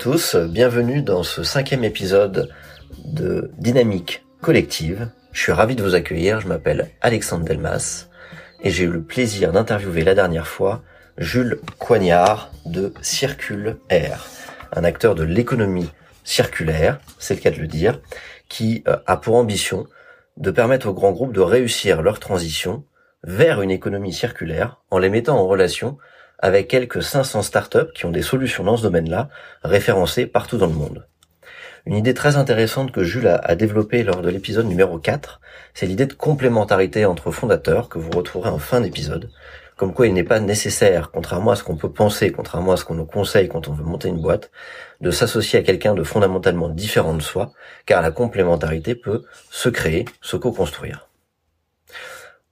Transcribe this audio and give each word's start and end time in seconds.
Tous, 0.00 0.34
bienvenue 0.34 1.02
dans 1.02 1.22
ce 1.22 1.42
cinquième 1.42 1.84
épisode 1.84 2.48
de 3.04 3.50
Dynamique 3.58 4.24
collective. 4.40 5.10
Je 5.30 5.42
suis 5.42 5.52
ravi 5.52 5.76
de 5.76 5.82
vous 5.82 5.94
accueillir, 5.94 6.40
je 6.40 6.48
m'appelle 6.48 6.88
Alexandre 7.02 7.44
Delmas 7.44 8.08
et 8.62 8.70
j'ai 8.70 8.84
eu 8.84 8.90
le 8.90 9.02
plaisir 9.02 9.52
d'interviewer 9.52 10.02
la 10.02 10.14
dernière 10.14 10.46
fois 10.46 10.80
Jules 11.18 11.60
Coignard 11.78 12.50
de 12.64 12.94
Circule 13.02 13.76
Air, 13.90 14.26
un 14.72 14.84
acteur 14.84 15.14
de 15.14 15.22
l'économie 15.22 15.90
circulaire, 16.24 16.98
c'est 17.18 17.34
le 17.34 17.40
cas 17.42 17.50
de 17.50 17.60
le 17.60 17.66
dire, 17.66 18.00
qui 18.48 18.82
euh, 18.88 18.96
a 19.06 19.18
pour 19.18 19.36
ambition 19.36 19.86
de 20.38 20.50
permettre 20.50 20.88
aux 20.88 20.94
grands 20.94 21.12
groupes 21.12 21.34
de 21.34 21.42
réussir 21.42 22.00
leur 22.00 22.20
transition 22.20 22.84
vers 23.22 23.60
une 23.60 23.70
économie 23.70 24.14
circulaire 24.14 24.80
en 24.90 24.96
les 24.96 25.10
mettant 25.10 25.36
en 25.36 25.46
relation 25.46 25.98
avec 26.40 26.68
quelques 26.68 27.02
500 27.02 27.42
startups 27.42 27.92
qui 27.94 28.06
ont 28.06 28.10
des 28.10 28.22
solutions 28.22 28.64
dans 28.64 28.76
ce 28.76 28.82
domaine-là, 28.82 29.28
référencées 29.62 30.26
partout 30.26 30.58
dans 30.58 30.66
le 30.66 30.72
monde. 30.72 31.06
Une 31.86 31.96
idée 31.96 32.14
très 32.14 32.36
intéressante 32.36 32.92
que 32.92 33.04
Jules 33.04 33.28
a, 33.28 33.54
développée 33.54 34.02
lors 34.02 34.20
de 34.20 34.28
l'épisode 34.28 34.66
numéro 34.66 34.98
4, 34.98 35.40
c'est 35.72 35.86
l'idée 35.86 36.06
de 36.06 36.12
complémentarité 36.12 37.06
entre 37.06 37.30
fondateurs 37.30 37.88
que 37.88 37.98
vous 37.98 38.10
retrouverez 38.10 38.50
en 38.50 38.58
fin 38.58 38.80
d'épisode, 38.80 39.30
comme 39.76 39.94
quoi 39.94 40.06
il 40.06 40.12
n'est 40.12 40.24
pas 40.24 40.40
nécessaire, 40.40 41.10
contrairement 41.10 41.52
à 41.52 41.56
ce 41.56 41.64
qu'on 41.64 41.76
peut 41.76 41.90
penser, 41.90 42.32
contrairement 42.32 42.72
à 42.72 42.76
ce 42.76 42.84
qu'on 42.84 42.94
nous 42.94 43.06
conseille 43.06 43.48
quand 43.48 43.68
on 43.68 43.72
veut 43.72 43.84
monter 43.84 44.08
une 44.08 44.20
boîte, 44.20 44.50
de 45.00 45.10
s'associer 45.10 45.58
à 45.58 45.62
quelqu'un 45.62 45.94
de 45.94 46.02
fondamentalement 46.02 46.68
différent 46.68 47.14
de 47.14 47.22
soi, 47.22 47.52
car 47.86 48.02
la 48.02 48.10
complémentarité 48.10 48.94
peut 48.94 49.24
se 49.50 49.70
créer, 49.70 50.04
se 50.20 50.36
co-construire. 50.36 51.08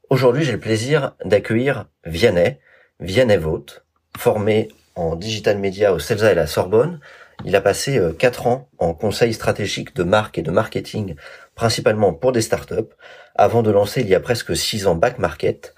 Aujourd'hui, 0.08 0.42
j'ai 0.42 0.52
le 0.52 0.60
plaisir 0.60 1.12
d'accueillir 1.22 1.84
Vianney, 2.06 2.60
Vianney 3.00 3.36
Vaught, 3.36 3.84
formé 4.16 4.68
en 4.96 5.14
digital 5.14 5.58
media 5.58 5.92
au 5.92 5.98
CELSA 5.98 6.32
et 6.32 6.34
la 6.34 6.46
Sorbonne. 6.46 7.00
Il 7.44 7.54
a 7.54 7.60
passé 7.60 7.98
euh, 7.98 8.12
quatre 8.12 8.46
ans 8.46 8.68
en 8.78 8.94
conseil 8.94 9.32
stratégique 9.32 9.94
de 9.94 10.02
marque 10.02 10.38
et 10.38 10.42
de 10.42 10.50
marketing, 10.50 11.14
principalement 11.54 12.12
pour 12.12 12.32
des 12.32 12.42
startups, 12.42 12.94
avant 13.36 13.62
de 13.62 13.70
lancer 13.70 14.00
il 14.00 14.08
y 14.08 14.14
a 14.14 14.20
presque 14.20 14.56
six 14.56 14.86
ans 14.86 14.96
Back 14.96 15.18
Market 15.18 15.74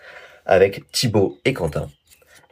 avec 0.47 0.91
Thibaut 0.91 1.39
et 1.45 1.53
Quentin. 1.53 1.91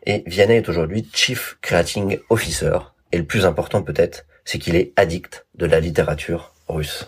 Et 0.05 0.23
Vianney 0.27 0.57
est 0.57 0.69
aujourd'hui 0.69 1.09
Chief 1.13 1.59
Creating 1.63 2.19
Officer. 2.29 2.79
Et 3.13 3.19
le 3.19 3.25
plus 3.25 3.47
important 3.47 3.83
peut-être, 3.83 4.27
c'est 4.45 4.59
qu'il 4.59 4.77
est 4.77 4.93
addict 4.97 5.47
de 5.55 5.67
la 5.67 5.81
littérature 5.81 6.53
russe. 6.69 7.07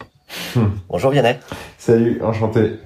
Hmm. 0.54 0.68
Bonjour 0.88 1.10
Vianney. 1.10 1.38
Salut, 1.76 2.20
enchanté. 2.22 2.78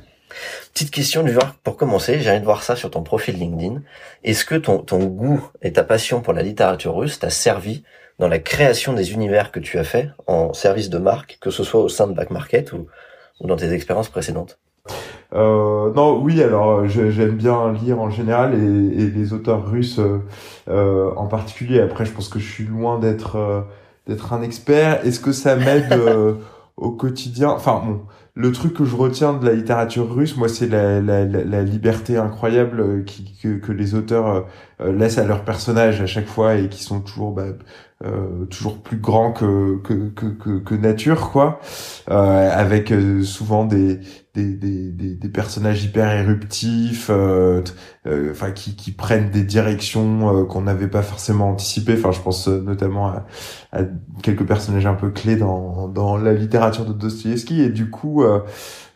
Petite 0.72 0.90
question 0.90 1.22
du 1.22 1.32
genre, 1.32 1.54
pour 1.62 1.76
commencer, 1.76 2.20
j'ai 2.20 2.30
envie 2.30 2.40
de 2.40 2.44
voir 2.44 2.62
ça 2.62 2.76
sur 2.76 2.90
ton 2.90 3.02
profil 3.02 3.36
LinkedIn. 3.36 3.82
Est-ce 4.22 4.44
que 4.44 4.54
ton, 4.54 4.78
ton 4.78 5.04
goût 5.04 5.48
et 5.62 5.72
ta 5.72 5.84
passion 5.84 6.20
pour 6.20 6.32
la 6.32 6.42
littérature 6.42 6.94
russe 6.96 7.18
t'a 7.18 7.30
servi 7.30 7.84
dans 8.18 8.28
la 8.28 8.38
création 8.38 8.92
des 8.92 9.12
univers 9.12 9.50
que 9.50 9.60
tu 9.60 9.78
as 9.78 9.84
fait 9.84 10.10
en 10.26 10.52
service 10.52 10.90
de 10.90 10.98
marque, 10.98 11.38
que 11.40 11.50
ce 11.50 11.64
soit 11.64 11.80
au 11.80 11.88
sein 11.88 12.06
de 12.06 12.12
Back 12.12 12.30
Market 12.30 12.72
ou, 12.72 12.86
ou 13.40 13.46
dans 13.46 13.56
tes 13.56 13.72
expériences 13.72 14.08
précédentes? 14.08 14.58
Euh, 15.34 15.92
non, 15.94 16.20
oui, 16.20 16.42
alors 16.42 16.86
j'aime 16.86 17.36
bien 17.36 17.72
lire 17.72 18.00
en 18.00 18.10
général 18.10 18.54
et, 18.54 19.02
et 19.02 19.10
les 19.10 19.32
auteurs 19.32 19.68
russes 19.68 19.98
euh, 20.68 21.10
en 21.16 21.26
particulier. 21.26 21.80
Après, 21.80 22.04
je 22.04 22.12
pense 22.12 22.28
que 22.28 22.38
je 22.38 22.50
suis 22.50 22.64
loin 22.64 22.98
d'être 22.98 23.36
euh, 23.36 23.62
d'être 24.06 24.32
un 24.32 24.42
expert. 24.42 25.04
Est-ce 25.04 25.20
que 25.20 25.32
ça 25.32 25.56
m'aide 25.56 25.92
euh, 25.92 26.34
au 26.76 26.90
quotidien? 26.90 27.50
Enfin, 27.50 27.82
bon, 27.84 28.02
le 28.36 28.50
truc 28.50 28.74
que 28.74 28.84
je 28.84 28.96
retiens 28.96 29.34
de 29.34 29.46
la 29.46 29.52
littérature 29.54 30.12
russe, 30.12 30.36
moi, 30.36 30.48
c'est 30.48 30.66
la, 30.66 31.00
la, 31.00 31.24
la, 31.24 31.62
liberté 31.62 32.16
incroyable 32.16 32.80
euh, 32.80 33.02
qui, 33.02 33.36
que, 33.40 33.58
que 33.58 33.70
les 33.70 33.94
auteurs 33.94 34.26
euh, 34.26 34.40
euh, 34.80 34.92
laissent 34.92 35.18
à 35.18 35.24
leurs 35.24 35.44
personnages 35.44 36.00
à 36.00 36.06
chaque 36.06 36.26
fois 36.26 36.56
et 36.56 36.68
qui 36.68 36.82
sont 36.82 37.00
toujours 37.00 37.30
bah, 37.30 37.44
euh, 38.04 38.44
toujours 38.46 38.82
plus 38.82 38.96
grands 38.96 39.32
que 39.32 39.80
que, 39.84 40.10
que, 40.10 40.58
que, 40.58 40.74
nature, 40.74 41.30
quoi. 41.30 41.60
Euh, 42.10 42.50
avec 42.52 42.92
souvent 43.22 43.64
des 43.64 44.00
des, 44.34 44.54
des, 44.54 44.90
des, 44.90 45.14
des, 45.14 45.28
personnages 45.28 45.84
hyper 45.84 46.10
éruptifs, 46.12 47.10
enfin 47.10 48.50
qui, 48.50 48.76
qui 48.76 48.90
prennent 48.92 49.30
des 49.30 49.42
directions 49.42 50.44
qu'on 50.46 50.62
n'avait 50.62 50.88
pas 50.88 51.02
forcément 51.02 51.50
anticipées. 51.50 51.94
Enfin, 51.98 52.12
je 52.12 52.20
pense 52.20 52.48
notamment 52.48 53.06
à, 53.06 53.26
à, 53.72 53.82
quelques 54.22 54.46
personnages 54.46 54.86
un 54.86 54.94
peu 54.94 55.10
clés 55.10 55.36
dans 55.36 55.88
dans 55.88 56.16
la 56.16 56.32
littérature 56.32 56.84
de 56.84 56.92
Dostoïevski 56.92 57.62
et 57.62 57.70
du 57.70 57.90
coup 57.90 58.24
euh, 58.24 58.40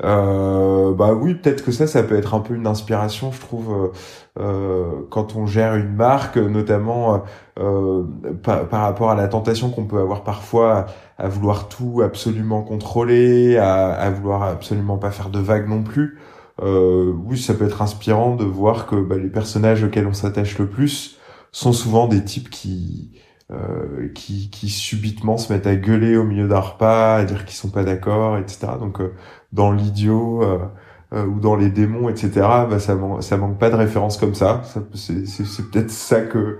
euh, 0.04 0.94
bah 0.94 1.12
oui, 1.12 1.34
peut-être 1.34 1.64
que 1.64 1.72
ça, 1.72 1.86
ça 1.86 2.02
peut 2.02 2.16
être 2.16 2.34
un 2.34 2.40
peu 2.40 2.54
une 2.54 2.66
inspiration, 2.66 3.32
je 3.32 3.40
trouve, 3.40 3.92
euh, 4.38 4.42
euh 4.42 5.02
quand 5.10 5.34
on 5.36 5.46
gère 5.46 5.74
une 5.74 5.94
marque, 5.94 6.36
notamment 6.36 7.24
euh, 7.58 8.04
par, 8.42 8.68
par, 8.68 8.82
rapport 8.82 9.10
à 9.10 9.16
la 9.16 9.26
tentation 9.28 9.70
qu'on 9.70 9.86
peut 9.86 9.98
avoir 9.98 10.22
parfois 10.22 10.86
vouloir 11.26 11.68
tout 11.68 12.02
absolument 12.04 12.62
contrôler, 12.62 13.56
à, 13.56 13.88
à, 13.90 14.10
vouloir 14.10 14.44
absolument 14.44 14.98
pas 14.98 15.10
faire 15.10 15.30
de 15.30 15.40
vagues 15.40 15.68
non 15.68 15.82
plus. 15.82 16.18
oui, 16.62 17.38
ça 17.38 17.54
peut 17.54 17.66
être 17.66 17.82
inspirant 17.82 18.36
de 18.36 18.44
voir 18.44 18.86
que 18.86 18.96
bah, 18.96 19.16
les 19.16 19.28
personnages 19.28 19.82
auxquels 19.82 20.06
on 20.06 20.12
s'attache 20.12 20.58
le 20.58 20.68
plus 20.68 21.18
sont 21.50 21.72
souvent 21.72 22.06
des 22.06 22.24
types 22.24 22.50
qui 22.50 23.10
euh, 23.50 24.10
qui, 24.14 24.50
qui 24.50 24.68
subitement 24.68 25.38
se 25.38 25.50
mettent 25.50 25.66
à 25.66 25.74
gueuler 25.74 26.18
au 26.18 26.24
milieu 26.24 26.46
d'un 26.48 26.60
repas, 26.60 27.16
à 27.16 27.24
dire 27.24 27.46
qu'ils 27.46 27.56
sont 27.56 27.70
pas 27.70 27.82
d'accord, 27.82 28.36
etc. 28.36 28.72
Donc 28.78 29.00
euh, 29.00 29.14
dans 29.54 29.72
l'idiot 29.72 30.42
euh, 30.42 31.24
ou 31.24 31.40
dans 31.40 31.56
les 31.56 31.70
démons, 31.70 32.10
etc. 32.10 32.30
Bah, 32.68 32.78
ça, 32.78 32.98
ça 33.20 33.36
manque 33.38 33.58
pas 33.58 33.70
de 33.70 33.76
références 33.76 34.18
comme 34.18 34.34
ça. 34.34 34.60
ça 34.64 34.82
c'est 34.94 35.70
peut-être 35.70 35.90
ça 35.90 36.20
que 36.20 36.58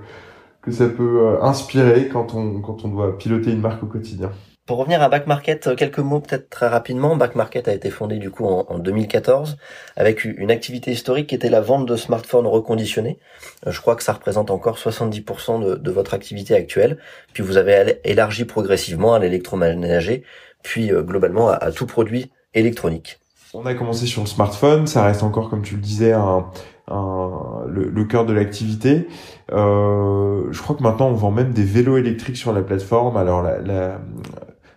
que 0.62 0.70
ça 0.70 0.86
peut 0.88 1.38
inspirer 1.42 2.08
quand 2.08 2.34
on 2.34 2.60
quand 2.60 2.84
on 2.84 2.88
doit 2.88 3.16
piloter 3.16 3.52
une 3.52 3.60
marque 3.60 3.82
au 3.82 3.86
quotidien. 3.86 4.30
Pour 4.68 4.76
revenir 4.76 5.00
à 5.00 5.08
Back 5.08 5.26
Market, 5.26 5.66
euh, 5.66 5.74
quelques 5.74 5.98
mots 5.98 6.20
peut-être 6.20 6.50
très 6.50 6.68
rapidement. 6.68 7.16
Back 7.16 7.36
Market 7.36 7.68
a 7.68 7.72
été 7.72 7.88
fondé 7.88 8.18
du 8.18 8.30
coup 8.30 8.44
en, 8.44 8.78
2014 8.78 9.56
avec 9.96 10.26
une 10.26 10.50
activité 10.50 10.90
historique 10.90 11.28
qui 11.28 11.34
était 11.34 11.48
la 11.48 11.62
vente 11.62 11.86
de 11.86 11.96
smartphones 11.96 12.46
reconditionnés. 12.46 13.18
Euh, 13.66 13.70
je 13.70 13.80
crois 13.80 13.96
que 13.96 14.02
ça 14.02 14.12
représente 14.12 14.50
encore 14.50 14.76
70% 14.76 15.64
de, 15.64 15.74
de, 15.76 15.90
votre 15.90 16.12
activité 16.12 16.54
actuelle. 16.54 16.98
Puis 17.32 17.42
vous 17.42 17.56
avez 17.56 17.98
élargi 18.04 18.44
progressivement 18.44 19.14
à 19.14 19.18
l'électroménager, 19.18 20.22
puis 20.62 20.92
euh, 20.92 21.00
globalement 21.00 21.48
à, 21.48 21.72
tout 21.72 21.86
produit 21.86 22.30
électronique. 22.52 23.20
On 23.54 23.64
a 23.64 23.72
commencé 23.72 24.04
sur 24.04 24.20
le 24.20 24.28
smartphone, 24.28 24.86
ça 24.86 25.02
reste 25.02 25.22
encore 25.22 25.48
comme 25.48 25.62
tu 25.62 25.76
le 25.76 25.80
disais 25.80 26.12
un, 26.12 26.44
un, 26.90 27.64
le, 27.66 28.04
cœur 28.04 28.26
de 28.26 28.32
l'activité. 28.32 29.08
Euh, 29.52 30.44
je 30.50 30.62
crois 30.62 30.76
que 30.76 30.82
maintenant 30.82 31.08
on 31.08 31.14
vend 31.14 31.30
même 31.30 31.52
des 31.52 31.64
vélos 31.64 31.96
électriques 31.96 32.36
sur 32.36 32.52
la 32.52 32.62
plateforme. 32.62 33.16
Alors 33.16 33.42
la, 33.42 33.60
la, 33.60 34.00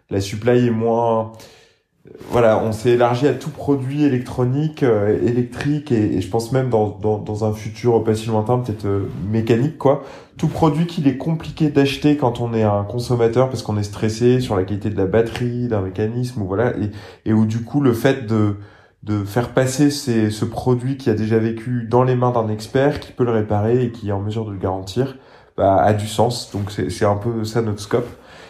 la 0.10 0.22
supply 0.22 0.68
est 0.68 0.72
moins 0.72 1.32
voilà, 2.30 2.62
on 2.64 2.72
s'est 2.72 2.92
élargi 2.92 3.28
à 3.28 3.34
tout 3.34 3.50
produit 3.50 4.04
électronique, 4.04 4.84
euh, 4.84 5.20
électrique 5.24 5.92
et, 5.92 6.20
je 6.22 6.28
pense 6.30 6.52
même 6.52 6.70
dans, 6.70 6.90
dans, 6.90 7.18
dans, 7.20 7.46
un 7.46 7.54
futur 7.54 8.04
pas 8.04 8.16
si 8.16 8.28
lointain, 8.28 8.60
peut-être 8.60 8.86
euh, 8.86 9.10
mécanique 9.30 9.78
quoi. 9.78 10.04
Tout 10.38 10.48
produit 10.48 10.88
qu'il 10.88 11.08
est 11.08 11.18
compliqué 11.18 11.70
d'acheter 11.70 12.18
quand 12.18 12.40
on 12.40 12.54
est 12.54 12.64
un 12.64 12.84
consommateur 12.84 13.50
parce 13.50 13.62
qu'on 13.62 13.78
est 13.78 13.84
stressé 13.84 14.40
sur 14.40 14.56
la 14.56 14.64
qualité 14.64 14.90
de 14.90 14.98
la 14.98 15.06
batterie, 15.06 15.68
d'un 15.68 15.82
mécanisme 15.82 16.42
ou 16.42 16.48
voilà 16.48 16.76
et, 16.78 16.92
et 17.30 17.34
où 17.34 17.46
du 17.46 17.64
coup 17.64 17.82
le 17.82 17.94
fait 17.94 18.26
de 18.26 18.56
de 19.04 19.24
faire 19.24 19.50
passer 19.54 19.90
ces, 19.90 20.30
ce 20.30 20.46
produit 20.46 20.98
qui 20.98 21.10
a 21.10 21.14
déjà 21.14 21.40
vécu 21.40 21.88
dans 21.90 22.04
les 22.04 22.16
mains 22.16 22.32
d'un 22.32 22.50
expert 22.50 23.00
qui 23.00 23.12
peut 23.12 23.24
le 23.26 23.32
réparer 23.32 23.84
et 23.84 23.92
qui 23.92 24.10
est 24.10 24.12
en 24.12 24.22
mesure 24.22 24.46
de 24.46 24.52
le 24.52 24.58
garantir 24.58 25.18
bah, 25.58 25.78
a 25.82 25.94
du 25.94 26.08
sens. 26.08 26.52
Donc 26.52 26.72
c'est 26.72 27.06
un 27.06 27.16
peu 27.16 27.44
ça 27.44 27.62
notre 27.62 27.82
scope. 27.82 28.08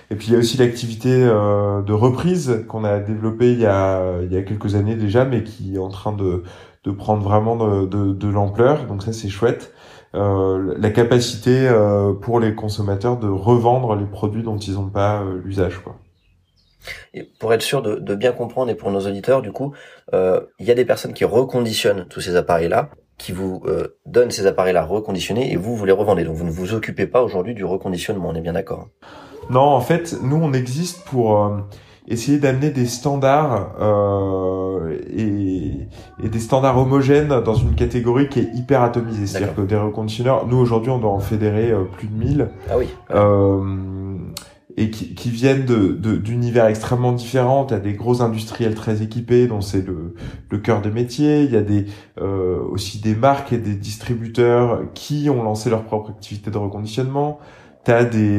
Et 0.10 0.16
puis 0.16 0.28
il 0.28 0.34
y 0.34 0.36
a 0.36 0.40
aussi 0.40 0.58
l'activité 0.58 1.10
euh, 1.24 1.82
de 1.82 1.94
reprise 1.94 2.66
qu'on 2.68 2.84
a 2.84 3.00
développée 3.00 3.54
il 3.54 3.60
y 3.60 3.66
a, 3.66 4.22
il 4.24 4.32
y 4.34 4.38
a 4.38 4.42
quelques 4.44 4.76
années 4.76 4.96
déjà, 4.96 5.24
mais 5.26 5.44
qui 5.44 5.76
est 5.76 5.80
en 5.80 5.90
train 5.90 6.12
de, 6.12 6.44
de 6.84 6.92
prendre 6.92 7.24
vraiment 7.24 7.56
de, 7.56 7.86
de, 7.86 8.12
de 8.14 8.28
l'ampleur. 8.28 8.88
Donc 8.88 9.04
ça 9.04 9.14
c'est 9.14 9.30
chouette. 9.30 9.74
Euh, 10.14 10.76
la 10.78 10.90
capacité 10.90 11.70
euh, 11.70 12.14
pour 12.14 12.40
les 12.42 12.54
consommateurs 12.54 13.18
de 13.18 13.30
revendre 13.30 13.96
les 13.96 14.06
produits 14.06 14.44
dont 14.44 14.58
ils 14.58 14.74
n'ont 14.74 14.90
pas 14.90 15.22
euh, 15.22 15.40
l'usage. 15.44 15.80
quoi. 15.80 16.01
Et 17.14 17.24
pour 17.40 17.54
être 17.54 17.62
sûr 17.62 17.82
de, 17.82 17.96
de, 17.96 18.16
bien 18.16 18.32
comprendre 18.32 18.72
et 18.72 18.76
pour 18.76 18.92
nos 18.92 19.02
auditeurs, 19.02 19.42
du 19.42 19.52
coup, 19.52 19.74
euh, 20.14 20.42
il 20.60 20.66
y 20.66 20.72
a 20.72 20.76
des 20.76 20.86
personnes 20.86 21.14
qui 21.14 21.26
reconditionnent 21.26 22.06
tous 22.10 22.22
ces 22.22 22.36
appareils-là, 22.36 22.90
qui 23.18 23.32
vous 23.32 23.62
euh, 23.66 24.00
donnent 24.06 24.32
ces 24.32 24.48
appareils-là 24.48 24.84
reconditionnés 24.84 25.52
et 25.52 25.56
vous, 25.56 25.76
vous 25.76 25.86
les 25.86 25.92
revendez. 25.92 26.24
Donc 26.24 26.36
vous 26.36 26.46
ne 26.46 26.52
vous 26.52 26.74
occupez 26.74 27.06
pas 27.06 27.22
aujourd'hui 27.22 27.54
du 27.54 27.64
reconditionnement, 27.64 28.30
on 28.30 28.36
est 28.36 28.42
bien 28.42 28.54
d'accord 28.54 28.88
non, 29.50 29.62
en 29.62 29.82
fait, 29.82 30.16
nous, 30.22 30.38
on 30.38 30.54
existe 30.54 31.04
pour 31.04 31.44
euh, 31.44 31.58
essayer 32.08 32.38
d'amener 32.38 32.70
des 32.70 32.86
standards 32.86 33.74
euh, 33.82 34.98
et, 35.10 35.88
des 36.26 36.40
standards 36.40 36.78
homogènes 36.78 37.42
dans 37.42 37.56
une 37.56 37.76
catégorie 37.76 38.30
qui 38.30 38.40
est 38.40 38.50
hyper 38.54 38.82
atomisée. 38.82 39.28
C'est-à-dire 39.28 39.56
que 39.56 39.62
des 39.62 39.76
reconditionneurs, 39.76 40.48
nous, 40.48 40.58
aujourd'hui, 40.58 40.92
on 40.92 41.00
doit 41.00 41.12
en 41.12 41.20
fédérer 41.20 41.74
plus 41.98 42.08
de 42.08 42.14
1000. 42.14 42.50
Ah 42.70 42.78
oui. 42.78 42.88
Et 44.78 44.90
qui, 44.90 45.16
qui 45.16 45.30
viennent 45.30 45.66
de 45.66 45.94
d'univers 46.16 46.66
extrêmement 46.66 47.12
différents. 47.12 47.66
A 47.68 47.80
des 47.80 47.94
gros 47.94 48.22
industriels 48.22 48.76
très 48.76 49.02
équipés, 49.02 49.48
dont 49.48 49.62
c'est 49.62 49.86
le, 49.86 50.16
le 50.50 50.58
cœur 50.58 50.82
des 50.82 50.92
métiers. 50.92 51.44
Il 51.44 51.52
y 51.52 51.58
a 51.58 51.62
des 51.62 51.86
aussi 52.20 53.00
des 53.00 53.16
marques 53.16 53.54
et 53.54 53.58
des 53.58 53.76
distributeurs 53.76 54.82
qui 54.94 55.30
ont 55.30 55.44
lancé 55.44 55.70
leur 55.70 55.84
propre 55.84 56.12
activité 56.12 56.52
de 56.52 56.58
reconditionnement 56.58 57.40
t'as 57.84 58.04
des 58.04 58.38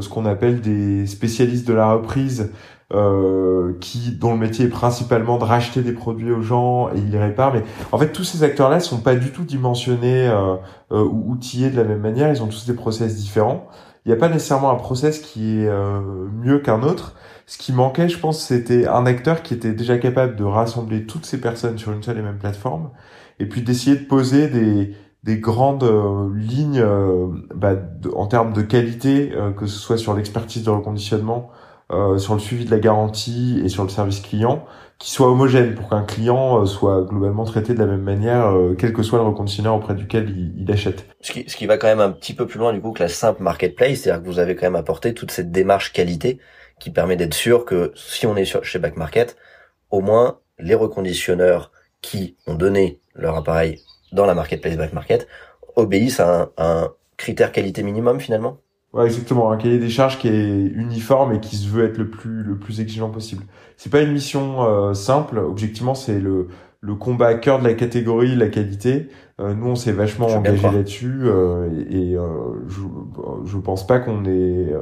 ce 0.00 0.08
qu'on 0.08 0.26
appelle 0.26 0.60
des 0.60 1.06
spécialistes 1.06 1.68
de 1.68 1.72
la 1.72 1.92
reprise 1.92 2.50
euh, 2.94 3.76
qui 3.80 4.12
dont 4.12 4.30
le 4.30 4.38
métier 4.38 4.66
est 4.66 4.68
principalement 4.68 5.38
de 5.38 5.44
racheter 5.44 5.82
des 5.82 5.90
produits 5.90 6.30
aux 6.30 6.40
gens 6.40 6.88
et 6.90 6.98
ils 6.98 7.10
les 7.10 7.18
réparent. 7.18 7.52
Mais 7.52 7.64
en 7.90 7.98
fait, 7.98 8.12
tous 8.12 8.22
ces 8.22 8.44
acteurs-là 8.44 8.78
sont 8.78 9.00
pas 9.00 9.16
du 9.16 9.32
tout 9.32 9.42
dimensionnés 9.42 10.28
euh, 10.28 10.54
euh, 10.92 11.02
ou 11.02 11.32
outillés 11.32 11.70
de 11.70 11.76
la 11.76 11.82
même 11.82 11.98
manière. 11.98 12.30
Ils 12.30 12.44
ont 12.44 12.46
tous 12.46 12.64
des 12.64 12.74
process 12.74 13.16
différents. 13.16 13.66
Il 14.06 14.10
n'y 14.10 14.14
a 14.14 14.18
pas 14.18 14.28
nécessairement 14.28 14.70
un 14.70 14.76
process 14.76 15.18
qui 15.18 15.58
est 15.58 15.68
euh, 15.68 16.00
mieux 16.32 16.60
qu'un 16.60 16.82
autre. 16.82 17.16
Ce 17.44 17.58
qui 17.58 17.72
manquait, 17.72 18.08
je 18.08 18.18
pense, 18.18 18.40
c'était 18.40 18.86
un 18.86 19.04
acteur 19.04 19.42
qui 19.42 19.52
était 19.52 19.72
déjà 19.72 19.98
capable 19.98 20.36
de 20.36 20.44
rassembler 20.44 21.06
toutes 21.06 21.26
ces 21.26 21.40
personnes 21.40 21.76
sur 21.76 21.92
une 21.92 22.02
seule 22.02 22.18
et 22.18 22.22
même 22.22 22.38
plateforme, 22.38 22.90
et 23.40 23.46
puis 23.46 23.62
d'essayer 23.62 23.96
de 23.96 24.04
poser 24.04 24.48
des, 24.48 24.94
des 25.24 25.38
grandes 25.38 25.84
euh, 25.84 26.30
lignes 26.34 26.84
bah, 27.54 27.74
en 28.14 28.26
termes 28.26 28.52
de 28.52 28.62
qualité, 28.62 29.32
que 29.56 29.66
ce 29.66 29.78
soit 29.78 29.98
sur 29.98 30.14
l'expertise 30.14 30.62
de 30.64 30.70
reconditionnement, 30.70 31.50
euh, 31.92 32.18
sur 32.18 32.34
le 32.34 32.40
suivi 32.40 32.64
de 32.64 32.70
la 32.72 32.80
garantie 32.80 33.60
et 33.64 33.68
sur 33.68 33.84
le 33.84 33.88
service 33.88 34.18
client 34.18 34.64
qui 34.98 35.10
soit 35.10 35.28
homogène 35.28 35.74
pour 35.74 35.90
qu'un 35.90 36.02
client 36.02 36.62
euh, 36.62 36.66
soit 36.66 37.02
globalement 37.02 37.44
traité 37.44 37.74
de 37.74 37.78
la 37.78 37.86
même 37.86 38.02
manière, 38.02 38.46
euh, 38.46 38.74
quel 38.78 38.92
que 38.92 39.02
soit 39.02 39.18
le 39.18 39.24
reconditionneur 39.24 39.74
auprès 39.74 39.94
duquel 39.94 40.30
il, 40.56 40.70
achète. 40.70 41.06
Ce 41.20 41.32
qui, 41.32 41.66
va 41.66 41.76
quand 41.76 41.86
même 41.86 42.00
un 42.00 42.10
petit 42.10 42.34
peu 42.34 42.46
plus 42.46 42.58
loin 42.58 42.72
du 42.72 42.80
coup 42.80 42.92
que 42.92 43.02
la 43.02 43.08
simple 43.08 43.42
marketplace, 43.42 44.00
c'est-à-dire 44.00 44.22
que 44.22 44.28
vous 44.28 44.38
avez 44.38 44.56
quand 44.56 44.66
même 44.66 44.76
apporté 44.76 45.12
toute 45.12 45.30
cette 45.30 45.50
démarche 45.50 45.92
qualité 45.92 46.38
qui 46.80 46.90
permet 46.90 47.16
d'être 47.16 47.34
sûr 47.34 47.64
que 47.64 47.92
si 47.94 48.26
on 48.26 48.36
est 48.36 48.44
sur, 48.44 48.64
chez 48.64 48.78
Back 48.78 48.96
Market, 48.96 49.36
au 49.90 50.00
moins 50.00 50.38
les 50.58 50.74
reconditionneurs 50.74 51.72
qui 52.00 52.36
ont 52.46 52.54
donné 52.54 53.00
leur 53.14 53.36
appareil 53.36 53.80
dans 54.12 54.24
la 54.24 54.34
marketplace 54.34 54.76
Back 54.76 54.92
Market 54.92 55.26
obéissent 55.74 56.20
à 56.20 56.50
un 56.56 56.92
critère 57.16 57.52
qualité 57.52 57.82
minimum 57.82 58.18
finalement? 58.20 58.58
Ouais, 58.96 59.04
exactement. 59.04 59.50
Un 59.50 59.58
cahier 59.58 59.78
des 59.78 59.90
charges 59.90 60.18
qui 60.18 60.28
est 60.28 60.56
uniforme 60.74 61.34
et 61.34 61.40
qui 61.40 61.56
se 61.56 61.68
veut 61.68 61.84
être 61.84 61.98
le 61.98 62.08
plus 62.08 62.42
le 62.42 62.56
plus 62.56 62.80
exigeant 62.80 63.10
possible. 63.10 63.44
C'est 63.76 63.90
pas 63.90 64.00
une 64.00 64.12
mission 64.12 64.64
euh, 64.64 64.94
simple. 64.94 65.38
Objectivement, 65.38 65.94
c'est 65.94 66.18
le 66.18 66.48
le 66.80 66.94
combat 66.94 67.26
à 67.26 67.34
cœur 67.34 67.58
de 67.58 67.64
la 67.64 67.74
catégorie, 67.74 68.34
la 68.36 68.48
qualité. 68.48 69.08
Euh, 69.38 69.52
nous, 69.52 69.66
on 69.66 69.74
s'est 69.74 69.92
vachement 69.92 70.28
engagé 70.28 70.62
là-dessus 70.62 71.20
euh, 71.24 71.68
et, 71.90 72.12
et 72.12 72.16
je 72.68 72.80
je 73.44 73.58
pense 73.58 73.86
pas 73.86 73.98
qu'on 73.98 74.24
ait 74.24 74.72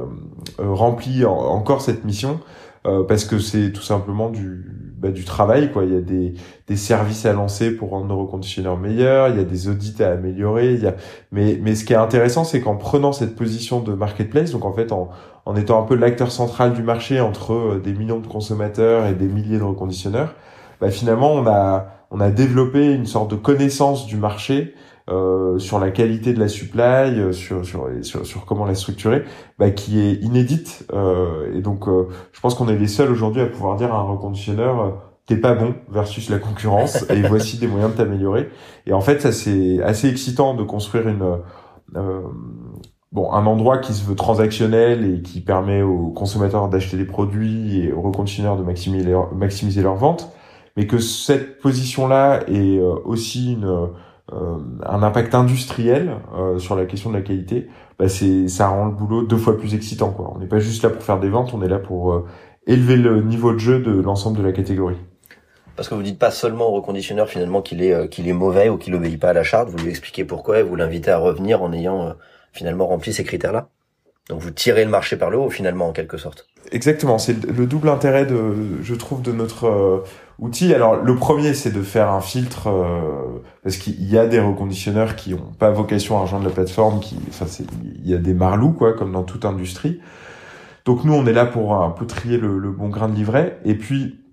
rempli 0.59 1.25
encore 1.25 1.81
cette 1.81 2.05
mission 2.05 2.39
parce 2.83 3.25
que 3.25 3.39
c'est 3.39 3.73
tout 3.73 3.81
simplement 3.81 4.29
du 4.29 4.84
bah, 4.97 5.09
du 5.09 5.23
travail 5.23 5.71
quoi. 5.71 5.83
Il 5.83 5.93
y 5.93 5.97
a 5.97 6.01
des, 6.01 6.33
des 6.67 6.75
services 6.75 7.25
à 7.25 7.33
lancer 7.33 7.71
pour 7.71 7.89
rendre 7.89 8.07
nos 8.07 8.17
reconditionneurs 8.17 8.77
meilleurs 8.77 9.29
il 9.29 9.37
y 9.37 9.39
a 9.39 9.43
des 9.43 9.67
audits 9.67 10.01
à 10.01 10.11
améliorer 10.11 10.73
il 10.73 10.83
y 10.83 10.87
a 10.87 10.95
mais 11.31 11.59
mais 11.61 11.75
ce 11.75 11.85
qui 11.85 11.93
est 11.93 11.97
intéressant 11.97 12.43
c'est 12.43 12.61
qu'en 12.61 12.75
prenant 12.75 13.11
cette 13.11 13.35
position 13.35 13.81
de 13.81 13.93
marketplace 13.93 14.51
donc 14.51 14.65
en 14.65 14.73
fait 14.73 14.91
en 14.91 15.09
en 15.45 15.55
étant 15.55 15.79
un 15.81 15.85
peu 15.85 15.95
l'acteur 15.95 16.31
central 16.31 16.73
du 16.73 16.81
marché 16.81 17.19
entre 17.19 17.53
euh, 17.53 17.81
des 17.83 17.93
millions 17.93 18.19
de 18.19 18.27
consommateurs 18.27 19.05
et 19.05 19.13
des 19.13 19.27
milliers 19.27 19.57
de 19.57 19.63
reconditionneurs 19.63 20.33
bah, 20.79 20.89
finalement 20.91 21.33
on 21.33 21.45
a 21.47 21.87
on 22.11 22.19
a 22.19 22.29
développé 22.29 22.93
une 22.93 23.05
sorte 23.05 23.31
de 23.31 23.35
connaissance 23.35 24.05
du 24.05 24.17
marché 24.17 24.75
euh, 25.07 25.59
sur 25.59 25.79
la 25.79 25.91
qualité 25.91 26.33
de 26.33 26.39
la 26.39 26.47
supply, 26.47 27.19
euh, 27.19 27.31
sur, 27.31 27.63
sur, 27.63 27.87
sur, 28.01 28.25
sur, 28.25 28.45
comment 28.45 28.65
la 28.65 28.73
structurer, 28.73 29.23
bah, 29.59 29.69
qui 29.69 29.99
est 29.99 30.13
inédite. 30.23 30.87
Euh, 30.93 31.53
et 31.53 31.61
donc, 31.61 31.87
euh, 31.87 32.07
je 32.31 32.39
pense 32.39 32.55
qu'on 32.55 32.67
est 32.67 32.75
les 32.75 32.87
seuls 32.87 33.11
aujourd'hui 33.11 33.41
à 33.41 33.45
pouvoir 33.45 33.75
dire 33.75 33.93
à 33.93 33.97
un 33.97 34.03
reconditionneur 34.03 35.01
t'es 35.27 35.37
pas 35.37 35.55
bon 35.55 35.73
versus 35.89 36.29
la 36.29 36.37
concurrence 36.37 37.09
et 37.09 37.21
voici 37.27 37.57
des 37.57 37.67
moyens 37.67 37.91
de 37.91 37.97
t'améliorer. 37.97 38.49
Et 38.85 38.93
en 38.93 39.01
fait, 39.01 39.21
ça 39.21 39.31
c'est 39.31 39.81
assez 39.81 40.07
excitant 40.07 40.53
de 40.53 40.63
construire 40.63 41.07
une 41.07 41.39
bon 43.11 43.31
un 43.31 43.45
endroit 43.47 43.79
qui 43.79 43.93
se 43.93 44.05
veut 44.05 44.13
transactionnel 44.13 45.03
et 45.03 45.21
qui 45.23 45.41
permet 45.41 45.81
aux 45.81 46.09
consommateurs 46.09 46.69
d'acheter 46.69 46.97
des 46.97 47.05
produits 47.05 47.79
et 47.79 47.91
aux 47.91 48.01
reconditionneurs 48.01 48.55
de 48.55 48.61
maximiser 48.61 49.09
leur, 49.09 49.33
maximiser 49.33 49.81
leur 49.81 49.95
vente, 49.95 50.31
mais 50.77 50.85
que 50.85 50.99
cette 50.99 51.59
position 51.59 52.07
là 52.07 52.41
est 52.47 52.79
aussi 52.79 53.53
une 53.53 53.65
euh, 53.65 53.87
un 54.31 55.03
impact 55.03 55.35
industriel 55.35 56.17
euh, 56.35 56.57
sur 56.57 56.75
la 56.75 56.85
question 56.85 57.11
de 57.11 57.15
la 57.15 57.21
qualité, 57.21 57.67
bah 57.99 58.09
c'est 58.09 58.47
ça 58.47 58.67
rend 58.67 58.85
le 58.85 58.91
boulot 58.91 59.23
deux 59.23 59.37
fois 59.37 59.57
plus 59.57 59.75
excitant. 59.75 60.11
Quoi. 60.11 60.33
On 60.35 60.39
n'est 60.39 60.47
pas 60.47 60.59
juste 60.59 60.83
là 60.83 60.89
pour 60.89 61.03
faire 61.03 61.19
des 61.19 61.29
ventes, 61.29 61.53
on 61.53 61.61
est 61.61 61.67
là 61.67 61.79
pour 61.79 62.13
euh, 62.13 62.25
élever 62.65 62.97
le 62.97 63.21
niveau 63.21 63.53
de 63.53 63.59
jeu 63.59 63.79
de 63.79 63.91
l'ensemble 63.91 64.37
de 64.37 64.43
la 64.43 64.51
catégorie. 64.51 64.97
Parce 65.75 65.89
que 65.89 65.95
vous 65.95 66.03
dites 66.03 66.17
pas 66.19 66.31
seulement 66.31 66.69
au 66.69 66.71
reconditionneur 66.71 67.27
finalement 67.27 67.61
qu'il 67.61 67.83
est 67.83 68.09
qu'il 68.09 68.27
est 68.27 68.33
mauvais 68.33 68.69
ou 68.69 68.77
qu'il 68.77 68.95
obéit 68.95 69.19
pas 69.19 69.29
à 69.29 69.33
la 69.33 69.43
charte, 69.43 69.69
vous 69.69 69.77
lui 69.77 69.89
expliquez 69.89 70.23
pourquoi 70.23 70.59
et 70.59 70.63
vous 70.63 70.75
l'invitez 70.75 71.11
à 71.11 71.17
revenir 71.17 71.61
en 71.61 71.73
ayant 71.73 72.13
finalement 72.53 72.87
rempli 72.87 73.11
ces 73.11 73.25
critères-là. 73.25 73.69
Donc 74.29 74.41
vous 74.41 74.51
tirez 74.51 74.85
le 74.85 74.91
marché 74.91 75.17
par 75.17 75.29
le 75.29 75.37
haut 75.37 75.49
finalement 75.49 75.87
en 75.87 75.91
quelque 75.91 76.17
sorte. 76.17 76.47
Exactement, 76.71 77.19
c'est 77.19 77.45
le 77.45 77.67
double 77.67 77.89
intérêt 77.89 78.25
de, 78.25 78.81
je 78.81 78.95
trouve, 78.95 79.21
de 79.21 79.31
notre 79.31 79.65
euh, 79.65 80.03
outil. 80.39 80.73
Alors 80.73 80.95
le 80.95 81.15
premier, 81.15 81.53
c'est 81.53 81.71
de 81.71 81.83
faire 81.83 82.09
un 82.09 82.21
filtre 82.21 82.67
euh, 82.67 83.43
parce 83.61 83.77
qu'il 83.77 84.03
y 84.03 84.17
a 84.17 84.25
des 84.25 84.39
reconditionneurs 84.39 85.15
qui 85.15 85.35
ont 85.35 85.53
pas 85.59 85.69
vocation 85.69 86.17
à 86.17 86.21
rejoindre 86.21 86.45
la 86.45 86.51
plateforme, 86.51 86.99
qui, 86.99 87.17
enfin, 87.29 87.45
il 87.83 88.09
y 88.09 88.15
a 88.15 88.17
des 88.17 88.33
marlous 88.33 88.71
quoi, 88.71 88.93
comme 88.93 89.11
dans 89.11 89.23
toute 89.23 89.45
industrie. 89.45 90.01
Donc 90.85 91.03
nous, 91.03 91.13
on 91.13 91.25
est 91.27 91.33
là 91.33 91.45
pour 91.45 91.75
un 91.75 91.91
peu 91.91 92.07
trier 92.07 92.37
le, 92.37 92.71
bon 92.71 92.89
grain 92.89 93.09
de 93.09 93.15
livret. 93.15 93.59
Et 93.63 93.75
puis, 93.75 94.23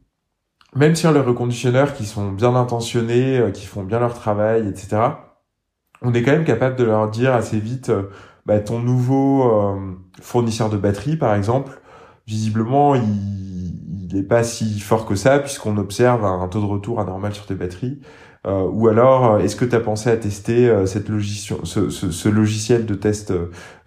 même 0.75 0.95
si 0.95 1.07
on 1.07 1.13
les 1.13 1.21
reconditionneurs 1.21 1.93
qui 1.93 2.07
sont 2.07 2.33
bien 2.33 2.55
intentionnés, 2.55 3.39
euh, 3.39 3.51
qui 3.51 3.67
font 3.67 3.83
bien 3.83 4.01
leur 4.01 4.15
travail, 4.15 4.67
etc., 4.69 5.03
on 6.01 6.15
est 6.15 6.23
quand 6.23 6.33
même 6.33 6.45
capable 6.45 6.77
de 6.77 6.85
leur 6.85 7.09
dire 7.11 7.33
assez 7.33 7.61
vite, 7.61 7.93
bah, 8.47 8.61
ton 8.61 8.79
nouveau 8.81 9.79
fournisseur 10.21 10.71
de 10.71 10.77
batterie, 10.77 11.17
par 11.17 11.35
exemple 11.35 11.83
visiblement, 12.27 12.95
il 12.95 14.09
n'est 14.13 14.23
pas 14.23 14.45
si 14.45 14.81
fort 14.81 15.07
que 15.07 15.15
ça, 15.15 15.39
puisqu'on 15.39 15.77
observe 15.77 16.25
un 16.25 16.47
taux 16.49 16.61
de 16.61 16.67
retour 16.67 17.01
anormal 17.01 17.35
sur 17.35 17.47
tes 17.47 17.55
batteries. 17.55 18.01
Euh, 18.45 18.69
ou 18.73 18.89
alors, 18.89 19.35
euh, 19.35 19.39
est-ce 19.39 19.55
que 19.55 19.65
tu 19.65 19.77
as 19.77 19.81
pensé 19.81 20.11
à 20.11 20.17
tester 20.17 20.69
euh, 20.69 20.85
cette 20.85 21.07
ce, 21.07 21.91
ce, 21.91 22.11
ce, 22.11 22.29
logiciel 22.29 22.87
de 22.87 22.95
test 22.95 23.33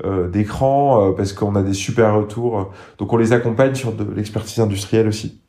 euh, 0.05 0.29
d'écran 0.29 1.13
parce 1.17 1.33
qu'on 1.33 1.55
a 1.55 1.61
des 1.61 1.73
super 1.73 2.15
retours. 2.15 2.71
Donc, 2.97 3.11
on 3.11 3.17
les 3.17 3.33
accompagne 3.33 3.75
sur 3.75 3.91
de 3.91 4.05
l'expertise 4.13 4.59
industrielle 4.59 5.07
aussi. 5.07 5.41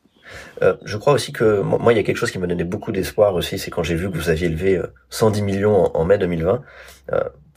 Je 0.61 0.97
crois 0.97 1.13
aussi 1.13 1.31
que 1.31 1.61
moi, 1.61 1.93
il 1.93 1.97
y 1.97 1.99
a 1.99 2.03
quelque 2.03 2.17
chose 2.17 2.31
qui 2.31 2.39
m'a 2.39 2.47
donné 2.47 2.63
beaucoup 2.63 2.91
d'espoir 2.91 3.35
aussi, 3.35 3.57
c'est 3.57 3.71
quand 3.71 3.83
j'ai 3.83 3.95
vu 3.95 4.09
que 4.09 4.17
vous 4.17 4.29
aviez 4.29 4.49
levé 4.49 4.81
110 5.09 5.41
millions 5.41 5.85
en, 5.85 6.01
en 6.01 6.05
mai 6.05 6.17
2020 6.17 6.61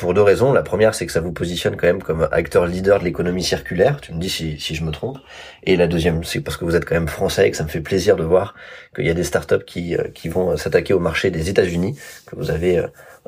pour 0.01 0.15
deux 0.15 0.23
raisons. 0.23 0.53
La 0.53 0.63
première, 0.63 0.95
c'est 0.95 1.05
que 1.05 1.13
ça 1.13 1.21
vous 1.21 1.31
positionne 1.31 1.77
quand 1.77 1.87
même 1.87 2.03
comme 2.03 2.27
acteur 2.33 2.67
leader 2.67 3.01
de 3.01 3.05
l'économie 3.05 3.45
circulaire. 3.45 4.01
Tu 4.01 4.15
me 4.15 4.19
dis 4.19 4.31
si, 4.31 4.59
si 4.59 4.75
je 4.75 4.83
me 4.83 4.91
trompe. 4.91 5.19
Et 5.65 5.77
la 5.77 5.87
deuxième, 5.87 6.25
c'est 6.25 6.41
parce 6.41 6.57
que 6.57 6.65
vous 6.65 6.75
êtes 6.75 6.87
quand 6.87 6.95
même 6.95 7.07
français 7.07 7.47
et 7.47 7.51
que 7.51 7.57
ça 7.57 7.65
me 7.65 7.69
fait 7.69 7.83
plaisir 7.83 8.17
de 8.17 8.25
voir 8.25 8.55
qu'il 8.97 9.07
y 9.07 9.11
a 9.11 9.15
des 9.15 9.25
startups 9.25 9.65
qui, 9.67 9.95
euh, 9.95 10.05
qui 10.15 10.31
vont 10.31 10.57
s'attaquer 10.57 10.95
au 10.95 11.01
marché 11.01 11.31
des 11.31 11.51
États-Unis 11.51 11.99
que 12.27 12.35
vous 12.35 12.51
avez 12.51 12.79
euh, 12.79 12.87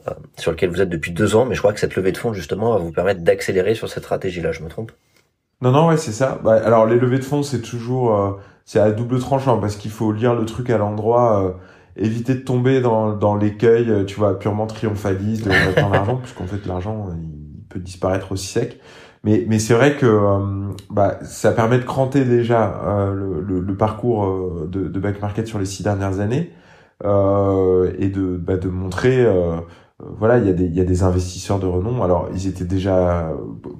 euh, 0.08 0.12
sur 0.38 0.50
lequel 0.50 0.70
vous 0.70 0.80
êtes 0.80 0.88
depuis 0.88 1.12
deux 1.12 1.36
ans. 1.36 1.44
Mais 1.44 1.54
je 1.54 1.60
crois 1.60 1.74
que 1.74 1.80
cette 1.80 1.94
levée 1.94 2.10
de 2.10 2.16
fonds 2.16 2.32
justement 2.32 2.72
va 2.72 2.78
vous 2.78 2.90
permettre 2.90 3.20
d'accélérer 3.20 3.74
sur 3.74 3.90
cette 3.90 4.04
stratégie-là. 4.04 4.52
Je 4.52 4.62
me 4.62 4.70
trompe? 4.70 4.92
Non, 5.60 5.72
non, 5.72 5.88
ouais, 5.88 5.98
c'est 5.98 6.12
ça. 6.12 6.40
Bah, 6.42 6.54
alors 6.64 6.86
les 6.86 6.96
levées 6.96 7.18
de 7.18 7.24
fonds, 7.24 7.42
c'est 7.42 7.60
toujours 7.60 8.40
c'est 8.64 8.80
à 8.80 8.90
double 8.90 9.18
tranchant 9.18 9.58
parce 9.58 9.76
qu'il 9.76 9.90
faut 9.90 10.12
lire 10.12 10.34
le 10.34 10.44
truc 10.44 10.70
à 10.70 10.78
l'endroit 10.78 11.56
éviter 11.96 12.34
de 12.34 12.40
tomber 12.40 12.80
dans, 12.80 13.14
dans 13.14 13.36
l'écueil, 13.36 13.90
euh, 13.90 14.04
tu 14.04 14.16
vois, 14.16 14.38
purement 14.38 14.66
triomphaliste 14.66 15.46
de 15.46 15.50
l'argent, 15.50 16.16
puisqu'en 16.22 16.46
fait 16.46 16.64
l'argent 16.66 17.08
il 17.20 17.64
peut 17.68 17.80
disparaître 17.80 18.32
aussi 18.32 18.46
sec. 18.46 18.80
Mais, 19.24 19.44
mais 19.48 19.60
c'est 19.60 19.74
vrai 19.74 19.96
que 19.96 20.06
euh, 20.06 20.72
bah, 20.90 21.18
ça 21.22 21.52
permet 21.52 21.78
de 21.78 21.84
cranter 21.84 22.24
déjà 22.24 22.82
euh, 22.84 23.14
le, 23.14 23.60
le, 23.60 23.76
parcours 23.76 24.66
de, 24.66 24.88
de 24.88 25.00
back 25.00 25.20
market 25.22 25.46
sur 25.46 25.60
les 25.60 25.64
six 25.64 25.84
dernières 25.84 26.18
années 26.18 26.50
euh, 27.04 27.92
et 27.98 28.08
de, 28.08 28.36
bah, 28.36 28.56
de 28.56 28.68
montrer, 28.68 29.24
voilà, 30.00 30.38
il 30.38 30.46
y, 30.46 30.50
a 30.50 30.52
des, 30.52 30.64
il 30.64 30.74
y 30.74 30.80
a 30.80 30.84
des 30.84 31.04
investisseurs 31.04 31.60
de 31.60 31.66
renom. 31.66 32.02
Alors 32.02 32.30
ils 32.34 32.48
étaient 32.48 32.64
déjà 32.64 33.30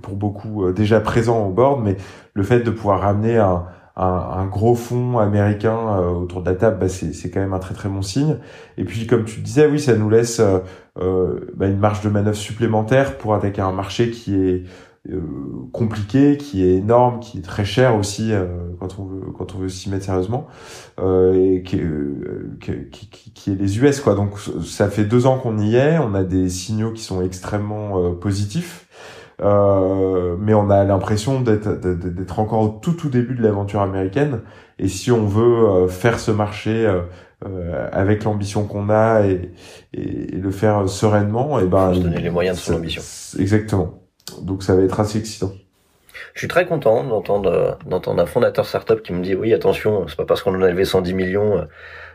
pour 0.02 0.14
beaucoup 0.14 0.70
déjà 0.70 1.00
présents 1.00 1.46
au 1.46 1.50
board, 1.50 1.82
mais 1.82 1.96
le 2.34 2.42
fait 2.44 2.60
de 2.60 2.70
pouvoir 2.70 3.00
ramener 3.00 3.36
un 3.38 3.64
un, 3.96 4.04
un, 4.04 4.46
gros 4.46 4.74
fonds 4.74 5.18
américain 5.18 5.76
euh, 5.76 6.10
autour 6.10 6.42
de 6.42 6.50
la 6.50 6.56
table, 6.56 6.78
bah, 6.80 6.88
c'est 6.88 7.30
quand 7.30 7.40
même 7.40 7.52
un 7.52 7.58
très 7.58 7.74
très 7.74 7.88
bon 7.88 8.02
signe. 8.02 8.38
Et 8.78 8.84
puis 8.84 9.06
comme 9.06 9.24
tu 9.24 9.40
disais, 9.40 9.66
oui, 9.66 9.78
ça 9.78 9.96
nous 9.96 10.08
laisse 10.08 10.40
euh, 10.40 10.60
euh, 11.00 11.40
bah, 11.54 11.66
une 11.66 11.78
marge 11.78 12.00
de 12.02 12.08
manœuvre 12.08 12.36
supplémentaire 12.36 13.18
pour 13.18 13.34
attaquer 13.34 13.60
un 13.60 13.72
marché 13.72 14.10
qui 14.10 14.34
est 14.36 14.64
compliqué, 15.72 16.36
qui 16.36 16.64
est 16.64 16.76
énorme, 16.76 17.18
qui 17.18 17.38
est 17.38 17.42
très 17.42 17.64
cher 17.64 17.96
aussi 17.96 18.30
quand 18.78 19.00
on 19.00 19.04
veut 19.04 19.32
quand 19.36 19.52
on 19.56 19.58
veut 19.58 19.68
s'y 19.68 19.90
mettre 19.90 20.04
sérieusement, 20.04 20.46
et 21.00 21.64
qui, 21.66 21.80
qui, 22.60 23.32
qui, 23.34 23.50
est 23.50 23.56
les 23.56 23.78
US 23.80 24.00
quoi. 24.00 24.14
Donc 24.14 24.38
ça 24.64 24.88
fait 24.88 25.02
deux 25.02 25.26
ans 25.26 25.38
qu'on 25.38 25.58
y 25.58 25.74
est, 25.74 25.98
on 25.98 26.14
a 26.14 26.22
des 26.22 26.48
signaux 26.48 26.92
qui 26.92 27.02
sont 27.02 27.20
extrêmement 27.20 28.14
positifs. 28.14 28.86
Euh, 29.42 30.36
mais 30.38 30.54
on 30.54 30.70
a 30.70 30.84
l'impression 30.84 31.40
d'être 31.40 31.68
d'être 31.80 32.38
encore 32.38 32.60
au 32.60 32.68
tout 32.68 32.92
tout 32.92 33.08
début 33.08 33.34
de 33.34 33.42
l'aventure 33.42 33.80
américaine. 33.80 34.40
Et 34.78 34.88
si 34.88 35.10
on 35.10 35.26
veut 35.26 35.68
euh, 35.68 35.88
faire 35.88 36.20
ce 36.20 36.30
marché 36.30 36.86
euh, 37.44 37.88
avec 37.90 38.22
l'ambition 38.24 38.66
qu'on 38.66 38.88
a 38.88 39.26
et, 39.26 39.50
et, 39.94 40.36
le 40.36 40.50
faire 40.52 40.88
sereinement, 40.88 41.58
et 41.58 41.64
ben 41.64 41.92
se 41.92 42.00
donner 42.00 42.20
les 42.20 42.30
moyens 42.30 42.56
de 42.56 42.62
son 42.62 42.74
ambition. 42.74 43.02
Exactement. 43.40 44.02
donc 44.42 44.62
ça 44.62 44.76
va 44.76 44.82
être 44.82 45.00
assez 45.00 45.18
excitant. 45.18 45.52
Je 46.34 46.38
suis 46.38 46.48
très 46.48 46.64
content 46.66 47.02
d'entendre 47.02 47.78
d'entendre 47.84 48.22
un 48.22 48.26
fondateur 48.26 48.64
startup 48.64 49.02
qui 49.02 49.12
me 49.12 49.22
dit 49.22 49.34
oui 49.34 49.52
attention 49.52 50.06
c'est 50.06 50.16
pas 50.16 50.24
parce 50.24 50.42
qu'on 50.42 50.54
en 50.54 50.62
a 50.62 50.70
levé 50.70 50.84
110 50.84 51.14
millions 51.14 51.66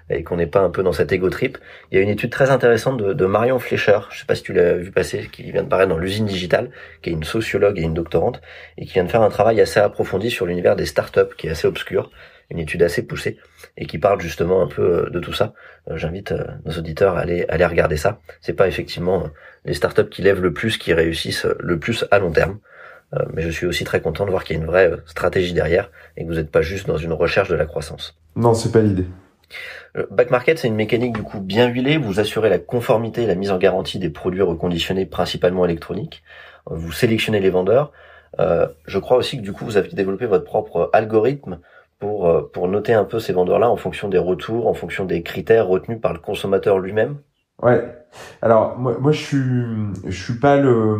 et 0.10 0.24
qu'on 0.24 0.38
n'est 0.38 0.48
pas 0.48 0.62
un 0.62 0.70
peu 0.70 0.84
dans 0.84 0.94
cet 0.94 1.12
ego 1.12 1.30
trip. 1.30 1.58
Il 1.92 1.98
y 1.98 2.00
a 2.00 2.04
une 2.04 2.10
étude 2.10 2.32
très 2.32 2.50
intéressante 2.50 2.98
de, 2.98 3.14
de 3.14 3.26
Marion 3.26 3.60
Fleischer, 3.60 4.00
je 4.12 4.20
sais 4.20 4.26
pas 4.26 4.36
si 4.36 4.44
tu 4.44 4.54
l'as 4.54 4.74
vu 4.74 4.92
passer, 4.92 5.30
qui 5.32 5.52
vient 5.52 5.64
de 5.64 5.70
paraître 5.70 5.90
dans 5.90 5.98
l'usine 5.98 6.26
digitale, 6.26 6.72
qui 7.02 7.10
est 7.10 7.14
une 7.14 7.24
sociologue 7.24 7.78
et 7.78 7.84
une 7.84 7.94
doctorante, 7.94 8.42
et 8.78 8.86
qui 8.86 8.94
vient 8.94 9.04
de 9.04 9.12
faire 9.12 9.22
un 9.22 9.30
travail 9.30 9.60
assez 9.62 9.80
approfondi 9.80 10.32
sur 10.32 10.46
l'univers 10.46 10.76
des 10.76 10.86
startups, 10.86 11.36
qui 11.38 11.48
est 11.48 11.52
assez 11.52 11.68
obscur, 11.68 12.12
une 12.50 12.60
étude 12.60 12.84
assez 12.84 13.06
poussée, 13.06 13.38
et 13.76 13.86
qui 13.86 13.98
parle 13.98 14.22
justement 14.22 14.62
un 14.62 14.68
peu 14.68 14.82
euh, 14.82 15.10
de 15.10 15.20
tout 15.20 15.34
ça. 15.34 15.54
Euh, 15.90 15.98
j'invite 15.98 16.32
euh, 16.32 16.46
nos 16.66 16.74
auditeurs 16.74 17.18
à 17.18 17.22
aller, 17.22 17.46
à 17.50 17.54
aller 17.54 17.66
regarder 17.66 17.98
ça. 17.98 18.20
C'est 18.42 18.54
pas 18.54 18.68
effectivement 18.68 19.30
les 19.66 19.74
startups 19.74 20.10
qui 20.10 20.22
lèvent 20.22 20.42
le 20.42 20.54
plus, 20.54 20.78
qui 20.78 20.94
réussissent 20.94 21.48
le 21.60 21.80
plus 21.80 22.06
à 22.12 22.20
long 22.20 22.32
terme. 22.32 22.60
Mais 23.34 23.42
je 23.42 23.50
suis 23.50 23.66
aussi 23.66 23.86
très 23.86 24.02
content 24.02 24.26
de 24.26 24.32
voir 24.32 24.44
qu'il 24.44 24.58
y 24.58 24.60
a 24.60 24.62
une 24.62 24.68
vraie 24.68 24.92
stratégie 25.06 25.54
derrière 25.54 25.90
et 26.18 26.24
que 26.24 26.28
vous 26.28 26.36
n'êtes 26.36 26.52
pas 26.52 26.62
juste 26.62 26.88
dans 26.88 26.98
une 26.98 27.14
recherche 27.14 27.48
de 27.48 27.56
la 27.56 27.66
croissance. 27.66 28.20
Non, 28.36 28.54
c'est 28.54 28.70
pas 28.70 28.82
l'idée. 28.82 29.06
Back 30.12 30.30
market, 30.30 30.60
c'est 30.60 30.68
une 30.68 30.76
mécanique 30.76 31.14
du 31.14 31.24
coup 31.24 31.40
bien 31.40 31.68
huilée. 31.68 31.98
Vous 31.98 32.20
assurez 32.20 32.50
la 32.50 32.60
conformité 32.60 33.24
et 33.24 33.26
la 33.26 33.36
mise 33.36 33.52
en 33.52 33.58
garantie 33.58 34.00
des 34.00 34.10
produits 34.10 34.42
reconditionnés 34.42 35.06
principalement 35.06 35.66
électroniques. 35.66 36.24
Vous 36.66 36.92
sélectionnez 36.92 37.40
les 37.40 37.50
vendeurs. 37.50 37.92
Euh, 38.40 38.68
je 38.86 39.00
crois 39.00 39.18
aussi 39.18 39.38
que 39.38 39.42
du 39.42 39.54
coup 39.54 39.66
vous 39.66 39.78
avez 39.78 39.90
développé 39.90 40.26
votre 40.26 40.44
propre 40.44 40.90
algorithme 40.94 41.60
pour 42.00 42.28
euh, 42.28 42.50
pour 42.54 42.68
noter 42.68 42.94
un 42.94 43.04
peu 43.04 43.20
ces 43.20 43.34
vendeurs-là 43.34 43.70
en 43.70 43.78
fonction 43.78 44.10
des 44.10 44.18
retours, 44.18 44.68
en 44.68 44.74
fonction 44.74 45.06
des 45.06 45.24
critères 45.24 45.68
retenus 45.68 46.00
par 46.00 46.14
le 46.14 46.20
consommateur 46.20 46.80
lui-même. 46.80 47.18
Ouais. 47.62 47.84
Alors 48.42 48.78
moi, 48.78 48.98
moi 49.00 49.12
je 49.12 49.24
suis 49.24 49.54
je 50.06 50.24
suis 50.24 50.40
pas 50.40 50.58
le 50.58 50.98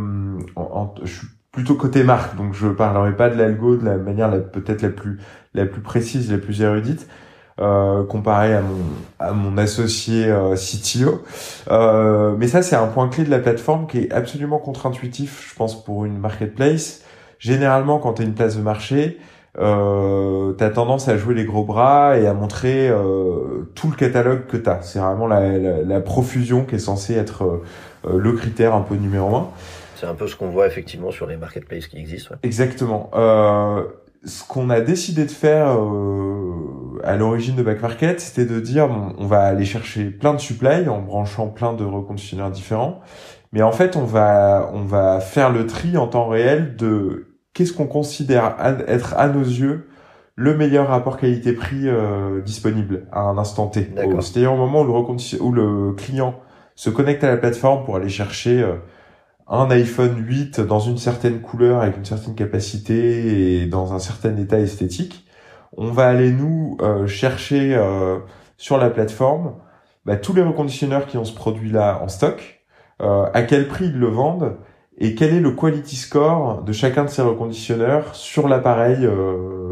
je 1.04 1.12
suis 1.12 1.28
plutôt 1.52 1.76
côté 1.76 2.04
marque 2.04 2.36
donc 2.36 2.54
je 2.54 2.68
parlerai 2.68 3.16
pas 3.16 3.30
de 3.30 3.36
l'algo 3.36 3.78
de 3.78 3.86
la 3.86 3.98
manière 3.98 4.30
peut-être 4.52 4.82
la 4.82 4.90
plus 4.90 5.20
la 5.54 5.66
plus 5.66 5.82
précise, 5.82 6.32
la 6.32 6.38
plus 6.38 6.62
érudite 6.62 7.08
euh, 7.60 8.04
comparé 8.04 8.54
à 8.54 8.62
mon, 8.62 8.84
à 9.20 9.32
mon 9.34 9.58
associé 9.58 10.26
euh, 10.26 10.56
CTO. 10.56 11.24
Euh, 11.70 12.36
mais 12.38 12.48
ça, 12.48 12.62
c'est 12.62 12.76
un 12.76 12.88
point 12.88 13.10
clé 13.10 13.24
de 13.24 13.30
la 13.30 13.40
plateforme 13.40 13.88
qui 13.88 14.00
est 14.00 14.12
absolument 14.12 14.60
contre-intuitif, 14.60 15.50
je 15.50 15.56
pense, 15.56 15.84
pour 15.84 16.06
une 16.06 16.18
marketplace. 16.18 17.04
Généralement, 17.40 18.00
quand 18.00 18.14
tu 18.14 18.22
as 18.22 18.26
une 18.26 18.34
place 18.34 18.58
de 18.58 18.62
marché, 18.62 19.18
euh, 19.60 20.54
tu 20.56 20.64
as 20.64 20.70
tendance 20.70 21.08
à 21.08 21.18
jouer 21.18 21.34
les 21.34 21.46
gros 21.46 21.64
bras 21.64 22.18
et 22.18 22.28
à 22.28 22.34
montrer 22.34 22.90
euh, 22.90 23.68
tout 23.74 23.90
le 23.90 23.96
catalogue 23.96 24.46
que 24.46 24.58
tu 24.58 24.70
as. 24.70 24.82
C'est 24.84 25.00
vraiment 25.00 25.28
la, 25.28 25.58
la, 25.58 25.82
la, 25.82 26.02
profusion 26.02 26.64
qui 26.64 26.76
est 26.76 26.80
censée 26.80 27.16
être 27.16 27.44
euh, 28.06 28.18
le 28.18 28.34
critère 28.34 28.76
un 28.76 28.82
peu 28.82 28.96
numéro 28.96 29.36
un. 29.36 29.50
C'est 29.96 30.06
un 30.06 30.14
peu 30.14 30.28
ce 30.28 30.36
qu'on 30.36 30.50
voit 30.50 30.68
effectivement 30.68 31.10
sur 31.10 31.26
les 31.26 31.38
marketplaces 31.38 31.88
qui 31.88 31.98
existent. 31.98 32.36
Ouais. 32.36 32.40
Exactement. 32.44 33.10
Euh, 33.16 33.84
ce 34.24 34.44
qu'on 34.48 34.70
a 34.70 34.82
décidé 34.82 35.26
de 35.26 35.32
faire 35.32 35.76
euh, 35.78 37.00
à 37.04 37.16
l'origine 37.16 37.56
de 37.56 37.64
Back 37.64 37.82
Market, 37.82 38.20
c'était 38.20 38.46
de 38.46 38.60
dire 38.60 38.90
on 39.18 39.26
va 39.26 39.44
aller 39.44 39.66
chercher 39.66 40.06
plein 40.06 40.34
de 40.34 40.40
supply 40.40 40.88
en 40.90 41.02
branchant 41.02 41.48
plein 41.48 41.74
de 41.74 41.84
reconditionneurs 41.84 42.52
différents, 42.52 43.00
mais 43.52 43.62
en 43.62 43.72
fait 43.72 43.96
on 43.96 44.04
va 44.04 44.70
on 44.74 44.84
va 44.84 45.20
faire 45.20 45.52
le 45.52 45.66
tri 45.66 45.98
en 45.98 46.08
temps 46.08 46.28
réel 46.28 46.76
de 46.76 47.38
qu'est-ce 47.54 47.74
qu'on 47.74 47.88
considère 47.88 48.56
être 48.88 49.16
à 49.18 49.28
nos 49.30 49.44
yeux 49.44 49.88
le 50.36 50.56
meilleur 50.56 50.88
rapport 50.88 51.18
qualité-prix 51.18 51.88
euh, 51.88 52.42
disponible 52.42 53.08
à 53.12 53.22
un 53.22 53.38
instant 53.40 53.68
T. 53.68 53.90
C'est-à-dire 54.22 54.54
au 54.54 54.58
moment 54.58 54.82
où 54.82 54.86
le, 54.86 55.42
où 55.42 55.52
le 55.52 55.94
client 55.94 56.36
se 56.76 56.92
connecte 56.92 57.24
à 57.24 57.30
la 57.30 57.38
plateforme 57.38 57.84
pour 57.84 57.96
aller 57.96 58.10
chercher 58.10 58.62
euh, 58.62 58.76
un 59.50 59.70
iPhone 59.72 60.24
8 60.26 60.60
dans 60.60 60.80
une 60.80 60.98
certaine 60.98 61.42
couleur 61.42 61.82
avec 61.82 61.98
une 61.98 62.06
certaine 62.06 62.36
capacité 62.36 63.62
et 63.62 63.66
dans 63.66 63.94
un 63.94 64.00
certain 64.00 64.36
état 64.38 64.60
esthétique, 64.60 65.26
on 65.78 65.92
va 65.92 66.08
aller 66.08 66.32
nous 66.32 66.78
euh, 66.82 67.08
chercher 67.08 67.76
euh, 67.76 68.20
sur 68.58 68.78
la 68.78 68.90
plateforme 68.90 69.56
bah, 70.06 70.18
tous 70.18 70.34
les 70.34 70.42
reconditionneurs 70.42 71.06
qui 71.06 71.18
ont 71.18 71.26
ce 71.26 71.34
produit-là 71.34 72.02
en 72.02 72.08
stock, 72.08 72.64
euh, 73.02 73.26
à 73.34 73.44
quel 73.44 73.68
prix 73.68 73.86
ils 73.86 73.98
le 73.98 74.08
vendent 74.08 74.58
et 74.98 75.16
quel 75.16 75.34
est 75.34 75.40
le 75.40 75.52
quality 75.52 75.96
score 75.96 76.64
de 76.64 76.72
chacun 76.72 77.06
de 77.06 77.10
ces 77.10 77.22
reconditionneurs 77.22 78.16
sur 78.16 78.48
l'appareil 78.48 79.08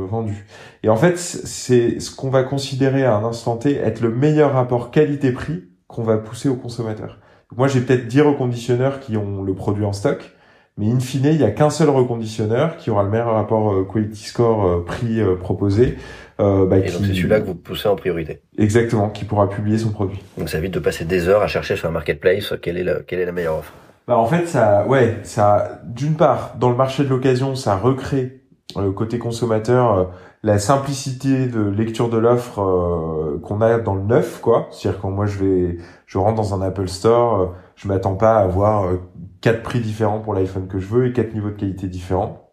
vendu. 0.07 0.45
Et 0.83 0.89
en 0.89 0.97
fait, 0.97 1.17
c'est 1.17 1.99
ce 1.99 2.15
qu'on 2.15 2.29
va 2.29 2.43
considérer 2.43 3.05
à 3.05 3.15
un 3.15 3.23
instant 3.23 3.57
T 3.57 3.75
être 3.75 4.01
le 4.01 4.11
meilleur 4.11 4.53
rapport 4.53 4.91
qualité-prix 4.91 5.63
qu'on 5.87 6.03
va 6.03 6.17
pousser 6.17 6.47
au 6.47 6.55
consommateur. 6.55 7.17
Moi, 7.57 7.67
j'ai 7.67 7.81
peut-être 7.81 8.07
10 8.07 8.21
reconditionneurs 8.21 8.99
qui 8.99 9.17
ont 9.17 9.43
le 9.43 9.53
produit 9.53 9.85
en 9.85 9.93
stock, 9.93 10.35
mais 10.77 10.91
in 10.91 10.99
fine, 10.99 11.25
il 11.25 11.37
n'y 11.37 11.43
a 11.43 11.51
qu'un 11.51 11.69
seul 11.69 11.89
reconditionneur 11.89 12.77
qui 12.77 12.89
aura 12.89 13.03
le 13.03 13.09
meilleur 13.09 13.33
rapport 13.33 13.73
euh, 13.73 13.87
quality 13.91 14.25
score 14.25 14.65
euh, 14.65 14.83
prix 14.85 15.21
euh, 15.21 15.35
proposé. 15.35 15.97
Euh, 16.41 16.65
bah, 16.65 16.79
et 16.79 16.91
donc 16.91 17.01
c'est 17.05 17.13
celui-là 17.13 17.39
que 17.39 17.45
vous 17.45 17.55
poussez 17.55 17.87
en 17.87 17.95
priorité. 17.95 18.41
Exactement, 18.57 19.09
qui 19.09 19.23
pourra 19.23 19.49
publier 19.49 19.77
son 19.77 19.91
produit. 19.91 20.21
Donc 20.37 20.49
ça 20.49 20.57
évite 20.57 20.73
de 20.73 20.79
passer 20.79 21.05
des 21.05 21.29
heures 21.29 21.41
à 21.41 21.47
chercher 21.47 21.77
sur 21.77 21.87
un 21.87 21.91
marketplace 21.91 22.53
quelle 22.61 22.77
est 22.77 22.83
la, 22.83 22.95
quelle 23.01 23.19
est 23.19 23.25
la 23.25 23.31
meilleure 23.31 23.59
offre. 23.59 23.73
Bah 24.07 24.17
en 24.17 24.25
fait 24.25 24.45
ça, 24.45 24.85
ouais, 24.87 25.19
ça, 25.23 25.79
d'une 25.85 26.15
part, 26.15 26.55
dans 26.59 26.69
le 26.69 26.75
marché 26.75 27.03
de 27.03 27.09
l'occasion, 27.09 27.55
ça 27.55 27.77
recrée 27.77 28.41
euh, 28.75 28.91
côté 28.91 29.17
consommateur 29.17 30.11
la 30.45 30.59
simplicité 30.59 31.47
de 31.47 31.59
lecture 31.59 32.07
de 32.07 32.19
l'offre 32.19 32.61
euh, 32.61 33.39
qu'on 33.41 33.61
a 33.61 33.79
dans 33.79 33.95
le 33.95 34.03
neuf, 34.03 34.41
quoi. 34.41 34.67
C'est-à-dire 34.69 35.01
quand 35.01 35.09
moi 35.09 35.25
je 35.25 35.39
vais, 35.39 35.77
je 36.05 36.19
rentre 36.19 36.35
dans 36.35 36.53
un 36.53 36.61
Apple 36.61 36.87
Store, 36.87 37.41
euh, 37.41 37.47
je 37.75 37.87
m'attends 37.87 38.13
pas 38.13 38.37
à 38.37 38.43
avoir 38.43 38.85
euh, 38.85 39.01
quatre 39.41 39.63
prix 39.63 39.79
différents 39.79 40.19
pour 40.19 40.35
l'iPhone 40.35 40.67
que 40.67 40.77
je 40.77 40.85
veux 40.85 41.07
et 41.07 41.13
quatre 41.13 41.33
niveaux 41.33 41.49
de 41.49 41.55
qualité 41.55 41.87
différents. 41.87 42.51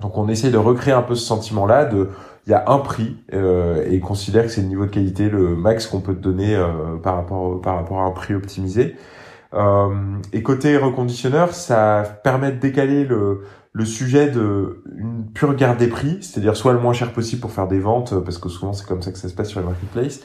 Donc 0.00 0.16
on 0.16 0.28
essaie 0.28 0.52
de 0.52 0.58
recréer 0.58 0.94
un 0.94 1.02
peu 1.02 1.16
ce 1.16 1.26
sentiment-là 1.26 1.86
de, 1.86 2.10
il 2.46 2.50
y 2.50 2.54
a 2.54 2.70
un 2.70 2.78
prix 2.78 3.16
et 3.32 4.00
considère 4.00 4.44
que 4.44 4.48
c'est 4.50 4.60
le 4.60 4.66
niveau 4.66 4.86
de 4.86 4.90
qualité 4.90 5.28
le 5.28 5.56
max 5.56 5.86
qu'on 5.86 6.00
peut 6.00 6.14
te 6.14 6.20
donner 6.20 6.60
par 7.02 7.14
rapport 7.14 7.60
par 7.60 7.76
rapport 7.76 8.00
à 8.00 8.04
un 8.04 8.10
prix 8.10 8.34
optimisé. 8.34 8.96
Et 9.52 10.42
côté 10.42 10.76
reconditionneur, 10.76 11.54
ça 11.54 12.02
permet 12.24 12.50
de 12.52 12.58
décaler 12.58 13.04
le 13.04 13.42
le 13.74 13.84
sujet 13.84 14.30
de 14.30 14.84
une 14.96 15.26
pure 15.32 15.54
garde 15.56 15.78
des 15.78 15.88
prix, 15.88 16.18
c'est-à-dire 16.20 16.56
soit 16.56 16.72
le 16.72 16.78
moins 16.78 16.92
cher 16.92 17.12
possible 17.12 17.42
pour 17.42 17.50
faire 17.50 17.66
des 17.66 17.80
ventes, 17.80 18.14
parce 18.24 18.38
que 18.38 18.48
souvent 18.48 18.72
c'est 18.72 18.86
comme 18.86 19.02
ça 19.02 19.10
que 19.10 19.18
ça 19.18 19.28
se 19.28 19.34
passe 19.34 19.48
sur 19.48 19.60
les 19.60 19.66
marketplaces, 19.66 20.20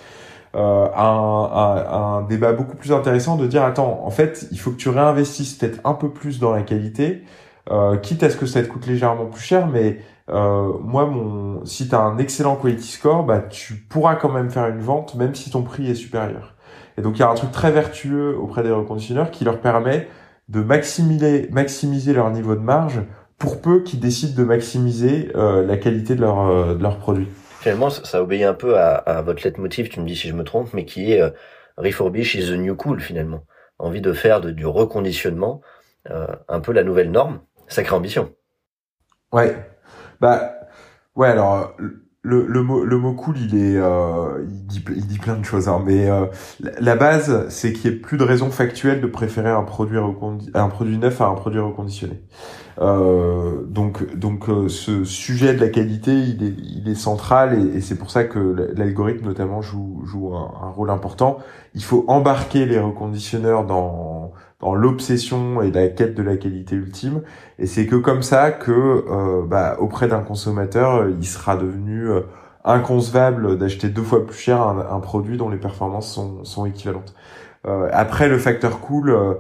euh, 0.55 0.87
un, 0.95 1.49
un, 1.53 2.17
un, 2.17 2.21
débat 2.23 2.53
beaucoup 2.53 2.75
plus 2.75 2.91
intéressant 2.91 3.37
de 3.37 3.47
dire 3.47 3.63
attends, 3.63 4.01
en 4.05 4.09
fait, 4.11 4.47
il 4.51 4.59
faut 4.59 4.71
que 4.71 4.77
tu 4.77 4.89
réinvestisses 4.89 5.55
peut-être 5.55 5.79
un 5.83 5.93
peu 5.95 6.11
plus 6.11 6.39
dans 6.39 6.51
la 6.51 6.61
qualité, 6.61 7.23
euh, 7.71 7.97
quitte 7.97 8.21
à 8.23 8.29
ce 8.29 8.37
que 8.37 8.45
ça 8.45 8.61
te 8.61 8.67
coûte 8.67 8.85
légèrement 8.85 9.25
plus 9.25 9.43
cher, 9.43 9.67
mais 9.67 9.99
euh, 10.29 10.71
moi, 10.83 11.07
mon, 11.07 11.65
si 11.65 11.89
tu 11.89 11.95
as 11.95 12.01
un 12.01 12.19
excellent 12.19 12.55
quality 12.55 12.87
score, 12.87 13.23
bah, 13.23 13.39
tu 13.39 13.75
pourras 13.75 14.15
quand 14.15 14.31
même 14.31 14.51
faire 14.51 14.67
une 14.67 14.81
vente, 14.81 15.15
même 15.15 15.33
si 15.33 15.49
ton 15.49 15.63
prix 15.63 15.89
est 15.89 15.95
supérieur. 15.95 16.55
Et 16.99 17.01
donc, 17.01 17.17
il 17.17 17.21
y 17.21 17.23
a 17.23 17.29
un 17.29 17.35
truc 17.35 17.51
très 17.51 17.71
vertueux 17.71 18.37
auprès 18.37 18.61
des 18.61 18.71
reconditionneurs 18.71 19.31
qui 19.31 19.45
leur 19.45 19.61
permet 19.61 20.09
de 20.49 20.59
maximiser, 20.59 21.47
maximiser 21.49 22.11
leur 22.11 22.29
niveau 22.29 22.55
de 22.55 22.59
marge 22.59 23.01
pour 23.37 23.61
peu 23.61 23.83
qu'ils 23.83 24.01
décident 24.01 24.37
de 24.37 24.45
maximiser 24.45 25.31
euh, 25.35 25.65
la 25.65 25.77
qualité 25.77 26.13
de 26.13 26.19
leur, 26.19 26.49
euh, 26.49 26.75
de 26.75 26.83
leur 26.83 26.97
produit. 26.97 27.29
Finalement, 27.61 27.89
ça, 27.89 28.21
obéit 28.21 28.43
un 28.43 28.53
peu 28.53 28.77
à, 28.77 28.95
à 28.95 29.21
votre 29.21 29.45
leitmotiv, 29.45 29.87
tu 29.87 30.01
me 30.01 30.05
dis 30.05 30.15
si 30.17 30.27
je 30.27 30.33
me 30.33 30.43
trompe, 30.43 30.73
mais 30.73 30.83
qui 30.83 31.13
est 31.13 31.21
euh, 31.21 31.29
refurbish 31.77 32.35
is 32.35 32.51
the 32.51 32.57
new 32.57 32.75
cool 32.75 32.99
finalement. 32.99 33.45
Envie 33.77 34.01
de 34.01 34.11
faire 34.11 34.41
de, 34.41 34.51
du 34.51 34.65
reconditionnement 34.65 35.61
euh, 36.09 36.27
un 36.49 36.59
peu 36.59 36.73
la 36.73 36.83
nouvelle 36.83 37.11
norme. 37.11 37.39
Sacrée 37.69 37.95
ambition. 37.95 38.33
Ouais. 39.31 39.55
Bah 40.19 40.53
ouais 41.15 41.29
alors 41.29 41.77
le, 42.21 42.45
le 42.47 42.61
mot 42.61 42.83
le 42.83 42.97
mot 42.97 43.13
cool 43.13 43.37
il 43.37 43.55
est 43.55 43.77
euh, 43.77 44.43
il 44.49 44.67
dit 44.67 44.83
il 44.93 45.07
dit 45.07 45.19
plein 45.19 45.37
de 45.37 45.45
choses 45.45 45.69
hein, 45.69 45.81
mais 45.85 46.09
euh, 46.09 46.25
la 46.79 46.97
base 46.97 47.47
c'est 47.47 47.71
qu'il 47.71 47.89
y 47.89 47.93
ait 47.93 47.97
plus 47.97 48.17
de 48.17 48.25
raisons 48.25 48.51
factuelles 48.51 48.99
de 48.99 49.07
préférer 49.07 49.49
un 49.49 49.63
produit 49.63 49.97
un 50.53 50.67
produit 50.67 50.97
neuf 50.97 51.21
à 51.21 51.27
un 51.27 51.35
produit 51.35 51.59
reconditionné. 51.59 52.21
Euh, 52.81 53.63
donc 53.65 54.15
donc 54.15 54.49
euh, 54.49 54.67
ce 54.69 55.03
sujet 55.03 55.53
de 55.53 55.59
la 55.59 55.69
qualité 55.69 56.13
il 56.13 56.43
est 56.43 56.53
il 56.59 56.89
est 56.89 56.95
central 56.95 57.53
et, 57.53 57.77
et 57.77 57.81
c'est 57.81 57.95
pour 57.95 58.11
ça 58.11 58.25
que 58.25 58.73
l'algorithme 58.75 59.25
notamment 59.25 59.61
joue 59.61 60.01
joue 60.05 60.35
un, 60.35 60.53
un, 60.61 60.69
rôle 60.71 60.89
important. 60.89 61.39
Il 61.73 61.83
faut 61.83 62.03
embarquer 62.07 62.65
les 62.65 62.79
reconditionneurs 62.79 63.65
dans 63.65 64.18
dans 64.61 64.75
l'obsession 64.75 65.61
et 65.61 65.71
la 65.71 65.87
quête 65.87 66.15
de 66.15 66.23
la 66.23 66.35
qualité 66.35 66.75
ultime. 66.75 67.21
Et 67.59 67.65
c'est 67.65 67.85
que 67.85 67.95
comme 67.95 68.23
ça 68.23 68.51
que, 68.51 68.71
euh, 68.71 69.45
bah, 69.45 69.77
auprès 69.79 70.07
d'un 70.07 70.21
consommateur, 70.21 71.07
il 71.07 71.25
sera 71.25 71.55
devenu 71.55 72.09
euh, 72.09 72.21
inconcevable 72.65 73.57
d'acheter 73.57 73.89
deux 73.89 74.03
fois 74.03 74.25
plus 74.25 74.37
cher 74.37 74.61
un, 74.61 74.99
produit 74.99 75.37
dont 75.37 75.49
les 75.49 75.57
performances 75.57 76.19
sont, 76.43 76.65
équivalentes. 76.65 77.13
Euh, 77.67 77.89
après, 77.93 78.27
le 78.27 78.37
facteur 78.37 78.79
cool, 78.81 79.09
euh, 79.11 79.35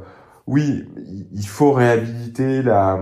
oui, 0.47 0.85
il 1.33 1.47
faut 1.47 1.73
réhabiliter 1.73 2.63
la, 2.63 2.99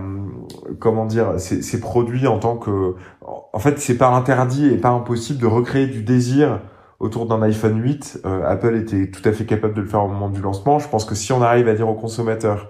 comment 0.79 1.05
dire, 1.05 1.39
ces, 1.39 1.61
ces 1.61 1.79
produits 1.79 2.27
en 2.27 2.39
tant 2.39 2.57
que, 2.57 2.95
en 3.21 3.59
fait, 3.59 3.79
c'est 3.79 3.97
pas 3.97 4.09
interdit 4.09 4.67
et 4.67 4.77
pas 4.77 4.89
impossible 4.89 5.39
de 5.39 5.45
recréer 5.45 5.87
du 5.87 6.03
désir 6.03 6.61
autour 6.99 7.27
d'un 7.27 7.41
iPhone 7.41 7.81
8, 7.81 8.21
euh, 8.25 8.43
Apple 8.45 8.75
était 8.75 9.11
tout 9.11 9.27
à 9.27 9.31
fait 9.31 9.45
capable 9.45 9.73
de 9.73 9.81
le 9.81 9.87
faire 9.87 10.03
au 10.03 10.07
moment 10.07 10.29
du 10.29 10.41
lancement. 10.41 10.79
Je 10.79 10.87
pense 10.89 11.05
que 11.05 11.15
si 11.15 11.31
on 11.31 11.41
arrive 11.41 11.67
à 11.67 11.73
dire 11.73 11.87
aux 11.87 11.95
consommateurs, 11.95 12.69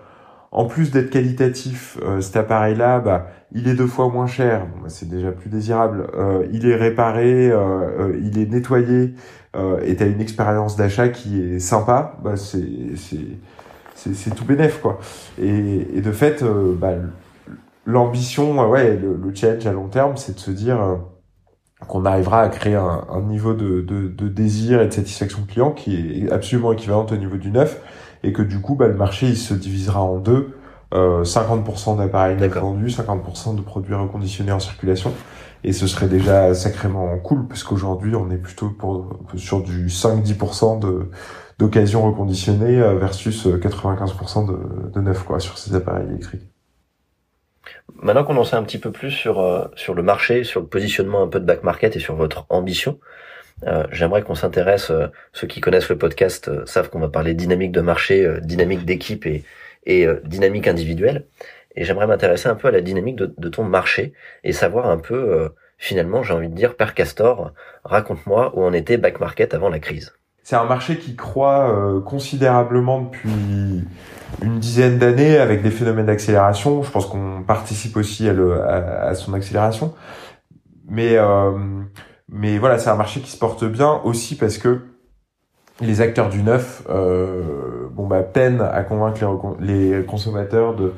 en 0.51 0.65
plus 0.65 0.91
d'être 0.91 1.09
qualitatif, 1.09 1.97
euh, 2.03 2.21
cet 2.21 2.37
appareil-là, 2.37 2.99
bah, 2.99 3.27
il 3.51 3.67
est 3.67 3.73
deux 3.73 3.87
fois 3.87 4.09
moins 4.09 4.27
cher, 4.27 4.65
bah, 4.81 4.89
c'est 4.89 5.09
déjà 5.09 5.31
plus 5.31 5.49
désirable. 5.49 6.07
Euh, 6.15 6.47
il 6.51 6.65
est 6.65 6.75
réparé, 6.75 7.49
euh, 7.51 8.17
il 8.21 8.39
est 8.39 8.49
nettoyé, 8.49 9.13
et 9.83 9.95
t'as 9.95 10.05
une 10.05 10.21
expérience 10.21 10.75
d'achat 10.75 11.09
qui 11.09 11.41
est 11.41 11.59
sympa. 11.59 12.15
Bah, 12.23 12.37
c'est 12.37 12.95
c'est 12.95 14.13
c'est 14.13 14.35
tout 14.35 14.45
bénef 14.45 14.79
quoi. 14.81 14.99
Et, 15.41 15.97
et 15.97 16.01
de 16.01 16.11
fait, 16.11 16.43
bah, 16.79 16.93
l'ambition, 17.87 18.69
ouais, 18.69 18.95
le, 18.95 19.15
le, 19.15 19.33
challenge 19.33 19.65
à 19.65 19.73
long 19.73 19.87
terme, 19.87 20.15
c'est 20.15 20.35
de 20.35 20.39
se 20.39 20.51
dire 20.51 20.99
qu'on 21.85 22.05
arrivera 22.05 22.41
à 22.41 22.49
créer 22.49 22.75
un, 22.75 23.05
un 23.09 23.21
niveau 23.21 23.53
de, 23.53 23.81
de, 23.81 24.07
de, 24.07 24.27
désir 24.27 24.81
et 24.81 24.87
de 24.87 24.93
satisfaction 24.93 25.43
client 25.47 25.71
qui 25.71 26.23
est 26.23 26.31
absolument 26.31 26.73
équivalent 26.73 27.05
au 27.05 27.15
niveau 27.15 27.37
du 27.37 27.51
neuf 27.51 27.79
et 28.23 28.33
que 28.33 28.41
du 28.41 28.61
coup 28.61 28.75
bah, 28.75 28.87
le 28.87 28.95
marché 28.95 29.27
il 29.27 29.37
se 29.37 29.53
divisera 29.53 30.01
en 30.01 30.17
deux. 30.17 30.57
Euh, 30.93 31.23
50% 31.23 31.97
d'appareils 31.97 32.37
vendus 32.47 32.87
50% 32.87 33.55
de 33.57 33.61
produits 33.61 33.93
reconditionnés 33.93 34.53
en 34.53 34.59
circulation. 34.59 35.11
Et 35.65 35.73
ce 35.73 35.85
serait 35.85 36.07
déjà 36.07 36.53
sacrément 36.53 37.17
cool 37.17 37.45
parce 37.47 37.63
qu'aujourd'hui 37.63 38.15
on 38.15 38.31
est 38.31 38.37
plutôt 38.37 38.69
pour, 38.69 39.19
sur 39.35 39.61
du 39.61 39.87
5-10% 39.87 40.79
de 40.79 41.11
d'occasions 41.59 42.03
reconditionnées 42.03 42.79
euh, 42.79 42.95
versus 42.97 43.47
95% 43.47 44.47
de, 44.47 44.91
de 44.91 45.01
neuf 45.01 45.23
quoi 45.23 45.39
sur 45.39 45.57
ces 45.57 45.75
appareils 45.75 46.07
électriques 46.07 46.56
Maintenant 47.95 48.23
qu'on 48.23 48.37
en 48.37 48.43
sait 48.43 48.55
un 48.55 48.63
petit 48.63 48.77
peu 48.77 48.91
plus 48.91 49.11
sur 49.11 49.39
euh, 49.39 49.65
sur 49.75 49.93
le 49.93 50.03
marché, 50.03 50.43
sur 50.43 50.61
le 50.61 50.67
positionnement 50.67 51.23
un 51.23 51.27
peu 51.27 51.39
de 51.39 51.45
back 51.45 51.63
market 51.63 51.95
et 51.95 51.99
sur 51.99 52.15
votre 52.15 52.45
ambition, 52.49 52.99
euh, 53.65 53.85
j'aimerais 53.91 54.23
qu'on 54.23 54.35
s'intéresse. 54.35 54.91
Euh, 54.91 55.07
ceux 55.33 55.47
qui 55.47 55.61
connaissent 55.61 55.89
le 55.89 55.97
podcast 55.97 56.65
savent 56.65 56.89
qu'on 56.89 56.99
va 56.99 57.09
parler 57.09 57.33
dynamique 57.33 57.71
de 57.71 57.81
marché, 57.81 58.27
dynamique 58.41 58.85
d'équipe 58.85 59.25
et 59.25 59.43
dynamique 60.25 60.67
individuelle. 60.67 61.25
Et 61.75 61.85
j'aimerais 61.85 62.07
m'intéresser 62.07 62.49
un 62.49 62.55
peu 62.55 62.67
à 62.67 62.71
la 62.71 62.81
dynamique 62.81 63.15
de, 63.15 63.33
de, 63.37 63.49
ton 63.49 63.63
marché 63.63 64.13
et 64.43 64.51
savoir 64.51 64.89
un 64.89 64.97
peu 64.97 65.49
finalement, 65.77 66.23
j'ai 66.23 66.33
envie 66.33 66.49
de 66.49 66.55
dire, 66.55 66.75
Père 66.75 66.93
Castor, 66.93 67.53
raconte-moi 67.83 68.51
où 68.55 68.63
on 68.63 68.73
était 68.73 68.97
back 68.97 69.19
market 69.19 69.53
avant 69.53 69.69
la 69.69 69.79
crise. 69.79 70.16
C'est 70.49 70.55
un 70.55 70.63
marché 70.63 70.97
qui 70.97 71.17
croît 71.17 72.01
considérablement 72.05 73.01
depuis 73.01 73.83
une 74.41 74.59
dizaine 74.59 74.97
d'années 74.97 75.37
avec 75.37 75.61
des 75.61 75.71
phénomènes 75.71 76.05
d'accélération. 76.05 76.83
Je 76.83 76.89
pense 76.89 77.05
qu'on 77.05 77.43
participe 77.45 77.97
aussi 77.97 78.29
à, 78.29 79.13
son 79.13 79.33
accélération. 79.33 79.93
Mais, 80.87 81.17
euh, 81.17 81.51
mais 82.29 82.59
voilà, 82.59 82.79
c'est 82.79 82.89
un 82.89 82.95
marché 82.95 83.19
qui 83.19 83.29
se 83.29 83.37
porte 83.37 83.65
bien 83.65 83.99
aussi 84.05 84.37
parce 84.37 84.57
que 84.57 84.83
les 85.81 85.99
acteurs 85.99 86.29
du 86.29 86.41
neuf 86.41 86.81
euh, 86.89 87.89
bon, 87.91 88.07
bah, 88.07 88.23
peinent 88.23 88.61
à 88.61 88.83
convaincre 88.83 89.57
les 89.59 90.05
consommateurs 90.05 90.77
de, 90.77 90.93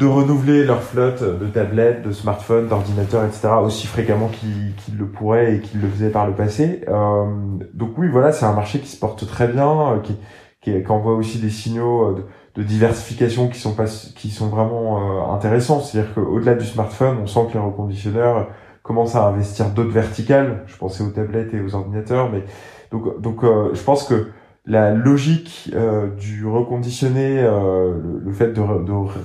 de 0.00 0.06
renouveler 0.06 0.64
leur 0.64 0.82
flotte 0.82 1.22
de 1.22 1.46
tablettes, 1.46 2.02
de 2.02 2.10
smartphones, 2.10 2.68
d'ordinateurs, 2.68 3.22
etc. 3.26 3.48
aussi 3.62 3.86
fréquemment 3.86 4.28
qu'ils 4.28 4.72
le 4.98 5.06
pourraient 5.06 5.56
et 5.56 5.60
qu'ils 5.60 5.82
le 5.82 5.88
faisaient 5.88 6.08
par 6.08 6.26
le 6.26 6.32
passé. 6.32 6.80
Euh, 6.88 7.26
donc 7.74 7.98
oui, 7.98 8.08
voilà, 8.08 8.32
c'est 8.32 8.46
un 8.46 8.54
marché 8.54 8.80
qui 8.80 8.88
se 8.88 8.98
porte 8.98 9.26
très 9.26 9.46
bien, 9.46 9.68
euh, 9.68 9.98
qui, 9.98 10.16
qui, 10.62 10.82
qui 10.82 10.90
envoie 10.90 11.12
aussi 11.12 11.38
des 11.38 11.50
signaux 11.50 12.04
euh, 12.04 12.24
de, 12.56 12.62
de, 12.62 12.66
diversification 12.66 13.48
qui 13.48 13.60
sont 13.60 13.74
pas, 13.74 13.84
qui 14.16 14.30
sont 14.30 14.48
vraiment 14.48 15.28
euh, 15.30 15.34
intéressants. 15.34 15.80
C'est-à-dire 15.80 16.14
qu'au-delà 16.14 16.54
du 16.54 16.64
smartphone, 16.64 17.18
on 17.22 17.26
sent 17.26 17.48
que 17.48 17.58
les 17.58 17.64
reconditionneurs 17.64 18.48
commencent 18.82 19.16
à 19.16 19.26
investir 19.26 19.68
d'autres 19.68 19.90
verticales. 19.90 20.64
Je 20.66 20.78
pensais 20.78 21.04
aux 21.04 21.10
tablettes 21.10 21.52
et 21.52 21.60
aux 21.60 21.74
ordinateurs, 21.74 22.30
mais 22.32 22.44
donc, 22.90 23.20
donc 23.20 23.44
euh, 23.44 23.74
je 23.74 23.82
pense 23.82 24.04
que 24.04 24.28
la 24.70 24.94
logique 24.94 25.70
euh, 25.74 26.08
du 26.16 26.46
reconditionné, 26.46 27.42
le, 27.42 28.20
le, 28.24 28.32
fait 28.32 28.52
de, 28.52 28.60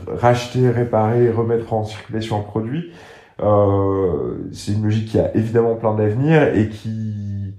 racheter, 0.08 0.70
réparer, 0.70 1.30
remettre 1.30 1.74
en 1.74 1.84
circulation 1.84 2.40
un 2.40 2.44
produit, 2.44 2.92
c'est 4.52 4.72
une 4.72 4.84
logique 4.84 5.10
qui 5.10 5.20
a 5.20 5.36
évidemment 5.36 5.76
plein 5.76 5.94
d'avenir 5.94 6.56
et 6.56 6.70
qui 6.70 7.56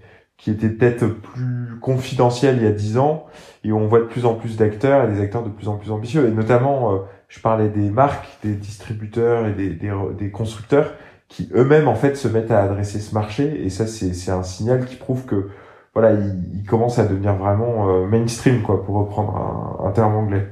était 0.51 0.69
peut-être 0.69 1.07
plus 1.07 1.79
confidentielle 1.81 2.57
il 2.59 2.65
y 2.65 2.67
a 2.67 2.73
dix 2.73 2.99
ans 2.99 3.27
et 3.65 3.73
on 3.73 3.87
voit 3.87 4.01
de 4.01 4.05
plus 4.05 4.27
en 4.27 4.35
plus 4.35 4.57
d'acteurs 4.57 5.09
et 5.09 5.13
des 5.13 5.21
acteurs 5.21 5.43
de 5.43 5.51
plus 5.51 5.69
en 5.69 5.77
plus 5.77 5.91
ambitieux. 5.91 6.29
Et 6.29 6.31
notamment, 6.31 6.95
euh, 6.95 6.99
je 7.29 7.41
parlais 7.41 7.69
des 7.69 7.91
marques, 7.91 8.29
des 8.43 8.55
distributeurs 8.55 9.47
et 9.47 9.53
des, 9.53 9.71
des, 9.71 9.93
des 10.17 10.31
constructeurs 10.31 10.95
qui 11.29 11.49
eux-mêmes 11.55 11.89
en 11.89 11.97
fait 11.97 12.17
se 12.17 12.29
mettent 12.29 12.53
à 12.53 12.63
adresser 12.63 13.01
ce 13.01 13.15
marché. 13.15 13.65
Et 13.65 13.71
ça, 13.71 13.87
c'est 13.87 14.31
un 14.31 14.45
signal 14.45 14.85
qui 14.85 14.95
prouve 14.95 15.25
que 15.25 15.49
voilà, 15.97 16.13
il, 16.13 16.63
commence 16.67 16.99
à 16.99 17.07
devenir 17.07 17.37
vraiment 17.37 17.89
euh, 17.89 18.05
mainstream, 18.07 18.61
quoi, 18.61 18.85
pour 18.85 18.97
reprendre 18.97 19.35
un, 19.35 19.89
un, 19.89 19.93
terme 19.93 20.15
anglais. 20.15 20.47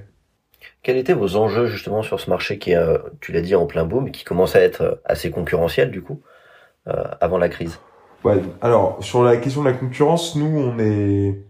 Quels 0.83 0.97
étaient 0.97 1.13
vos 1.13 1.37
enjeux 1.37 1.67
justement 1.67 2.03
sur 2.03 2.19
ce 2.19 2.31
marché 2.31 2.59
qui, 2.59 2.73
est, 2.73 2.99
tu 3.21 3.31
l'as 3.31 3.43
dit, 3.43 3.55
en 3.55 3.67
plein 3.67 3.85
boom, 3.85 4.11
qui 4.11 4.25
commence 4.25 4.57
à 4.57 4.61
être 4.61 5.03
assez 5.05 5.31
concurrentiel 5.31 5.91
du 5.91 6.01
coup, 6.01 6.23
euh, 6.89 7.05
avant 7.21 7.37
la 7.37 7.51
crise? 7.51 7.79
Ouais, 8.25 8.41
alors 8.63 8.97
sur 9.05 9.23
la 9.23 9.37
question 9.37 9.63
de 9.63 9.69
la 9.69 9.75
concurrence, 9.75 10.35
nous 10.35 10.47
on 10.47 10.79
est 10.79 11.45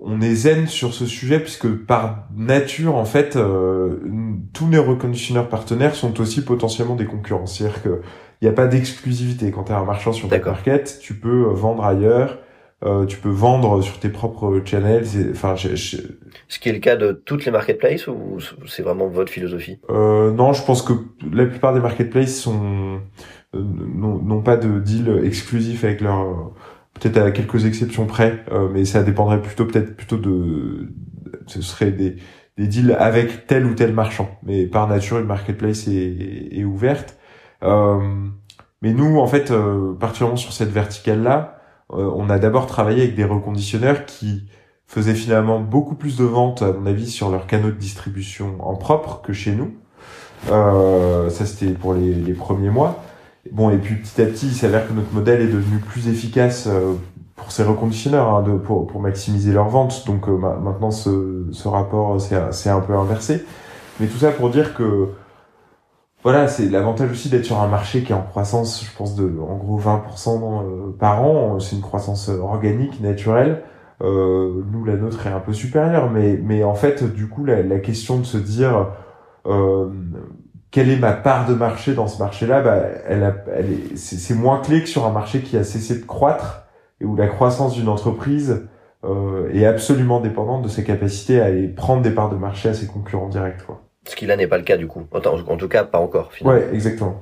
on 0.00 0.20
est 0.20 0.34
zen 0.34 0.68
sur 0.68 0.94
ce 0.94 1.04
sujet 1.04 1.40
puisque 1.40 1.68
par 1.68 2.28
nature, 2.36 2.94
en 2.94 3.04
fait, 3.04 3.34
euh, 3.34 3.98
tous 4.52 4.70
les 4.70 4.78
reconditionneurs 4.78 5.48
partenaires 5.48 5.96
sont 5.96 6.20
aussi 6.20 6.44
potentiellement 6.44 6.94
des 6.94 7.06
concurrents. 7.06 7.46
C'est-à-dire 7.46 7.82
que 7.82 8.02
il 8.40 8.46
n'y 8.46 8.48
a 8.48 8.54
pas 8.54 8.68
d'exclusivité. 8.68 9.50
Quand 9.50 9.64
tu 9.64 9.72
es 9.72 9.74
un 9.74 9.84
marchand 9.84 10.12
sur 10.12 10.28
ta 10.28 10.38
market, 10.38 10.98
tu 11.00 11.14
peux 11.14 11.44
vendre 11.44 11.84
ailleurs, 11.84 12.38
euh, 12.84 13.06
tu 13.06 13.16
peux 13.18 13.30
vendre 13.30 13.82
sur 13.82 13.98
tes 13.98 14.08
propres 14.08 14.60
channels. 14.64 15.04
Enfin, 15.30 15.54
ce 15.56 16.58
qui 16.58 16.68
est 16.68 16.72
le 16.72 16.78
cas 16.78 16.96
de 16.96 17.12
toutes 17.12 17.44
les 17.44 17.52
marketplaces 17.52 18.08
ou 18.08 18.38
c'est 18.66 18.82
vraiment 18.82 19.08
votre 19.08 19.30
philosophie? 19.30 19.78
Euh, 19.90 20.32
Non, 20.32 20.52
je 20.52 20.64
pense 20.64 20.82
que 20.82 20.92
la 21.32 21.46
plupart 21.46 21.74
des 21.74 21.80
marketplaces 21.80 22.38
sont 22.38 23.00
euh, 23.54 23.62
n'ont 23.62 24.42
pas 24.42 24.56
de 24.56 24.80
deal 24.80 25.20
exclusif 25.24 25.84
avec 25.84 26.00
leur 26.00 26.52
peut-être 26.94 27.18
à 27.18 27.30
quelques 27.30 27.64
exceptions 27.64 28.06
près, 28.06 28.44
euh, 28.52 28.68
mais 28.72 28.84
ça 28.84 29.02
dépendrait 29.02 29.40
plutôt 29.40 29.64
peut-être 29.64 29.96
plutôt 29.96 30.18
de, 30.18 30.92
ce 31.46 31.62
serait 31.62 31.90
des, 31.90 32.16
des 32.58 32.66
deals 32.66 32.96
avec 32.98 33.46
tel 33.46 33.66
ou 33.66 33.74
tel 33.74 33.92
marchand. 33.92 34.38
Mais 34.42 34.66
par 34.66 34.88
nature, 34.88 35.18
une 35.18 35.26
marketplace 35.26 35.88
est, 35.88 36.48
est 36.52 36.64
ouverte. 36.64 37.18
Euh, 37.62 37.98
mais 38.82 38.92
nous, 38.92 39.18
en 39.18 39.26
fait, 39.26 39.50
euh, 39.50 39.94
particulièrement 39.94 40.36
sur 40.36 40.52
cette 40.52 40.70
verticale-là, 40.70 41.36
euh, 41.36 41.61
on 41.92 42.30
a 42.30 42.38
d'abord 42.38 42.66
travaillé 42.66 43.02
avec 43.02 43.14
des 43.14 43.24
reconditionneurs 43.24 44.06
qui 44.06 44.44
faisaient 44.86 45.14
finalement 45.14 45.60
beaucoup 45.60 45.94
plus 45.94 46.16
de 46.16 46.24
ventes, 46.24 46.60
à 46.62 46.72
mon 46.72 46.84
avis, 46.86 47.08
sur 47.08 47.30
leurs 47.30 47.46
canaux 47.46 47.70
de 47.70 47.76
distribution 47.76 48.56
en 48.60 48.74
propre 48.74 49.22
que 49.22 49.32
chez 49.32 49.52
nous. 49.52 49.72
Euh, 50.50 51.30
ça, 51.30 51.46
c'était 51.46 51.72
pour 51.72 51.94
les, 51.94 52.34
premiers 52.34 52.68
mois. 52.68 53.02
Bon, 53.50 53.70
et 53.70 53.78
puis 53.78 53.94
petit 53.94 54.20
à 54.20 54.26
petit, 54.26 54.48
il 54.48 54.54
s'avère 54.54 54.86
que 54.86 54.92
notre 54.92 55.12
modèle 55.12 55.40
est 55.40 55.52
devenu 55.52 55.78
plus 55.78 56.08
efficace 56.08 56.66
euh, 56.66 56.94
pour 57.36 57.52
ces 57.52 57.62
reconditionneurs, 57.62 58.34
hein, 58.34 58.44
pour 58.64 59.00
maximiser 59.00 59.52
leurs 59.52 59.68
ventes. 59.68 60.04
Donc 60.06 60.28
euh, 60.28 60.36
maintenant, 60.36 60.90
ce, 60.90 61.46
ce 61.50 61.68
rapport 61.68 62.20
c'est 62.20 62.70
un 62.70 62.80
peu 62.80 62.94
inversé. 62.94 63.44
Mais 63.98 64.06
tout 64.06 64.18
ça 64.18 64.30
pour 64.30 64.50
dire 64.50 64.74
que 64.74 65.08
voilà, 66.22 66.48
c'est 66.48 66.68
l'avantage 66.68 67.10
aussi 67.10 67.28
d'être 67.28 67.44
sur 67.44 67.60
un 67.60 67.68
marché 67.68 68.02
qui 68.02 68.12
est 68.12 68.14
en 68.14 68.22
croissance, 68.22 68.84
je 68.84 68.96
pense, 68.96 69.16
de 69.16 69.24
en 69.24 69.56
gros 69.56 69.80
20% 69.80 70.28
euh, 70.28 70.96
par 70.98 71.24
an. 71.24 71.58
C'est 71.60 71.76
une 71.76 71.82
croissance 71.82 72.28
organique, 72.28 73.00
naturelle. 73.00 73.62
Euh, 74.02 74.64
nous, 74.72 74.84
la 74.84 74.96
nôtre 74.96 75.26
est 75.26 75.30
un 75.30 75.40
peu 75.40 75.52
supérieure, 75.52 76.10
mais, 76.10 76.38
mais 76.42 76.64
en 76.64 76.74
fait, 76.74 77.04
du 77.04 77.28
coup, 77.28 77.44
la, 77.44 77.78
question 77.78 78.18
de 78.18 78.24
se 78.24 78.36
dire 78.36 78.88
euh, 79.46 79.90
quelle 80.70 80.88
est 80.90 80.98
ma 80.98 81.12
part 81.12 81.46
de 81.46 81.54
marché 81.54 81.94
dans 81.94 82.08
ce 82.08 82.18
marché-là 82.18 82.62
bah, 82.62 82.78
elle, 83.06 83.22
a, 83.22 83.34
elle 83.54 83.70
est, 83.72 83.96
c'est, 83.96 84.34
moins 84.34 84.60
clé 84.60 84.82
que 84.82 84.88
sur 84.88 85.06
un 85.06 85.12
marché 85.12 85.40
qui 85.42 85.56
a 85.56 85.64
cessé 85.64 86.00
de 86.00 86.04
croître 86.04 86.64
et 87.00 87.04
où 87.04 87.14
la 87.14 87.28
croissance 87.28 87.74
d'une 87.74 87.88
entreprise 87.88 88.68
euh, 89.04 89.50
est 89.52 89.66
absolument 89.66 90.20
dépendante 90.20 90.62
de 90.62 90.68
ses 90.68 90.84
capacités 90.84 91.40
à 91.40 91.46
aller 91.46 91.68
prendre 91.68 92.02
des 92.02 92.12
parts 92.12 92.30
de 92.30 92.36
marché 92.36 92.68
à 92.68 92.74
ses 92.74 92.86
concurrents 92.86 93.28
directs. 93.28 93.64
Quoi. 93.66 93.82
Ce 94.04 94.16
qui 94.16 94.26
là 94.26 94.36
n'est 94.36 94.46
pas 94.46 94.58
le 94.58 94.64
cas 94.64 94.76
du 94.76 94.86
coup. 94.86 95.06
En, 95.12 95.56
tout 95.56 95.68
cas, 95.68 95.84
pas 95.84 95.98
encore. 95.98 96.32
Finalement. 96.32 96.60
Ouais, 96.60 96.74
exactement. 96.74 97.20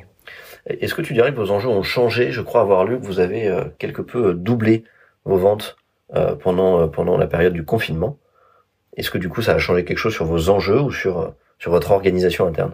Est-ce 0.66 0.95
que 0.95 1.03
tu 1.03 1.14
dirais 1.14 1.33
que 1.33 1.37
vos 1.37 1.51
enjeux 1.51 1.69
ont 1.69 1.83
changé? 1.83 2.33
Je 2.33 2.40
crois 2.43 2.61
avoir 2.61 2.85
lu 2.85 3.01
que 3.01 3.07
vous 3.07 3.21
avez 3.21 3.49
euh, 3.49 3.64
quelque 3.79 4.03
peu 4.03 4.29
euh, 4.29 4.35
doublé 4.35 4.85
vos 5.25 5.37
ventes 5.37 5.77
euh, 6.14 6.35
pendant 6.35 6.88
pendant 6.88 7.16
la 7.16 7.27
période 7.27 7.53
du 7.53 7.64
confinement. 7.64 8.19
Est-ce 8.97 9.11
que 9.11 9.19
du 9.19 9.29
coup 9.29 9.43
ça 9.43 9.53
a 9.53 9.59
changé 9.59 9.85
quelque 9.85 9.99
chose 9.99 10.14
sur 10.14 10.27
vos 10.27 10.51
enjeux 10.51 10.81
ou 10.81 10.90
sur 10.90 11.35
sur 11.59 11.71
votre 11.71 11.90
organisation 11.90 12.47
interne? 12.47 12.73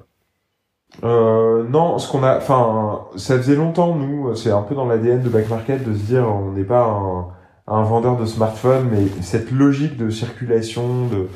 Euh, 1.04 1.64
non, 1.68 1.98
ce 1.98 2.10
qu'on 2.10 2.22
a, 2.22 2.38
enfin, 2.38 3.06
ça 3.16 3.36
faisait 3.36 3.56
longtemps, 3.56 3.94
nous, 3.94 4.34
c'est 4.34 4.50
un 4.50 4.62
peu 4.62 4.74
dans 4.74 4.86
l'ADN 4.86 5.22
de 5.22 5.28
Back 5.28 5.48
Market 5.48 5.86
de 5.86 5.92
se 5.92 6.02
dire, 6.04 6.26
on 6.26 6.52
n'est 6.52 6.64
pas 6.64 6.84
un, 6.84 7.26
un, 7.66 7.82
vendeur 7.82 8.16
de 8.16 8.24
smartphone, 8.24 8.88
mais 8.90 9.06
cette 9.22 9.50
logique 9.50 9.96
de 9.96 10.08
circulation, 10.08 11.06
de, 11.06 11.28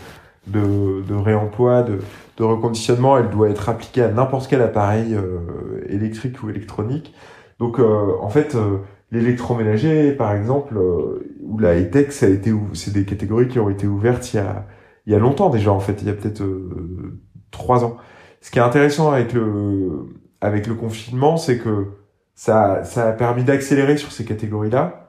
de, 0.47 1.03
de 1.03 1.15
réemploi, 1.15 1.83
de, 1.83 1.99
de, 2.41 2.45
reconditionnement, 2.45 3.19
elle 3.19 3.31
doit 3.31 3.49
être 3.49 3.69
appliquée 3.69 4.03
à 4.03 4.09
n'importe 4.09 4.49
quel 4.49 4.63
appareil 4.63 5.15
euh, 5.15 5.85
électrique 5.89 6.43
ou 6.43 6.51
électronique. 6.51 7.15
Donc, 7.59 7.79
euh, 7.79 8.13
en 8.21 8.29
fait, 8.29 8.55
euh, 8.55 8.79
l'électroménager, 9.13 10.13
par 10.13 10.33
exemple, 10.35 10.75
ou 11.43 11.59
la 11.59 11.79
high-tech, 11.79 12.13
ça 12.13 12.27
a 12.27 12.29
été, 12.31 12.53
c'est 12.73 12.93
des 12.93 13.05
catégories 13.05 13.49
qui 13.49 13.59
ont 13.59 13.71
été 13.71 13.87
ouvertes 13.87 14.33
il 14.35 14.37
y 14.39 14.41
a 14.41 14.67
il 15.07 15.13
y 15.13 15.17
a 15.17 15.19
longtemps 15.19 15.49
déjà 15.49 15.73
en 15.73 15.81
fait, 15.81 16.03
il 16.03 16.09
y 16.09 16.11
a 16.11 16.13
peut-être 16.13 16.43
trois 17.51 17.85
ans. 17.85 17.97
Ce 18.43 18.51
qui 18.51 18.59
est 18.59 18.63
intéressant 18.63 19.11
avec 19.11 19.33
le 19.33 20.07
avec 20.41 20.67
le 20.67 20.75
confinement, 20.75 21.37
c'est 21.37 21.59
que 21.59 21.87
ça 22.35 22.85
ça 22.85 23.09
a 23.09 23.13
permis 23.13 23.43
d'accélérer 23.43 23.97
sur 23.97 24.13
ces 24.13 24.25
catégories-là. 24.25 25.00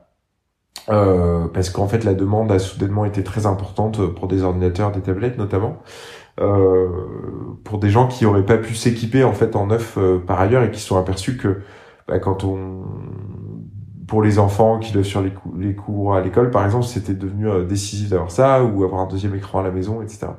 Euh, 0.89 1.47
parce 1.53 1.69
qu'en 1.69 1.87
fait 1.87 2.03
la 2.03 2.15
demande 2.15 2.51
a 2.51 2.57
soudainement 2.57 3.05
été 3.05 3.23
très 3.23 3.45
importante 3.45 4.05
pour 4.15 4.27
des 4.27 4.43
ordinateurs, 4.43 4.91
des 4.91 5.01
tablettes 5.01 5.37
notamment, 5.37 5.77
euh, 6.39 6.87
pour 7.63 7.77
des 7.77 7.89
gens 7.89 8.07
qui 8.07 8.25
auraient 8.25 8.45
pas 8.45 8.57
pu 8.57 8.73
s'équiper 8.73 9.23
en 9.23 9.33
fait 9.33 9.55
en 9.55 9.67
neuf 9.67 9.97
euh, 9.97 10.17
par 10.17 10.39
ailleurs 10.39 10.63
et 10.63 10.71
qui 10.71 10.79
sont 10.79 10.97
aperçus 10.97 11.37
que 11.37 11.61
bah, 12.07 12.19
quand 12.19 12.43
on 12.43 12.83
pour 14.07 14.23
les 14.23 14.39
enfants 14.39 14.79
qui 14.79 14.91
doivent 14.91 15.05
sur 15.05 15.21
les, 15.21 15.33
les 15.57 15.75
cours 15.75 16.15
à 16.15 16.21
l'école 16.21 16.49
par 16.49 16.65
exemple 16.65 16.85
c'était 16.85 17.13
devenu 17.13 17.49
euh, 17.49 17.65
décisif 17.65 18.09
d'avoir 18.09 18.31
ça 18.31 18.63
ou 18.63 18.83
avoir 18.83 19.01
un 19.01 19.07
deuxième 19.07 19.35
écran 19.35 19.59
à 19.59 19.63
la 19.63 19.71
maison 19.71 20.01
etc 20.01 20.29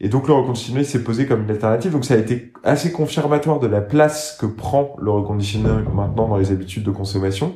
et 0.00 0.08
donc 0.08 0.26
le 0.26 0.34
reconditionné 0.34 0.82
s'est 0.82 1.04
posé 1.04 1.26
comme 1.26 1.42
une 1.42 1.50
alternative. 1.50 1.92
Donc 1.92 2.04
ça 2.04 2.14
a 2.14 2.16
été 2.16 2.52
assez 2.64 2.90
confirmatoire 2.90 3.60
de 3.60 3.66
la 3.66 3.80
place 3.80 4.36
que 4.40 4.46
prend 4.46 4.96
le 5.00 5.10
reconditionné 5.10 5.68
maintenant 5.94 6.26
dans 6.26 6.38
les 6.38 6.50
habitudes 6.52 6.82
de 6.82 6.90
consommation. 6.90 7.54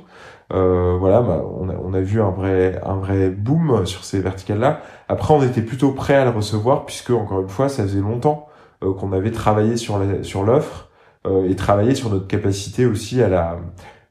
Euh, 0.55 0.97
voilà, 0.99 1.21
bah, 1.21 1.43
on, 1.59 1.69
a, 1.69 1.75
on 1.75 1.93
a 1.95 2.01
vu 2.01 2.23
un 2.23 2.31
vrai 2.31 2.81
un 2.85 2.97
vrai 2.97 3.31
boom 3.31 3.85
sur 3.87 4.05
ces 4.05 4.21
verticales 4.21 4.61
là. 4.61 4.81
Après, 5.09 5.35
on 5.35 5.43
était 5.43 5.63
plutôt 5.63 5.93
prêt 5.93 6.15
à 6.15 6.25
le 6.25 6.31
recevoir 6.31 6.87
puisque 6.87 7.11
encore 7.11 7.41
une 7.41 7.49
fois, 7.49 7.69
ça 7.69 7.83
faisait 7.83 8.01
longtemps 8.01 8.49
euh, 8.83 8.95
qu'on 8.95 9.13
avait 9.13 9.33
travaillé 9.33 9.77
sur 9.77 9.99
la, 9.99 10.23
sur 10.23 10.45
l'offre 10.45 10.91
euh, 11.27 11.49
et 11.49 11.57
travaillé 11.57 11.95
sur 11.95 12.11
notre 12.11 12.29
capacité 12.29 12.87
aussi 12.87 13.23
à 13.23 13.29
la 13.29 13.59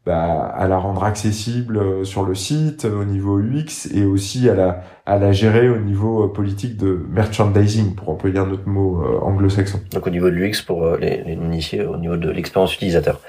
bah, 0.06 0.48
à 0.54 0.68
la 0.68 0.78
rendre 0.78 1.06
accessible 1.06 1.78
euh, 1.78 2.04
sur 2.04 2.26
le 2.26 2.36
site 2.36 2.84
au 2.84 3.06
niveau 3.06 3.40
UX 3.40 3.88
et 3.94 4.04
aussi 4.04 4.50
à 4.50 4.54
la 4.54 4.84
à 5.06 5.18
la 5.18 5.32
gérer 5.32 5.70
au 5.70 5.78
niveau 5.78 6.26
euh, 6.26 6.28
politique 6.28 6.76
de 6.76 7.06
merchandising 7.10 7.96
pour 7.96 8.10
employer 8.10 8.38
un 8.38 8.52
autre 8.52 8.68
mot 8.68 9.02
euh, 9.02 9.20
anglo-saxon. 9.22 9.80
Donc 9.94 10.06
au 10.06 10.10
niveau 10.10 10.30
de 10.30 10.36
l'UX 10.36 10.62
pour 10.66 10.98
les, 10.98 11.24
les 11.24 11.34
initiés, 11.34 11.86
au 11.86 11.96
niveau 11.96 12.18
de 12.18 12.30
l'expérience 12.30 12.76
utilisateur. 12.76 13.22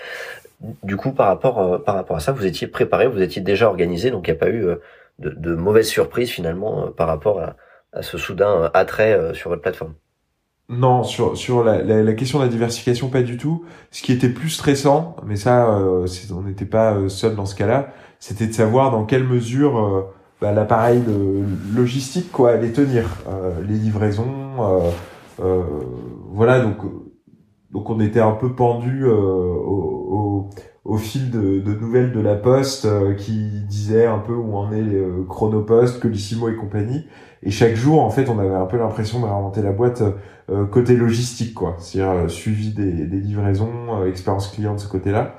Du 0.82 0.96
coup, 0.96 1.12
par 1.12 1.26
rapport 1.26 1.82
par 1.84 1.94
rapport 1.94 2.16
à 2.16 2.20
ça, 2.20 2.32
vous 2.32 2.46
étiez 2.46 2.66
préparé, 2.66 3.06
vous 3.06 3.20
étiez 3.20 3.42
déjà 3.42 3.68
organisé, 3.68 4.10
donc 4.10 4.26
il 4.28 4.30
n'y 4.30 4.36
a 4.36 4.40
pas 4.40 4.50
eu 4.50 4.62
de, 5.18 5.30
de 5.30 5.54
mauvaises 5.54 5.88
surprises 5.88 6.30
finalement 6.30 6.88
par 6.90 7.06
rapport 7.08 7.40
à, 7.40 7.56
ce 8.02 8.18
soudain 8.18 8.70
attrait 8.74 9.34
sur 9.34 9.50
votre 9.50 9.62
plateforme? 9.62 9.94
Non, 10.70 11.04
sur 11.04 11.36
sur 11.36 11.62
la, 11.62 11.82
la, 11.82 12.12
question 12.14 12.38
de 12.38 12.44
la 12.44 12.50
diversification, 12.50 13.08
pas 13.08 13.22
du 13.22 13.36
tout. 13.36 13.64
Ce 13.90 14.02
qui 14.02 14.12
était 14.12 14.30
plus 14.30 14.48
stressant, 14.48 15.14
mais 15.26 15.36
ça, 15.36 15.68
euh, 15.68 16.06
on 16.34 16.40
n'était 16.42 16.64
pas 16.64 16.94
euh, 16.94 17.08
seul 17.10 17.34
dans 17.36 17.44
ce 17.44 17.54
cas-là, 17.54 17.92
c'était 18.18 18.46
de 18.46 18.52
savoir 18.52 18.90
dans 18.90 19.04
quelle 19.04 19.24
mesure 19.24 19.78
euh, 19.78 20.02
bah, 20.40 20.52
l'appareil 20.52 21.02
logistique 21.74 22.32
quoi 22.32 22.52
allait 22.52 22.72
tenir, 22.72 23.04
les 23.68 23.74
livraisons, 23.74 24.24
voilà. 25.38 26.60
Donc 26.60 26.78
donc 27.74 27.90
on 27.90 28.00
était 28.00 28.20
un 28.20 28.32
peu 28.32 28.54
pendu 28.54 29.04
au, 29.06 30.48
au, 30.84 30.96
fil 30.96 31.30
de, 31.30 31.60
de, 31.60 31.74
nouvelles 31.74 32.12
de 32.12 32.20
la 32.20 32.37
Poste 32.37 32.88
qui 33.16 33.50
disait 33.68 34.06
un 34.06 34.18
peu 34.18 34.32
où 34.32 34.56
en 34.56 34.72
est 34.72 34.80
les 34.80 35.04
Chronopost, 35.28 36.00
Colissimo 36.00 36.48
et 36.48 36.56
compagnie. 36.56 37.04
Et 37.42 37.50
chaque 37.50 37.74
jour, 37.74 38.00
en 38.00 38.10
fait, 38.10 38.30
on 38.30 38.38
avait 38.38 38.54
un 38.54 38.64
peu 38.64 38.78
l'impression 38.78 39.20
de 39.20 39.26
réinventer 39.26 39.60
la 39.60 39.72
boîte 39.72 40.02
euh, 40.50 40.66
côté 40.66 40.96
logistique, 40.96 41.54
quoi. 41.54 41.76
C'est-à-dire 41.78 42.12
euh, 42.12 42.28
suivi 42.28 42.72
des, 42.72 42.90
des 42.90 43.16
livraisons, 43.18 44.02
euh, 44.02 44.08
expérience 44.08 44.48
client 44.48 44.74
de 44.74 44.80
ce 44.80 44.88
côté-là. 44.88 45.37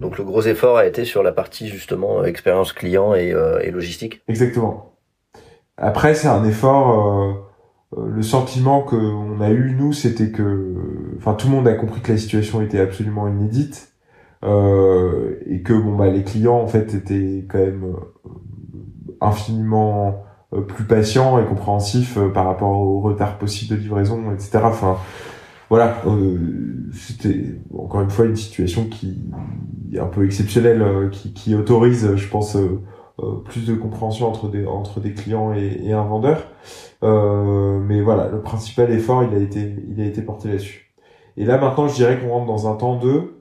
Donc 0.00 0.16
le 0.16 0.22
gros 0.22 0.42
effort 0.42 0.76
a 0.76 0.86
été 0.86 1.04
sur 1.04 1.24
la 1.24 1.32
partie 1.32 1.66
justement 1.66 2.22
expérience 2.22 2.72
client 2.72 3.16
et, 3.16 3.34
et 3.62 3.72
logistique? 3.72 4.22
Exactement. 4.28 4.94
Après, 5.76 6.14
c'est 6.14 6.28
un 6.28 6.44
effort. 6.44 7.43
Le 7.96 8.22
sentiment 8.22 8.82
que 8.82 8.96
on 8.96 9.40
a 9.40 9.50
eu 9.50 9.74
nous, 9.78 9.92
c'était 9.92 10.30
que, 10.30 10.74
enfin, 11.18 11.34
tout 11.34 11.48
le 11.48 11.54
monde 11.54 11.68
a 11.68 11.74
compris 11.74 12.00
que 12.00 12.12
la 12.12 12.18
situation 12.18 12.62
était 12.62 12.80
absolument 12.80 13.28
inédite 13.28 13.92
et 14.42 15.62
que 15.62 15.72
bon 15.72 15.96
bah 15.96 16.08
les 16.08 16.22
clients 16.22 16.58
en 16.58 16.66
fait 16.66 16.92
étaient 16.92 17.46
quand 17.48 17.58
même 17.58 17.94
infiniment 19.22 20.24
euh, 20.54 20.60
plus 20.60 20.84
patient 20.84 21.40
et 21.40 21.44
compréhensif 21.46 22.16
euh, 22.16 22.28
par 22.28 22.46
rapport 22.46 22.70
au 22.70 23.00
retard 23.00 23.38
possible 23.38 23.76
de 23.76 23.80
livraison, 23.80 24.32
etc. 24.32 24.60
Enfin, 24.64 24.98
voilà, 25.70 25.96
euh, 26.06 26.38
c'était 26.92 27.56
encore 27.76 28.02
une 28.02 28.10
fois 28.10 28.26
une 28.26 28.36
situation 28.36 28.86
qui 28.86 29.20
est 29.92 29.98
un 29.98 30.06
peu 30.06 30.24
exceptionnelle, 30.24 31.08
qui, 31.10 31.32
qui 31.32 31.54
autorise, 31.54 32.14
je 32.14 32.28
pense, 32.28 32.56
plus 33.44 33.66
de 33.66 33.74
compréhension 33.74 34.28
entre 34.28 34.48
des 34.48 34.66
entre 34.66 35.00
des 35.00 35.12
clients 35.12 35.52
et, 35.54 35.80
et 35.84 35.92
un 35.92 36.04
vendeur. 36.04 36.48
mais 37.02 38.00
voilà, 38.02 38.28
le 38.28 38.40
principal 38.42 38.90
effort, 38.92 39.24
il 39.24 39.34
a 39.34 39.38
été 39.38 39.76
il 39.88 40.00
a 40.00 40.04
été 40.04 40.22
porté 40.22 40.48
là-dessus. 40.48 40.94
Et 41.36 41.44
là 41.44 41.58
maintenant, 41.58 41.88
je 41.88 41.94
dirais 41.94 42.18
qu'on 42.18 42.30
rentre 42.30 42.46
dans 42.46 42.68
un 42.68 42.76
temps 42.76 42.96
de 42.98 43.34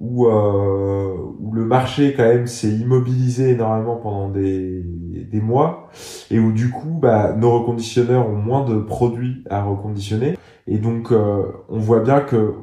où, 0.00 0.26
euh, 0.26 1.14
où 1.38 1.52
le 1.52 1.64
marché 1.64 2.14
quand 2.16 2.24
même 2.24 2.46
s'est 2.46 2.70
immobilisé 2.70 3.50
énormément 3.50 3.96
pendant 3.96 4.28
des, 4.28 4.82
des 4.82 5.40
mois 5.40 5.88
et 6.30 6.38
où 6.38 6.52
du 6.52 6.70
coup 6.70 6.98
bah, 7.00 7.32
nos 7.32 7.58
reconditionneurs 7.58 8.28
ont 8.28 8.36
moins 8.36 8.64
de 8.64 8.78
produits 8.78 9.44
à 9.50 9.62
reconditionner 9.62 10.36
et 10.66 10.78
donc 10.78 11.12
euh, 11.12 11.44
on 11.68 11.78
voit 11.78 12.00
bien 12.00 12.20
que, 12.20 12.54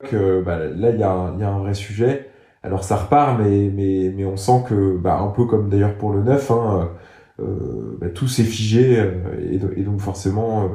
que 0.00 0.42
bah, 0.42 0.58
là 0.58 0.90
il 0.90 1.00
y, 1.00 1.02
a 1.02 1.10
un, 1.10 1.38
y 1.38 1.42
a 1.42 1.50
un 1.50 1.60
vrai 1.60 1.74
sujet 1.74 2.28
alors 2.64 2.82
ça 2.82 2.96
repart 2.96 3.38
mais 3.38 3.70
mais 3.72 4.12
mais 4.14 4.24
on 4.24 4.36
sent 4.36 4.64
que 4.68 4.96
bah, 4.96 5.18
un 5.20 5.28
peu 5.28 5.44
comme 5.44 5.68
d'ailleurs 5.68 5.96
pour 5.96 6.12
le 6.12 6.22
neuf 6.22 6.50
hein, 6.50 6.90
euh, 7.40 7.96
bah, 8.00 8.08
tout 8.08 8.26
s'est 8.26 8.42
figé 8.42 8.98
euh, 8.98 9.12
et, 9.40 9.60
et, 9.80 9.84
donc 9.84 10.00
forcément 10.00 10.68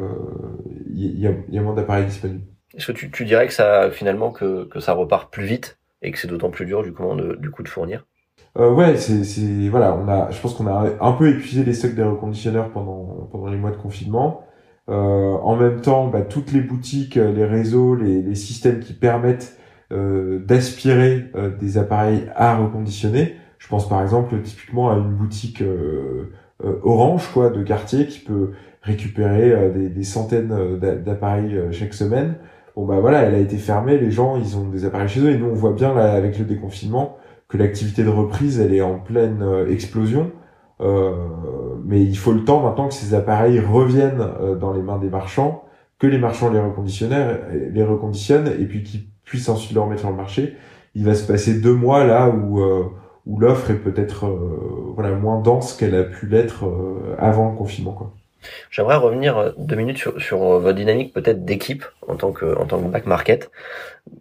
il 0.89 1.19
y, 1.19 1.27
a, 1.27 1.31
y 1.49 1.57
a 1.57 1.61
moins 1.61 1.73
d'appareils 1.73 2.05
disponibles. 2.05 2.45
Est-ce 2.75 2.87
que 2.87 2.91
tu, 2.91 3.09
tu 3.11 3.25
dirais 3.25 3.47
que 3.47 3.53
ça 3.53 3.89
finalement 3.91 4.31
que, 4.31 4.65
que 4.65 4.79
ça 4.79 4.93
repart 4.93 5.31
plus 5.31 5.45
vite 5.45 5.79
et 6.01 6.11
que 6.11 6.17
c'est 6.17 6.27
d'autant 6.27 6.49
plus 6.49 6.65
dur 6.65 6.83
du 6.83 6.93
coup 6.93 7.03
de, 7.15 7.35
du 7.35 7.49
coup 7.49 7.63
de 7.63 7.67
fournir? 7.67 8.05
Euh, 8.57 8.71
ouais, 8.71 8.97
c'est, 8.97 9.23
c'est, 9.23 9.69
voilà, 9.69 9.95
on 9.95 10.07
a, 10.07 10.31
je 10.31 10.41
pense 10.41 10.53
qu'on 10.53 10.67
a 10.67 10.89
un 10.99 11.11
peu 11.13 11.29
épuisé 11.29 11.63
les 11.63 11.73
stocks 11.73 11.95
des 11.95 12.03
reconditionneurs 12.03 12.71
pendant, 12.71 13.27
pendant 13.31 13.47
les 13.47 13.57
mois 13.57 13.71
de 13.71 13.77
confinement. 13.77 14.43
Euh, 14.89 14.93
en 14.93 15.55
même 15.55 15.81
temps, 15.81 16.07
bah, 16.07 16.21
toutes 16.21 16.51
les 16.51 16.61
boutiques, 16.61 17.15
les 17.15 17.45
réseaux, 17.45 17.95
les, 17.95 18.21
les 18.21 18.35
systèmes 18.35 18.79
qui 18.79 18.93
permettent 18.93 19.57
euh, 19.57 19.58
d'aspirer 19.91 21.25
euh, 21.35 21.49
des 21.49 21.77
appareils 21.77 22.29
à 22.35 22.55
reconditionner. 22.57 23.35
Je 23.57 23.67
pense 23.67 23.89
par 23.89 24.01
exemple 24.01 24.39
typiquement 24.41 24.91
à 24.91 24.95
une 24.95 25.13
boutique 25.13 25.61
euh, 25.61 26.31
euh, 26.63 26.79
Orange, 26.83 27.29
quoi, 27.33 27.49
de 27.49 27.63
quartier, 27.63 28.07
qui 28.07 28.19
peut 28.19 28.51
récupérer 28.81 29.71
des, 29.89 30.03
centaines 30.03 30.79
d'appareils 30.79 31.59
chaque 31.71 31.93
semaine 31.93 32.35
bon 32.79 32.85
bah 32.85 32.99
voilà, 33.01 33.23
elle 33.23 33.35
a 33.35 33.39
été 33.39 33.57
fermée, 33.57 33.97
les 33.97 34.09
gens 34.09 34.37
ils 34.37 34.57
ont 34.57 34.69
des 34.69 34.85
appareils 34.85 35.09
chez 35.09 35.19
eux 35.19 35.31
et 35.31 35.37
nous 35.37 35.47
on 35.47 35.53
voit 35.53 35.73
bien 35.73 35.95
avec 35.97 36.39
le 36.39 36.45
déconfinement 36.45 37.17
que 37.49 37.57
l'activité 37.57 38.03
de 38.03 38.09
reprise 38.09 38.59
elle 38.59 38.73
est 38.73 38.81
en 38.81 38.99
pleine 38.99 39.41
euh, 39.41 39.69
explosion. 39.69 40.31
Euh, 40.81 41.11
mais 41.83 42.01
il 42.01 42.17
faut 42.17 42.31
le 42.31 42.45
temps 42.45 42.61
maintenant 42.61 42.87
que 42.87 42.93
ces 42.93 43.13
appareils 43.13 43.59
reviennent 43.59 44.21
euh, 44.21 44.55
dans 44.55 44.71
les 44.71 44.81
mains 44.81 44.97
des 44.97 45.09
marchands, 45.09 45.65
que 45.99 46.07
les 46.07 46.17
marchands 46.17 46.49
les 46.51 46.61
les 47.71 47.83
reconditionnent 47.83 48.47
et 48.47 48.65
puis 48.65 48.83
qu'ils 48.83 49.07
puissent 49.29 49.49
ensuite 49.49 49.73
les 49.73 49.79
remettre 49.79 50.01
sur 50.01 50.09
le 50.09 50.15
marché. 50.15 50.55
Il 50.95 51.05
va 51.05 51.13
se 51.15 51.25
passer 51.25 51.59
deux 51.59 51.73
mois 51.73 52.03
là 52.05 52.29
où 52.29 52.61
où 53.25 53.39
l'offre 53.39 53.69
est 53.71 53.81
peut-être 53.87 54.25
voilà 54.95 55.11
moins 55.11 55.39
dense 55.41 55.73
qu'elle 55.77 55.95
a 55.95 56.03
pu 56.03 56.25
l'être 56.27 56.65
avant 57.17 57.51
le 57.51 57.57
confinement 57.57 57.93
quoi. 57.93 58.13
J'aimerais 58.71 58.95
revenir 58.95 59.37
euh, 59.37 59.51
deux 59.57 59.75
minutes 59.75 59.97
sur, 59.97 60.19
sur 60.21 60.41
euh, 60.43 60.59
votre 60.59 60.77
dynamique 60.77 61.13
peut-être 61.13 61.43
d'équipe 61.43 61.83
en 62.07 62.15
tant 62.15 62.31
que 62.31 62.57
en 62.57 62.65
tant 62.65 62.79
que 62.81 62.87
back 62.87 63.05
market. 63.05 63.51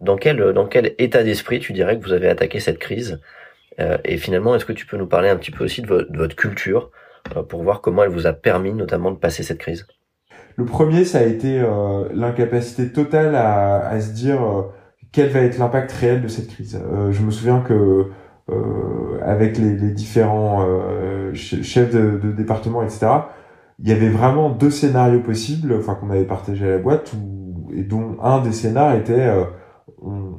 Dans 0.01 0.17
quel 0.17 0.53
dans 0.53 0.67
quel 0.67 0.93
état 0.97 1.23
d'esprit 1.23 1.59
tu 1.59 1.73
dirais 1.73 1.97
que 1.97 2.03
vous 2.03 2.13
avez 2.13 2.27
attaqué 2.29 2.59
cette 2.59 2.79
crise? 2.79 3.19
Euh, 3.79 3.97
Et 4.03 4.17
finalement, 4.17 4.55
est-ce 4.55 4.65
que 4.65 4.73
tu 4.73 4.85
peux 4.85 4.97
nous 4.97 5.07
parler 5.07 5.29
un 5.29 5.37
petit 5.37 5.51
peu 5.51 5.63
aussi 5.63 5.81
de, 5.81 5.87
votre, 5.87 6.11
de 6.11 6.17
votre 6.17 6.35
culture 6.35 6.91
pour 7.47 7.63
voir 7.63 7.81
comment 7.81 8.03
elle 8.03 8.09
vous 8.09 8.27
a 8.27 8.33
permis 8.33 8.73
notamment 8.73 9.11
de 9.11 9.17
passer 9.17 9.43
cette 9.43 9.59
crise? 9.59 9.87
Le 10.57 10.65
premier, 10.65 11.05
ça 11.05 11.19
a 11.19 11.23
été 11.23 11.63
l'incapacité 12.13 12.91
totale 12.91 13.35
à, 13.35 13.87
à, 13.87 14.01
se 14.01 14.11
dire 14.11 14.39
quel 15.11 15.29
va 15.29 15.41
être 15.41 15.57
l'impact 15.57 15.91
réel 15.91 16.21
de 16.21 16.27
cette 16.27 16.47
crise? 16.47 16.79
je 17.11 17.21
me 17.23 17.31
souviens 17.31 17.61
que 17.61 18.07
avec 19.21 19.57
les, 19.57 19.75
les 19.75 19.91
différents 19.91 20.65
chefs 21.33 21.91
de, 21.91 22.17
de 22.17 22.31
département, 22.31 22.83
etc 22.83 23.21
il 23.81 23.89
y 23.89 23.91
avait 23.91 24.09
vraiment 24.09 24.49
deux 24.49 24.71
scénarios 24.71 25.21
possibles, 25.21 25.73
enfin 25.77 25.95
qu'on 25.95 26.09
avait 26.09 26.25
partagé 26.25 26.67
à 26.67 26.71
la 26.71 26.77
boîte, 26.77 27.13
où, 27.13 27.71
et 27.73 27.83
dont 27.83 28.17
un 28.21 28.41
des 28.41 28.51
scénarios 28.51 28.99
était 28.99 29.13
euh, 29.13 29.45
on, 30.01 30.33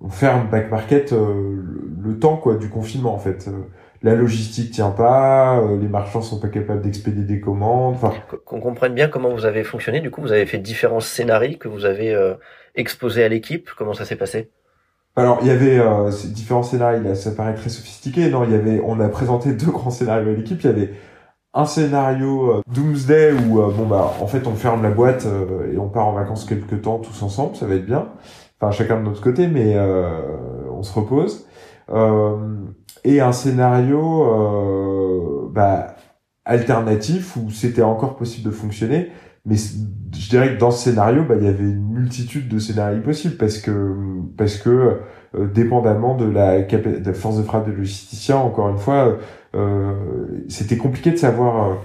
on, 0.00 0.08
ferme 0.08 0.48
back 0.48 0.70
market 0.70 1.12
euh, 1.12 1.56
le, 2.00 2.18
temps 2.18 2.36
quoi 2.36 2.56
du 2.56 2.68
confinement 2.68 3.14
en 3.14 3.18
fait. 3.18 3.48
Euh, 3.48 3.66
la 4.02 4.14
logistique 4.14 4.70
tient 4.70 4.90
pas, 4.90 5.60
les 5.80 5.88
marchands 5.88 6.22
sont 6.22 6.38
pas 6.38 6.46
capables 6.46 6.82
d'expédier 6.82 7.24
des 7.24 7.40
commandes. 7.40 7.96
Enfin, 7.96 8.12
qu'on 8.44 8.60
comprenne 8.60 8.94
bien 8.94 9.08
comment 9.08 9.34
vous 9.34 9.44
avez 9.44 9.64
fonctionné. 9.64 10.00
Du 10.00 10.12
coup, 10.12 10.20
vous 10.20 10.30
avez 10.30 10.46
fait 10.46 10.58
différents 10.58 11.00
scénarios 11.00 11.58
que 11.58 11.66
vous 11.66 11.84
avez 11.84 12.16
exposés 12.74 13.24
à 13.24 13.28
l'équipe. 13.28 13.70
Comment 13.76 13.94
ça 13.94 14.04
s'est 14.04 14.16
passé? 14.16 14.50
Alors, 15.16 15.38
il 15.42 15.48
y 15.48 15.50
avait 15.50 15.80
ces 16.12 16.28
différents 16.28 16.62
scénarios, 16.62 17.14
ça 17.14 17.32
paraît 17.32 17.54
très 17.54 17.70
sophistiqué. 17.70 18.30
Non, 18.30 18.44
il 18.44 18.52
y 18.52 18.54
avait, 18.54 18.80
on 18.84 19.00
a 19.00 19.08
présenté 19.08 19.52
deux 19.52 19.70
grands 19.70 19.90
scénarios 19.90 20.30
à 20.30 20.34
l'équipe. 20.34 20.60
Il 20.62 20.66
y 20.66 20.70
avait 20.70 20.92
un 21.54 21.64
scénario 21.64 22.62
Doomsday 22.72 23.32
où 23.32 23.54
bon 23.54 23.86
bah 23.86 24.12
en 24.20 24.26
fait 24.26 24.46
on 24.46 24.54
ferme 24.54 24.82
la 24.82 24.90
boîte 24.90 25.26
et 25.72 25.78
on 25.78 25.88
part 25.88 26.06
en 26.06 26.12
vacances 26.12 26.44
quelques 26.44 26.82
temps 26.82 26.98
tous 26.98 27.22
ensemble, 27.22 27.56
ça 27.56 27.66
va 27.66 27.74
être 27.74 27.86
bien. 27.86 28.08
Enfin 28.60 28.70
chacun 28.70 28.98
de 28.98 29.04
notre 29.04 29.22
côté, 29.22 29.48
mais 29.48 29.76
on 30.70 30.82
se 30.82 30.92
repose. 30.92 31.46
et 33.04 33.20
un 33.20 33.32
scénario 33.32 35.48
bah, 35.52 35.96
alternatif 36.44 37.36
où 37.36 37.50
c'était 37.50 37.82
encore 37.82 38.16
possible 38.16 38.46
de 38.46 38.54
fonctionner, 38.54 39.10
mais 39.48 39.56
je 39.56 40.28
dirais 40.28 40.54
que 40.54 40.60
dans 40.60 40.70
ce 40.70 40.84
scénario, 40.84 41.24
bah, 41.24 41.34
il 41.38 41.44
y 41.44 41.48
avait 41.48 41.64
une 41.64 41.92
multitude 41.92 42.48
de 42.48 42.58
scénarios 42.58 43.00
possibles 43.00 43.36
parce 43.36 43.58
que 43.58 43.94
parce 44.36 44.58
que 44.58 44.98
euh, 45.34 45.46
dépendamment 45.46 46.16
de 46.16 46.24
la, 46.24 46.60
de 46.62 47.12
force 47.12 47.38
de 47.38 47.42
frappe 47.42 47.66
de 47.66 47.72
logisticien, 47.72 48.36
encore 48.36 48.68
une 48.68 48.78
fois, 48.78 49.18
euh, 49.54 49.94
c'était 50.48 50.76
compliqué 50.76 51.10
de 51.10 51.16
savoir 51.16 51.78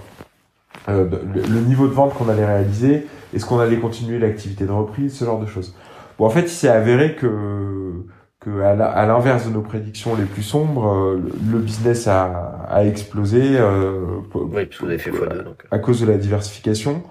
euh, 0.88 1.08
le, 1.34 1.60
niveau 1.60 1.86
de 1.86 1.92
vente 1.92 2.14
qu'on 2.14 2.28
allait 2.28 2.46
réaliser, 2.46 3.06
est-ce 3.34 3.44
qu'on 3.44 3.58
allait 3.58 3.78
continuer 3.78 4.18
l'activité 4.18 4.64
de 4.64 4.72
reprise, 4.72 5.14
ce 5.14 5.24
genre 5.24 5.40
de 5.40 5.46
choses. 5.46 5.74
Bon, 6.18 6.26
en 6.26 6.30
fait, 6.30 6.42
il 6.42 6.48
s'est 6.48 6.68
avéré 6.68 7.14
que 7.16 7.92
que 8.40 8.60
à 8.60 9.06
l'inverse 9.06 9.46
de 9.46 9.50
nos 9.50 9.62
prédictions 9.62 10.14
les 10.16 10.26
plus 10.26 10.42
sombres, 10.42 11.16
le 11.50 11.58
business 11.60 12.06
a, 12.08 12.66
a 12.68 12.84
explosé. 12.84 13.58
oui, 14.34 14.66
parce 14.66 14.68
que 14.68 14.84
vous 14.84 14.90
avez 14.90 14.98
fait 14.98 15.10
x2, 15.12 15.44
donc. 15.44 15.64
À 15.70 15.78
cause 15.78 16.02
de 16.02 16.06
la 16.06 16.18
diversification. 16.18 17.02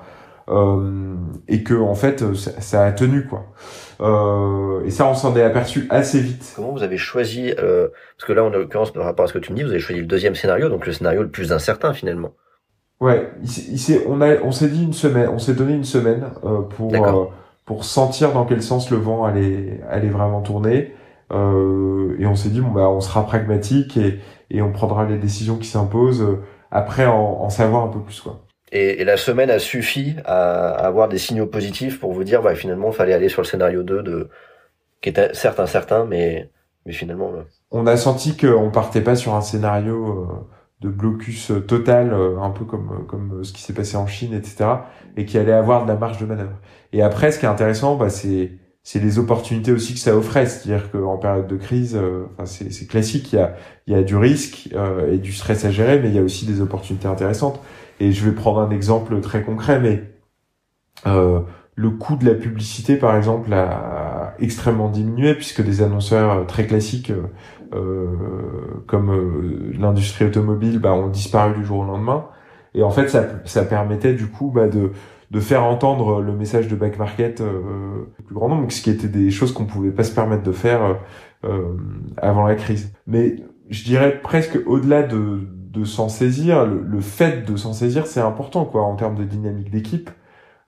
Euh, 0.50 1.16
et 1.48 1.64
que 1.64 1.74
en 1.74 1.96
fait 1.96 2.34
ça, 2.36 2.60
ça 2.60 2.86
a 2.86 2.92
tenu 2.92 3.28
quoi. 3.28 3.46
Euh, 4.02 4.84
et 4.86 4.92
ça 4.92 5.08
on 5.08 5.14
s'en 5.14 5.36
est 5.38 5.42
aperçu 5.42 5.88
assez 5.90 6.20
vite. 6.20 6.52
Comment 6.56 6.72
vous 6.74 6.84
avez 6.84 6.98
choisi 6.98 7.54
euh, 7.60 7.88
parce 8.18 8.28
que 8.28 8.34
là 8.34 8.44
en 8.44 8.50
l'occurrence 8.50 8.92
par 8.92 9.06
rapport 9.06 9.24
à 9.24 9.28
ce 9.30 9.34
que 9.34 9.40
tu 9.40 9.54
me 9.54 9.58
dis, 9.58 9.64
vous 9.64 9.70
avez 9.70 9.80
choisi 9.80 10.02
le 10.02 10.08
deuxième 10.08 10.36
scénario, 10.36 10.68
donc 10.68 10.86
le 10.86 10.92
scénario 10.92 11.24
le 11.24 11.30
plus 11.30 11.54
incertain 11.54 11.94
finalement. 11.94 12.32
Ouais, 13.00 13.32
il, 13.42 14.02
on 14.08 14.20
a, 14.22 14.42
on 14.42 14.52
s'est 14.52 14.68
dit 14.68 14.84
une 14.84 14.94
semaine, 14.94 15.30
on 15.30 15.40
s'est 15.40 15.54
donné 15.56 15.74
une 15.74 15.84
semaine 15.86 16.26
euh, 16.44 16.62
pour 16.62 16.94
euh, 16.94 17.26
pour 17.66 17.86
sentir 17.86 18.34
dans 18.34 18.46
quel 18.46 18.62
sens 18.62 18.92
le 18.92 18.98
vent 18.98 19.24
allait 19.24 19.82
allait 19.90 20.10
vraiment 20.10 20.42
tourner. 20.42 20.94
Euh, 21.32 22.18
et 22.20 22.28
on 22.28 22.36
s'est 22.36 22.50
dit 22.50 22.60
bon 22.60 22.72
bah 22.72 22.90
on 22.90 23.00
sera 23.00 23.26
pragmatique 23.26 23.96
et 23.96 24.20
et 24.52 24.62
on 24.62 24.74
prendra 24.74 25.06
les 25.06 25.18
décisions 25.18 25.56
qui 25.58 25.68
s'imposent 25.68 26.26
après 26.70 27.06
en, 27.06 27.14
en 27.42 27.50
savoir 27.50 27.86
un 27.86 27.88
peu 27.88 28.00
plus 28.00 28.20
quoi. 28.20 28.43
Et, 28.76 29.02
et, 29.02 29.06
la 29.06 29.18
semaine 29.18 29.52
a 29.52 29.60
suffi 29.60 30.16
à, 30.26 30.70
avoir 30.72 31.08
des 31.08 31.20
signaux 31.20 31.46
positifs 31.46 32.00
pour 32.00 32.12
vous 32.12 32.24
dire, 32.24 32.42
bah, 32.42 32.56
finalement, 32.56 32.90
il 32.90 32.96
fallait 32.96 33.14
aller 33.14 33.30
sur 33.30 33.44
le 33.44 33.48
scénario 33.48 33.84
2 33.84 34.02
de, 34.02 34.30
qui 35.00 35.10
était 35.10 35.32
certes 35.36 35.60
incertain, 35.60 36.06
mais, 36.06 36.50
mais 36.88 36.92
finalement. 36.92 37.32
On 37.70 37.86
a 37.86 37.96
senti 37.98 38.36
qu'on 38.36 38.72
partait 38.72 39.02
pas 39.02 39.16
sur 39.16 39.36
un 39.36 39.42
scénario 39.42 40.08
euh, 40.08 40.88
de 40.88 40.90
blocus 40.90 41.52
total, 41.68 42.14
euh, 42.14 42.40
un 42.40 42.50
peu 42.50 42.66
comme, 42.66 43.06
comme 43.08 43.44
ce 43.44 43.54
qui 43.54 43.62
s'est 43.62 43.74
passé 43.74 43.96
en 43.96 44.08
Chine, 44.08 44.34
etc., 44.34 44.66
et 45.18 45.26
qui 45.26 45.38
allait 45.38 45.54
avoir 45.54 45.84
de 45.84 45.90
la 45.90 45.96
marge 45.96 46.18
de 46.18 46.26
manœuvre. 46.26 46.58
Et 46.94 47.04
après, 47.04 47.32
ce 47.32 47.38
qui 47.38 47.46
est 47.46 47.50
intéressant, 47.50 47.96
bah, 47.96 48.10
c'est, 48.10 48.54
c'est 48.82 49.00
les 49.00 49.20
opportunités 49.20 49.72
aussi 49.72 49.94
que 49.94 50.00
ça 50.00 50.18
offrait, 50.18 50.48
c'est-à-dire 50.48 50.90
qu'en 50.90 51.18
période 51.18 51.46
de 51.46 51.58
crise, 51.58 51.96
euh, 51.96 52.26
c'est, 52.46 52.88
classique, 52.88 53.34
il 53.34 53.36
y 53.36 53.40
a, 53.40 53.56
il 53.86 53.94
y 53.94 53.96
a 53.96 54.02
du 54.02 54.16
risque 54.16 54.70
et 55.12 55.20
du 55.20 55.32
stress 55.32 55.64
à 55.64 55.70
gérer, 55.70 56.00
mais 56.00 56.10
il 56.10 56.16
y 56.16 56.20
a 56.20 56.24
aussi 56.24 56.48
des 56.48 56.60
opportunités 56.60 57.08
intéressantes. 57.08 57.62
Et 58.04 58.12
je 58.12 58.26
vais 58.26 58.36
prendre 58.36 58.60
un 58.60 58.70
exemple 58.70 59.20
très 59.22 59.44
concret, 59.44 59.80
mais 59.80 60.04
euh, 61.06 61.40
le 61.76 61.90
coût 61.90 62.18
de 62.18 62.26
la 62.26 62.36
publicité, 62.36 62.98
par 62.98 63.16
exemple, 63.16 63.54
a 63.54 64.34
extrêmement 64.40 64.90
diminué 64.90 65.36
puisque 65.36 65.64
des 65.64 65.82
annonceurs 65.82 66.46
très 66.46 66.68
classiques 66.68 67.14
euh, 67.74 68.08
comme 68.88 69.10
euh, 69.12 69.72
l'industrie 69.80 70.26
automobile 70.26 70.80
bah, 70.80 70.94
ont 70.94 71.08
disparu 71.08 71.56
du 71.56 71.66
jour 71.66 71.80
au 71.80 71.86
lendemain. 71.86 72.26
Et 72.76 72.84
en 72.84 72.90
fait, 72.90 73.08
ça, 73.08 73.26
ça 73.46 73.64
permettait 73.64 74.14
du 74.14 74.28
coup 74.28 74.52
bah, 74.52 74.68
de, 74.68 74.92
de 75.32 75.40
faire 75.40 75.64
entendre 75.64 76.22
le 76.22 76.34
message 76.34 76.68
de 76.68 76.76
back 76.76 77.00
market 77.00 77.42
euh, 77.42 78.12
plus 78.26 78.36
grand 78.36 78.50
nombre, 78.50 78.72
ce 78.72 78.82
qui 78.82 78.90
était 78.90 79.08
des 79.08 79.32
choses 79.32 79.54
qu'on 79.54 79.66
pouvait 79.66 79.92
pas 79.92 80.04
se 80.04 80.14
permettre 80.14 80.44
de 80.44 80.52
faire 80.52 80.98
euh, 81.46 81.78
avant 82.18 82.46
la 82.46 82.56
crise. 82.56 82.94
Mais 83.08 83.38
je 83.70 83.84
dirais 83.84 84.20
presque 84.22 84.60
au-delà 84.66 85.04
de, 85.04 85.48
de 85.74 85.86
s'en 85.86 86.08
saisir, 86.08 86.66
le, 86.66 87.02
fait 87.02 87.46
de 87.50 87.56
s'en 87.58 87.74
saisir, 87.74 88.06
c'est 88.06 88.22
important 88.22 88.66
quoi 88.66 88.84
en 88.84 88.96
termes 88.96 89.16
de 89.16 89.24
dynamique 89.24 89.72
d'équipe. 89.72 90.10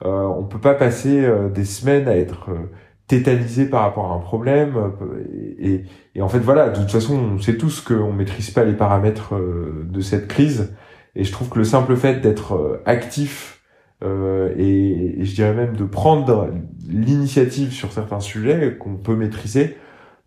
Euh, 0.03 0.23
on 0.23 0.43
peut 0.43 0.59
pas 0.59 0.73
passer 0.73 1.23
euh, 1.23 1.47
des 1.49 1.63
semaines 1.63 2.07
à 2.07 2.17
être 2.17 2.49
euh, 2.49 2.71
tétanisé 3.07 3.65
par 3.69 3.83
rapport 3.83 4.11
à 4.11 4.15
un 4.15 4.19
problème. 4.19 4.75
Euh, 4.75 5.55
et, 5.59 5.83
et, 6.15 6.21
en 6.21 6.27
fait, 6.27 6.39
voilà, 6.39 6.69
de 6.69 6.79
toute 6.79 6.91
façon, 6.91 7.17
on 7.35 7.39
sait 7.39 7.55
tous 7.55 7.81
qu'on 7.81 8.11
maîtrise 8.11 8.49
pas 8.49 8.63
les 8.63 8.73
paramètres 8.73 9.35
de 9.35 10.01
cette 10.01 10.27
crise. 10.27 10.75
Et 11.15 11.23
je 11.23 11.31
trouve 11.31 11.49
que 11.49 11.59
le 11.59 11.65
simple 11.65 11.95
fait 11.95 12.19
d'être 12.19 12.81
actif 12.85 13.61
et, 14.01 15.21
et, 15.21 15.23
je 15.25 15.35
dirais 15.35 15.53
même 15.53 15.75
de 15.77 15.85
prendre 15.85 16.49
l'initiative 16.87 17.71
sur 17.71 17.91
certains 17.93 18.19
sujets 18.19 18.77
qu'on 18.77 18.97
peut 18.97 19.15
maîtriser, 19.15 19.77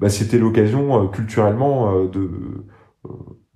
bah, 0.01 0.09
c'était 0.09 0.39
l'occasion 0.39 1.07
culturellement 1.09 2.05
de 2.05 2.31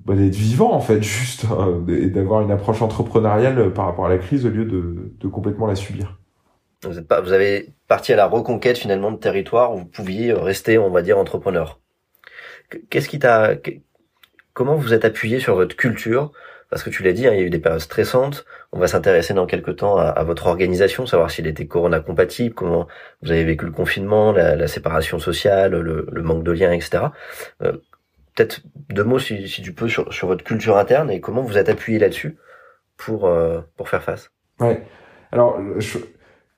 bah, 0.05 0.15
d'être 0.15 0.35
vivant 0.35 0.73
en 0.73 0.81
fait 0.81 1.03
juste 1.03 1.45
hein, 1.45 1.85
et 1.89 2.07
d'avoir 2.07 2.43
une 2.43 2.51
approche 2.51 2.83
entrepreneuriale 2.83 3.73
par 3.73 3.87
rapport 3.87 4.07
à 4.07 4.09
la 4.09 4.19
crise 4.19 4.47
au 4.47 4.51
lieu 4.51 4.65
de, 4.65 5.13
de 5.19 5.29
complètement 5.29 5.67
la 5.67 5.77
subir. 5.77 6.19
Vous, 6.83 6.99
êtes 6.99 7.07
pas, 7.07 7.21
vous 7.21 7.33
avez 7.33 7.73
parti 7.87 8.13
à 8.13 8.17
la 8.17 8.27
reconquête 8.27 8.79
finalement 8.79 9.13
de 9.13 9.17
territoire 9.17 9.73
où 9.73 9.79
vous 9.79 9.85
pouviez 9.85 10.33
rester, 10.33 10.79
on 10.79 10.91
va 10.91 11.03
dire, 11.03 11.17
entrepreneur. 11.17 11.79
Qu'est-ce 12.91 13.09
qui 13.09 13.19
t'a, 13.21 13.55
comment 14.53 14.75
vous 14.75 14.93
êtes 14.93 15.05
appuyé 15.05 15.39
sur 15.39 15.55
votre 15.55 15.77
culture? 15.77 16.33
Parce 16.71 16.83
que 16.83 16.91
tu 16.91 17.03
l'as 17.03 17.13
dit, 17.13 17.27
hein, 17.27 17.33
il 17.35 17.39
y 17.39 17.43
a 17.43 17.47
eu 17.47 17.51
des 17.51 17.59
périodes 17.59 17.83
stressantes. 17.83 18.47
On 18.73 18.79
va 18.79 18.89
s'intéresser 18.89 19.35
dans 19.35 19.45
quelques 19.45 19.77
temps 19.77 19.99
à, 19.99 20.25
votre 20.25 20.47
organisation, 20.47 21.05
savoir 21.07 21.31
s'il 21.31 21.47
était 21.47 21.67
Corona 21.67 22.01
compatible, 22.01 22.55
comment 22.55 22.89
vous 23.21 23.31
avez 23.31 23.45
vécu 23.45 23.67
le 23.67 23.73
confinement, 23.73 24.33
la, 24.33 24.57
la 24.57 24.67
séparation 24.67 25.19
sociale, 25.19 25.73
le, 25.73 26.07
le, 26.11 26.23
manque 26.23 26.45
de 26.45 26.51
liens, 26.51 26.73
etc. 26.73 27.05
Euh, 27.63 27.73
peut-être 28.35 28.63
deux 28.91 29.05
mots 29.05 29.19
si, 29.19 29.49
si 29.49 29.63
tu 29.63 29.73
peux 29.73 29.89
sur, 29.89 30.13
sur, 30.13 30.29
votre 30.29 30.45
culture 30.45 30.77
interne 30.77 31.11
et 31.11 31.21
comment 31.21 31.43
vous 31.43 31.59
êtes 31.59 31.69
appuyé 31.69 31.99
là-dessus 31.99 32.37
pour 32.97 33.27
euh, 33.27 33.61
pour 33.77 33.89
faire 33.89 34.03
face. 34.03 34.31
Ouais. 34.61 34.83
Alors, 35.33 35.59
je, 35.79 35.99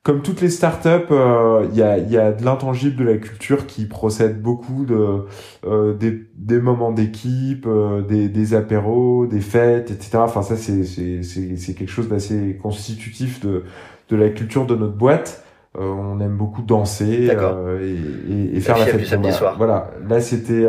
comme 0.04 0.20
toutes 0.20 0.42
les 0.42 0.50
startups, 0.50 1.06
il 1.08 1.14
euh, 1.16 1.64
y, 1.72 1.80
a, 1.80 1.96
y 1.96 2.18
a 2.18 2.30
de 2.30 2.44
l'intangible 2.44 2.96
de 2.96 3.04
la 3.10 3.16
culture 3.16 3.66
qui 3.66 3.86
procède 3.86 4.40
beaucoup 4.40 4.84
de 4.84 5.24
euh, 5.64 5.94
des, 5.94 6.26
des 6.34 6.60
moments 6.60 6.92
d'équipe, 6.92 7.64
euh, 7.66 8.02
des, 8.02 8.28
des 8.28 8.52
apéros, 8.52 9.26
des 9.26 9.40
fêtes, 9.40 9.90
etc. 9.90 10.18
Enfin, 10.18 10.42
ça 10.42 10.56
c'est 10.56 10.84
c'est 10.84 11.22
c'est 11.22 11.74
quelque 11.74 11.90
chose 11.90 12.08
d'assez 12.08 12.58
constitutif 12.60 13.40
de 13.40 13.64
de 14.10 14.16
la 14.16 14.28
culture 14.28 14.66
de 14.66 14.74
notre 14.74 14.92
boîte. 14.92 15.42
on 15.74 16.20
aime 16.20 16.36
beaucoup 16.36 16.60
danser 16.60 17.06
et, 17.06 18.30
et, 18.30 18.56
et, 18.56 18.60
faire 18.60 18.76
la, 18.76 18.84
fête. 18.84 19.06
samedi 19.06 19.32
soir. 19.32 19.54
Voilà. 19.56 19.90
Là, 20.06 20.20
c'était 20.20 20.66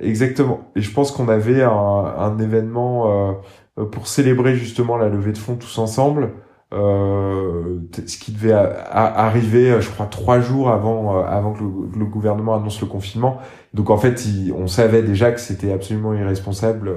Exactement. 0.00 0.70
Et 0.74 0.80
je 0.80 0.92
pense 0.92 1.12
qu'on 1.12 1.28
avait 1.28 1.62
un, 1.62 1.70
un 1.70 2.38
événement 2.38 3.36
euh, 3.78 3.84
pour 3.84 4.06
célébrer 4.06 4.54
justement 4.56 4.96
la 4.96 5.08
levée 5.08 5.32
de 5.32 5.38
fonds 5.38 5.56
tous 5.56 5.78
ensemble. 5.78 6.32
Euh, 6.72 7.80
ce 8.06 8.16
qui 8.16 8.32
devait 8.32 8.54
arriver, 8.54 9.78
je 9.80 9.90
crois, 9.90 10.06
trois 10.06 10.40
jours 10.40 10.70
avant 10.70 11.18
euh, 11.18 11.22
avant 11.24 11.52
que 11.52 11.60
le, 11.60 12.06
gouvernement 12.06 12.54
annonce 12.54 12.80
le 12.80 12.86
confinement. 12.86 13.38
Donc 13.74 13.90
en 13.90 13.98
fait, 13.98 14.24
on 14.56 14.66
savait 14.66 15.02
déjà 15.02 15.32
que 15.32 15.40
c'était 15.40 15.72
absolument 15.72 16.14
irresponsable 16.14 16.88
euh, 16.88 16.94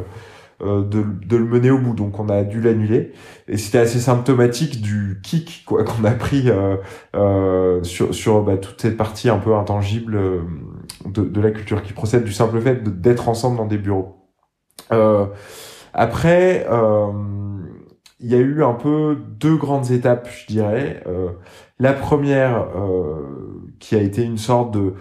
de, 0.62 0.84
de, 0.84 1.38
le 1.38 1.46
mener 1.46 1.72
au 1.72 1.80
bout. 1.80 1.94
Donc 1.94 2.20
on 2.20 2.30
a 2.30 2.44
dû 2.44 2.62
l'annuler. 2.62 3.12
Et 3.48 3.58
c'était 3.58 3.80
assez 3.80 4.00
symptomatique 4.00 4.82
du 4.82 5.20
kick 5.24 5.64
quoi 5.66 5.84
qu'on 5.86 6.04
a 6.04 6.12
pris 6.12 6.50
euh, 6.50 6.78
euh, 7.16 7.84
sur, 7.84 8.14
sur 8.14 8.44
bah, 8.44 8.58
toute 8.58 8.82
cette 8.82 8.98
partie 8.98 9.30
un 9.30 9.38
peu 9.38 9.56
intangible 9.56 10.16
euh, 10.16 10.42
de, 11.06 11.24
de, 11.24 11.42
la 11.42 11.52
culture 11.52 11.84
qui 11.84 11.94
procède 11.94 12.24
du 12.24 12.34
simple 12.34 12.60
fait 12.62 12.84
d'être 13.02 13.30
ensemble 13.30 13.58
dans 13.58 13.66
des 13.66 13.78
bureaux. 13.78 14.30
Euh, 14.92 15.28
après, 15.94 16.68
il 18.20 18.30
y 18.30 18.36
a 18.36 18.40
eu 18.40 18.64
un 18.64 18.74
peu 18.74 19.18
deux 19.40 19.56
grandes 19.56 19.92
étapes, 19.92 20.28
je 20.30 20.46
dirais. 20.48 21.02
la 21.80 21.94
première 21.94 22.68
qui 23.80 23.96
a 23.96 24.02
été 24.02 24.24
une 24.24 24.38
sorte 24.38 24.74
de 24.74 24.96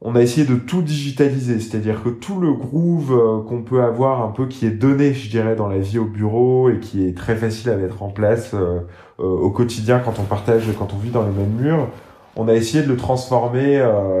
on 0.00 0.14
a 0.16 0.20
essayé 0.20 0.46
de 0.46 0.56
tout 0.56 0.82
digitaliser, 0.82 1.60
c'est-à-dire 1.60 2.02
que 2.02 2.10
tout 2.10 2.38
le 2.38 2.52
groove 2.52 3.12
euh, 3.12 3.42
qu'on 3.48 3.62
peut 3.62 3.82
avoir 3.82 4.22
un 4.22 4.30
peu 4.30 4.46
qui 4.46 4.66
est 4.66 4.70
donné, 4.70 5.14
je 5.14 5.30
dirais, 5.30 5.56
dans 5.56 5.68
la 5.68 5.78
vie 5.78 5.98
au 5.98 6.04
bureau 6.04 6.68
et 6.68 6.78
qui 6.78 7.06
est 7.06 7.16
très 7.16 7.36
facile 7.36 7.70
à 7.70 7.76
mettre 7.76 8.02
en 8.02 8.10
place 8.10 8.52
euh, 8.54 8.80
euh, 9.20 9.24
au 9.24 9.50
quotidien 9.50 10.00
quand 10.00 10.18
on 10.18 10.24
partage, 10.24 10.64
quand 10.78 10.92
on 10.92 10.98
vit 10.98 11.10
dans 11.10 11.22
les 11.24 11.32
mêmes 11.32 11.54
murs, 11.58 11.88
on 12.36 12.48
a 12.48 12.54
essayé 12.54 12.82
de 12.82 12.88
le 12.88 12.96
transformer 12.96 13.76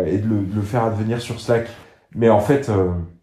et 0.06 0.18
de 0.18 0.28
le, 0.28 0.62
faire 0.62 0.84
advenir 0.84 1.20
sur 1.20 1.40
Slack. 1.40 1.66
Mais 2.14 2.30
en 2.30 2.38
fait, 2.38 2.70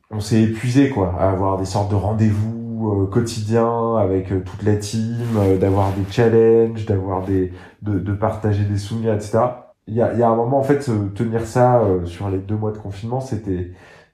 on 0.10 0.20
s'est 0.20 0.42
épuisé 0.42 0.90
quoi, 0.90 1.16
à 1.18 1.30
avoir 1.30 1.58
des 1.58 1.64
sortes 1.64 1.90
de 1.90 1.96
rendez-vous 1.96 3.08
quotidiens 3.10 3.96
avec 3.96 4.28
toute 4.44 4.64
la 4.64 4.76
team, 4.76 5.16
d'avoir 5.62 5.94
des 5.94 6.04
challenges, 6.12 6.86
d'avoir 6.86 7.24
des, 7.24 7.54
de, 7.82 8.00
de 8.00 8.12
partager 8.12 8.66
des 8.66 8.78
souvenirs, 8.78 9.14
etc 9.14 9.40
il 9.88 9.96
y 9.96 10.02
a, 10.02 10.14
y 10.14 10.24
a 10.24 10.30
un 10.30 10.36
moment 10.36 10.60
en 10.60 10.64
fait 10.64 10.90
tenir 11.16 11.46
ça 11.46 11.82
euh, 11.82 12.06
sur 12.06 12.30
les 12.30 12.38
deux 12.38 12.56
mois 12.56 12.72
de 12.72 12.78
confinement 12.78 13.22
c'était 13.22 13.72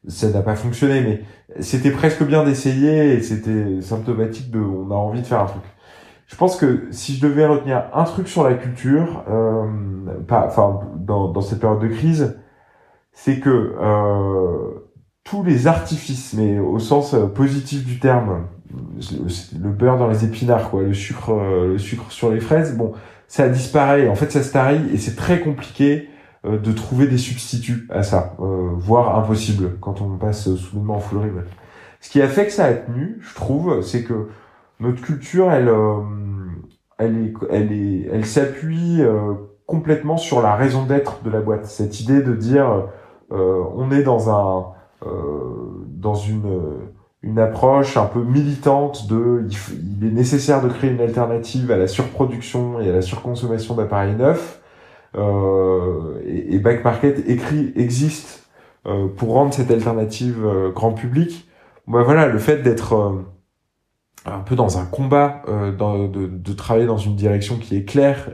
ça 0.08 0.30
n'a 0.30 0.42
pas 0.42 0.56
fonctionné, 0.56 1.02
mais 1.02 1.22
c'était 1.62 1.92
presque 1.92 2.24
bien 2.24 2.44
d'essayer 2.44 3.14
et 3.14 3.22
c'était 3.22 3.82
symptomatique 3.82 4.52
de, 4.52 4.60
on 4.60 4.92
a 4.92 4.96
envie 4.96 5.22
de 5.22 5.26
faire 5.28 5.42
un 5.42 5.46
truc. 5.46 5.64
Je 6.28 6.36
pense 6.36 6.58
que 6.58 6.88
si 6.92 7.16
je 7.16 7.22
devais 7.26 7.46
retenir 7.46 7.86
un 7.94 8.04
truc 8.04 8.28
sur 8.28 8.44
la 8.44 8.54
culture, 8.56 9.24
euh, 9.30 9.66
pas, 10.28 10.46
enfin, 10.48 10.82
dans, 10.96 11.30
dans 11.30 11.42
cette 11.42 11.60
période 11.60 11.80
de 11.80 11.88
crise, 11.88 12.38
c'est 13.14 13.40
que 13.40 13.76
euh, 13.80 14.92
tous 15.24 15.44
les 15.44 15.68
artifices, 15.68 16.34
mais 16.34 16.60
au 16.60 16.80
sens 16.80 17.14
euh, 17.14 17.28
positif 17.28 17.86
du 17.86 18.00
terme, 18.00 18.48
le 19.60 19.70
beurre 19.70 19.98
dans 19.98 20.08
les 20.08 20.26
épinards, 20.26 20.70
quoi, 20.70 20.84
le 20.84 20.94
sucre, 20.94 21.32
euh, 21.34 21.68
le 21.70 21.78
sucre 21.78 22.12
sur 22.12 22.30
les 22.30 22.40
fraises, 22.40 22.78
bon, 22.78 22.94
ça 23.28 23.50
disparaît. 23.50 24.08
En 24.08 24.16
fait, 24.16 24.32
ça 24.32 24.44
se 24.44 24.52
tarie 24.52 24.90
et 24.94 24.98
c'est 24.98 25.16
très 25.16 25.40
compliqué 25.40 26.10
euh, 26.46 26.58
de 26.58 26.72
trouver 26.72 27.08
des 27.08 27.18
substituts 27.18 27.88
à 27.90 28.04
ça, 28.04 28.36
voire 28.40 29.18
impossible 29.18 29.78
quand 29.80 30.02
on 30.02 30.18
passe 30.18 30.54
soudainement 30.56 30.96
en 30.96 31.00
full 31.00 31.20
remote. 31.20 31.48
Ce 32.00 32.10
qui 32.10 32.22
a 32.22 32.28
fait 32.28 32.46
que 32.46 32.52
ça 32.52 32.66
a 32.66 32.74
tenu, 32.74 33.18
je 33.22 33.36
trouve, 33.36 33.82
c'est 33.82 34.04
que 34.04 34.30
notre 34.80 35.02
culture, 35.02 35.52
elle, 35.52 35.72
elle 37.00 37.18
est, 37.18 37.34
elle 37.50 37.72
est, 37.72 38.08
elle 38.12 38.26
s'appuie 38.26 39.02
complètement 39.66 40.18
sur 40.18 40.42
la 40.42 40.56
raison 40.56 40.86
d'être 40.86 41.24
de 41.24 41.32
la 41.32 41.42
boîte. 41.42 41.66
Cette 41.66 42.00
idée 42.00 42.22
de 42.22 42.34
dire, 42.34 42.88
on 43.32 43.90
est 43.92 44.04
dans 44.04 44.30
un 44.30 44.78
euh, 45.06 45.86
dans 45.90 46.16
une 46.16 46.87
une 47.28 47.40
approche 47.40 47.98
un 47.98 48.06
peu 48.06 48.24
militante 48.24 49.08
de 49.08 49.46
il, 49.50 50.08
est 50.08 50.12
nécessaire 50.12 50.64
de 50.64 50.70
créer 50.70 50.92
une 50.92 51.02
alternative 51.02 51.72
à 51.72 51.78
la 51.78 51.88
surproduction 51.88 52.80
et 52.80 52.90
à 52.90 52.94
la 52.94 53.02
surconsommation 53.02 53.76
d'appareils 53.76 54.16
neufs 54.16 54.62
euh, 55.16 56.22
et, 56.26 56.56
et, 56.56 56.60
Back 56.60 56.84
Market 56.86 57.28
écrit 57.28 57.74
existe 57.76 58.48
euh, 58.86 59.08
pour 59.08 59.34
rendre 59.34 59.54
cette 59.54 59.72
alternative 59.72 60.46
euh, 60.46 60.72
grand 60.72 60.94
public. 60.94 61.50
Bah 61.88 62.04
voilà, 62.04 62.28
le 62.28 62.40
fait 62.40 62.64
d'être 62.64 63.16
un 64.26 64.40
peu 64.40 64.56
dans 64.56 64.78
un 64.78 64.86
combat, 64.86 65.44
de, 65.48 66.28
de, 66.28 66.54
travailler 66.54 66.86
dans 66.86 66.98
une 66.98 67.16
direction 67.16 67.58
qui 67.58 67.78
est 67.78 67.86
claire, 67.86 68.30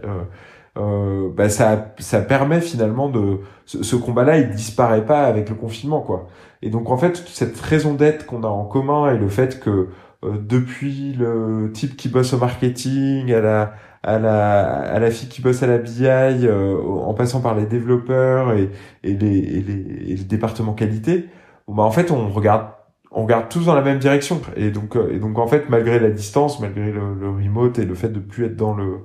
bah 0.75 1.49
ça, 1.49 1.93
ça 1.99 2.21
permet 2.21 2.62
finalement 2.62 3.09
de 3.09 3.39
ce, 3.65 3.83
ce 3.83 3.95
combat-là, 3.95 4.38
il 4.39 4.49
disparaît 4.51 5.05
pas 5.05 5.23
avec 5.25 5.49
le 5.49 5.55
confinement, 5.55 6.01
quoi. 6.01 6.27
Et 6.62 6.69
donc 6.69 6.89
en 6.89 6.97
fait, 6.97 7.17
cette 7.27 7.59
raison 7.59 7.93
d'être 7.93 8.25
qu'on 8.25 8.43
a 8.43 8.47
en 8.47 8.65
commun 8.65 9.13
et 9.13 9.17
le 9.17 9.27
fait 9.29 9.59
que 9.59 9.89
euh, 10.23 10.38
depuis 10.39 11.13
le 11.13 11.71
type 11.73 11.97
qui 11.97 12.09
bosse 12.09 12.33
au 12.33 12.38
marketing, 12.38 13.31
à 13.33 13.41
la 13.41 13.73
à 14.03 14.19
la 14.19 14.63
à 14.79 14.99
la 14.99 15.12
fille 15.12 15.29
qui 15.29 15.41
bosse 15.41 15.63
à 15.63 15.67
la 15.67 15.77
BI, 15.77 16.05
euh, 16.05 16.77
en 16.81 17.13
passant 17.13 17.41
par 17.41 17.55
les 17.55 17.65
développeurs 17.65 18.53
et, 18.53 18.69
et 19.03 19.13
les 19.13 19.38
et 19.38 19.62
les, 19.62 20.12
et 20.12 20.15
les 20.15 20.23
départements 20.23 20.73
qualité, 20.73 21.29
bah 21.67 21.83
en 21.83 21.91
fait 21.91 22.12
on 22.12 22.29
regarde 22.29 22.67
on 23.12 23.23
regarde 23.23 23.49
tous 23.49 23.65
dans 23.65 23.75
la 23.75 23.81
même 23.81 23.99
direction 23.99 24.41
et 24.55 24.71
donc 24.71 24.95
euh, 24.95 25.13
et 25.13 25.19
donc 25.19 25.38
en 25.38 25.47
fait 25.47 25.69
malgré 25.69 25.99
la 25.99 26.09
distance, 26.12 26.59
malgré 26.59 26.91
le, 26.91 27.13
le 27.15 27.29
remote 27.29 27.77
et 27.79 27.86
le 27.86 27.95
fait 27.95 28.09
de 28.09 28.19
plus 28.19 28.45
être 28.45 28.55
dans 28.55 28.73
le 28.73 28.99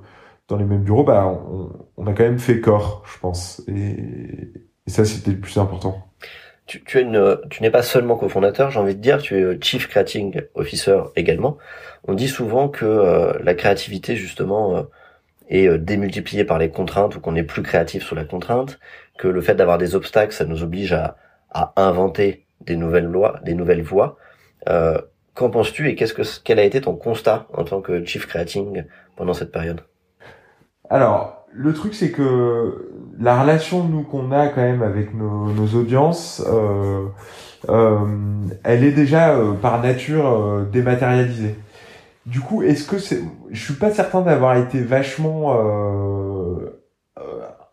dans 0.49 0.57
les 0.57 0.65
mêmes 0.65 0.83
bureaux, 0.83 1.03
bah 1.03 1.25
on, 1.27 1.69
on 1.97 2.07
a 2.07 2.13
quand 2.13 2.23
même 2.23 2.39
fait 2.39 2.59
corps, 2.59 3.03
je 3.05 3.19
pense 3.19 3.63
et, 3.67 4.51
ça 4.87 5.05
c'était 5.05 5.31
le 5.31 5.39
plus 5.39 5.57
important 5.57 6.09
tu, 6.69 6.83
tu, 6.83 7.01
une, 7.01 7.39
tu 7.49 7.63
n'es 7.63 7.71
pas 7.71 7.81
seulement 7.81 8.15
cofondateur, 8.15 8.69
j'ai 8.69 8.79
envie 8.79 8.95
de 8.95 9.01
dire, 9.01 9.17
tu 9.17 9.35
es 9.35 9.41
euh, 9.41 9.57
Chief 9.59 9.87
Creating 9.87 10.39
Officer 10.53 10.99
également. 11.15 11.57
On 12.07 12.13
dit 12.13 12.27
souvent 12.27 12.69
que 12.69 12.85
euh, 12.85 13.33
la 13.43 13.55
créativité, 13.55 14.15
justement, 14.15 14.77
euh, 14.77 14.83
est 15.49 15.67
démultipliée 15.79 16.43
par 16.43 16.59
les 16.59 16.69
contraintes 16.69 17.15
ou 17.15 17.21
qu'on 17.21 17.35
est 17.35 17.43
plus 17.43 17.63
créatif 17.63 18.03
sous 18.03 18.13
la 18.13 18.23
contrainte, 18.23 18.79
que 19.17 19.27
le 19.27 19.41
fait 19.41 19.55
d'avoir 19.55 19.79
des 19.79 19.95
obstacles, 19.95 20.31
ça 20.31 20.45
nous 20.45 20.61
oblige 20.61 20.93
à, 20.93 21.17
à 21.49 21.73
inventer 21.75 22.45
des 22.61 22.75
nouvelles 22.75 23.07
lois, 23.07 23.39
des 23.43 23.55
nouvelles 23.55 23.81
voies. 23.81 24.17
Qu'en 25.33 25.49
penses-tu 25.49 25.89
et 25.89 25.95
qu'est-ce 25.95 26.13
que 26.13 26.21
quel 26.43 26.59
a 26.59 26.63
été 26.63 26.81
ton 26.81 26.95
constat 26.95 27.47
en 27.53 27.63
tant 27.63 27.81
que 27.81 28.05
Chief 28.05 28.27
Creating 28.27 28.83
pendant 29.15 29.33
cette 29.33 29.51
période? 29.51 29.81
Alors, 30.89 31.45
le 31.51 31.73
truc 31.73 31.93
c'est 31.93 32.11
que 32.11 32.89
la 33.19 33.41
relation 33.41 33.83
nous 33.83 34.03
qu'on 34.03 34.31
a 34.31 34.47
quand 34.47 34.61
même 34.61 34.81
avec 34.81 35.13
nos, 35.13 35.67
audiences, 35.75 36.43
euh, 36.47 37.05
euh, 37.67 37.97
elle 38.63 38.83
est 38.83 38.91
déjà 38.91 39.35
euh, 39.35 39.53
par 39.53 39.81
nature 39.81 40.27
euh, 40.27 40.63
dématérialisée. 40.71 41.55
Du 42.25 42.39
coup, 42.39 42.63
est-ce 42.63 42.87
que 42.87 42.97
c'est, 42.97 43.21
je 43.51 43.63
suis 43.63 43.73
pas 43.73 43.91
certain 43.91 44.21
d'avoir 44.21 44.55
été 44.57 44.81
vachement 44.81 45.55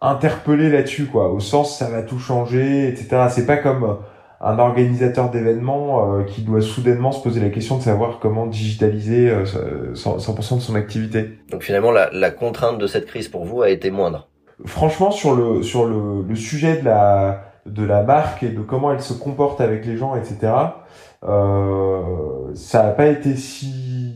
interpellé 0.00 0.70
là-dessus, 0.70 1.06
quoi. 1.06 1.30
Au 1.30 1.40
sens, 1.40 1.78
ça 1.78 1.90
va 1.90 2.02
tout 2.02 2.18
changer, 2.18 2.88
etc. 2.88 3.26
C'est 3.28 3.44
pas 3.44 3.58
comme 3.58 3.98
un 4.40 4.58
organisateur 4.58 5.30
d'événements 5.30 6.18
euh, 6.18 6.22
qui 6.24 6.42
doit 6.42 6.60
soudainement 6.60 7.12
se 7.12 7.22
poser 7.22 7.40
la 7.40 7.50
question 7.50 7.78
de 7.78 7.82
savoir 7.82 8.18
comment 8.18 8.46
digitaliser 8.46 9.30
100%, 9.30 10.52
euh, 10.52 10.56
de 10.56 10.60
son 10.60 10.74
activité. 10.74 11.38
Donc 11.50 11.62
finalement, 11.62 11.90
la, 11.90 12.10
la, 12.12 12.30
contrainte 12.30 12.78
de 12.78 12.86
cette 12.86 13.06
crise 13.06 13.28
pour 13.28 13.44
vous 13.44 13.62
a 13.62 13.70
été 13.70 13.90
moindre. 13.90 14.28
Franchement, 14.64 15.10
sur 15.10 15.34
le 15.34 15.62
sur 15.62 15.86
le, 15.86 16.22
le 16.26 16.34
sujet 16.36 16.78
de 16.78 16.84
la 16.84 17.44
de 17.66 17.84
la 17.84 18.02
marque 18.02 18.42
et 18.42 18.48
de 18.48 18.60
comment 18.60 18.92
elle 18.92 19.02
se 19.02 19.12
comporte 19.12 19.60
avec 19.60 19.84
les 19.86 19.96
gens, 19.96 20.16
etc. 20.16 20.52
Euh, 21.24 22.54
ça 22.54 22.84
n'a 22.84 22.90
pas 22.90 23.06
été 23.06 23.36
si, 23.36 24.14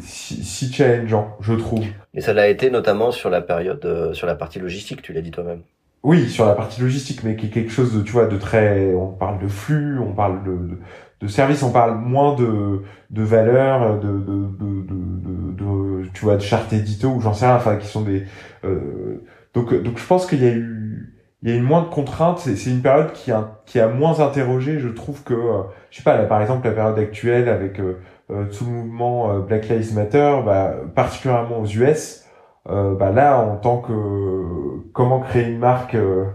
si, 0.00 0.42
si 0.42 0.72
challengeant, 0.72 1.36
je 1.40 1.52
trouve. 1.54 1.84
Et 2.14 2.20
ça 2.20 2.32
l'a 2.32 2.48
été 2.48 2.70
notamment 2.70 3.10
sur 3.10 3.30
la 3.30 3.40
période, 3.40 3.84
euh, 3.84 4.12
sur 4.14 4.26
la 4.26 4.34
partie 4.34 4.58
logistique, 4.58 5.02
tu 5.02 5.12
l'as 5.12 5.20
dit 5.20 5.30
toi-même. 5.30 5.62
Oui, 6.02 6.30
sur 6.30 6.46
la 6.46 6.54
partie 6.54 6.80
logistique, 6.80 7.22
mais 7.24 7.36
qui 7.36 7.46
est 7.46 7.50
quelque 7.50 7.70
chose 7.70 7.94
de, 7.94 8.02
tu 8.02 8.12
vois, 8.12 8.26
de 8.26 8.38
très, 8.38 8.94
on 8.94 9.08
parle 9.08 9.38
de 9.38 9.48
flux, 9.48 9.98
on 9.98 10.12
parle 10.14 10.42
de, 10.44 10.78
de, 11.20 11.26
service, 11.28 11.62
on 11.62 11.72
parle 11.72 11.98
moins 11.98 12.34
de, 12.34 12.82
de 13.10 13.22
valeur, 13.22 14.00
de, 14.00 14.08
de, 14.08 14.46
de, 14.58 15.52
de, 15.52 16.08
tu 16.14 16.24
vois, 16.24 16.36
de 16.36 16.40
charte 16.42 16.72
édito 16.72 17.08
ou 17.08 17.20
j'en 17.20 17.34
sais 17.34 17.44
rien, 17.46 17.56
enfin, 17.56 17.76
qui 17.76 17.86
sont 17.86 18.00
des, 18.00 18.24
euh, 18.64 19.22
donc, 19.52 19.74
donc 19.82 19.98
je 19.98 20.06
pense 20.06 20.24
qu'il 20.26 20.42
y 20.42 20.46
a 20.46 20.52
eu, 20.52 21.14
il 21.42 21.50
y 21.50 21.52
a 21.52 21.56
eu 21.56 21.60
moins 21.60 21.82
de 21.82 21.88
contraintes. 21.88 22.38
C'est 22.38 22.70
une 22.70 22.80
période 22.82 23.12
qui 23.12 23.30
a, 23.30 23.60
qui 23.66 23.78
a 23.78 23.88
moins 23.88 24.20
interrogé. 24.20 24.78
Je 24.78 24.88
trouve 24.88 25.22
que, 25.22 25.34
euh, 25.34 25.62
je 25.90 25.98
sais 25.98 26.02
pas, 26.02 26.16
là, 26.16 26.24
par 26.24 26.40
exemple, 26.40 26.66
la 26.66 26.72
période 26.72 26.98
actuelle 26.98 27.48
avec 27.48 27.78
euh, 27.78 27.98
euh 28.30 28.46
tout 28.46 28.64
le 28.64 28.70
mouvement 28.70 29.38
Black 29.40 29.68
Lives 29.68 29.94
Matter, 29.94 30.36
bah, 30.46 30.76
particulièrement 30.94 31.60
aux 31.60 31.66
US, 31.66 32.24
euh, 32.68 32.94
bah 32.94 33.10
là, 33.10 33.40
en 33.40 33.56
tant 33.56 33.78
que 33.78 34.82
comment 34.92 35.20
créer 35.20 35.48
une 35.48 35.58
marque 35.58 35.94
euh, 35.94 36.26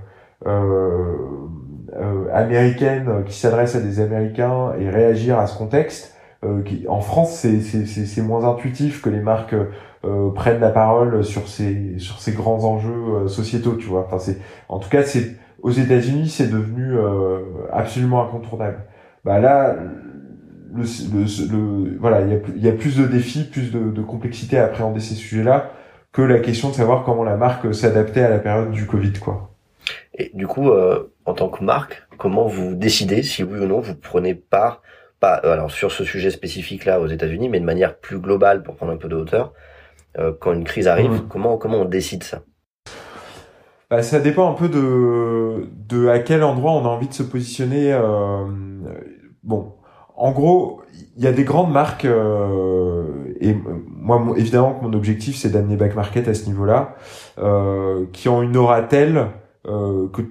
euh, 0.47 2.27
américaine 2.33 3.23
qui 3.25 3.37
s'adresse 3.37 3.75
à 3.75 3.79
des 3.79 3.99
Américains 3.99 4.73
et 4.79 4.89
réagir 4.89 5.39
à 5.39 5.47
ce 5.47 5.57
contexte, 5.57 6.13
qui, 6.65 6.85
en 6.87 7.01
France, 7.01 7.31
c'est 7.33 8.21
moins 8.21 8.47
intuitif 8.47 9.01
que 9.01 9.09
les 9.09 9.19
marques 9.19 9.55
prennent 10.35 10.59
la 10.59 10.69
parole 10.69 11.23
sur 11.23 11.47
ces 11.47 11.97
sur 11.97 12.19
ces 12.19 12.33
grands 12.33 12.63
enjeux 12.65 13.27
sociétaux, 13.27 13.73
tu 13.73 13.87
vois. 13.87 14.05
Enfin, 14.05 14.19
c'est 14.19 14.37
en 14.69 14.77
tout 14.77 14.89
cas, 14.89 15.01
c'est 15.01 15.37
aux 15.63 15.71
États-Unis, 15.71 16.29
c'est 16.29 16.51
devenu 16.51 16.99
absolument 17.73 18.23
incontournable. 18.23 18.77
Bah 19.23 19.39
là, 19.39 19.75
le, 20.75 20.83
le, 20.83 21.97
voilà, 21.99 22.21
il 22.21 22.29
y 22.29 22.35
a, 22.35 22.69
y 22.69 22.69
a, 22.69 22.77
plus 22.77 22.95
de 22.95 23.07
défis, 23.07 23.45
plus 23.45 23.71
de, 23.71 23.89
de 23.89 24.01
complexité 24.03 24.59
à 24.59 24.65
appréhender 24.65 24.99
ces 24.99 25.15
sujets-là 25.15 25.71
que 26.15 26.21
la 26.21 26.39
question 26.39 26.69
de 26.69 26.75
savoir 26.75 27.03
comment 27.03 27.25
la 27.25 27.35
marque 27.35 27.75
s'adaptait 27.75 28.21
à 28.21 28.29
la 28.29 28.39
période 28.39 28.71
du 28.71 28.85
Covid, 28.85 29.11
quoi. 29.13 29.51
Et 30.13 30.31
du 30.33 30.47
coup, 30.47 30.69
euh, 30.69 31.11
en 31.25 31.33
tant 31.33 31.49
que 31.49 31.61
marque, 31.61 32.07
comment 32.17 32.47
vous 32.47 32.73
décidez 32.73 33.21
si 33.21 33.43
oui 33.43 33.59
ou 33.59 33.65
non 33.65 33.81
vous 33.81 33.95
prenez 33.95 34.33
part, 34.33 34.81
pas 35.19 35.41
euh, 35.43 35.51
alors 35.51 35.71
sur 35.71 35.91
ce 35.91 36.05
sujet 36.05 36.31
spécifique 36.31 36.85
là 36.85 37.01
aux 37.01 37.07
États-Unis, 37.07 37.49
mais 37.49 37.59
de 37.59 37.65
manière 37.65 37.97
plus 37.97 38.19
globale 38.19 38.63
pour 38.63 38.77
prendre 38.77 38.93
un 38.93 38.97
peu 38.97 39.09
de 39.09 39.15
hauteur, 39.17 39.51
euh, 40.17 40.31
quand 40.39 40.53
une 40.53 40.63
crise 40.63 40.87
arrive, 40.87 41.11
mmh. 41.11 41.27
comment 41.27 41.57
comment 41.57 41.79
on 41.79 41.85
décide 41.85 42.23
ça? 42.23 42.43
Bah, 43.89 44.01
ça 44.01 44.21
dépend 44.21 44.49
un 44.49 44.53
peu 44.53 44.69
de 44.69 45.67
de 45.85 46.07
à 46.07 46.19
quel 46.19 46.43
endroit 46.43 46.71
on 46.71 46.85
a 46.85 46.87
envie 46.87 47.09
de 47.09 47.13
se 47.13 47.23
positionner. 47.23 47.93
bon, 49.43 49.73
en 50.17 50.31
gros, 50.31 50.81
il 51.17 51.23
y 51.23 51.27
a 51.27 51.31
des 51.31 51.43
grandes 51.43 51.71
marques 51.71 52.05
euh, 52.05 53.03
et 53.39 53.55
moi 53.87 54.23
évidemment 54.37 54.73
que 54.73 54.83
mon 54.85 54.93
objectif 54.93 55.35
c'est 55.35 55.49
d'amener 55.49 55.75
back 55.75 55.95
market 55.95 56.27
à 56.27 56.33
ce 56.33 56.45
niveau-là 56.45 56.95
euh, 57.37 58.05
qui 58.13 58.29
ont 58.29 58.41
une 58.41 58.55
aura 58.55 58.81
telle 58.81 59.27
euh, 59.67 60.07
que 60.09 60.21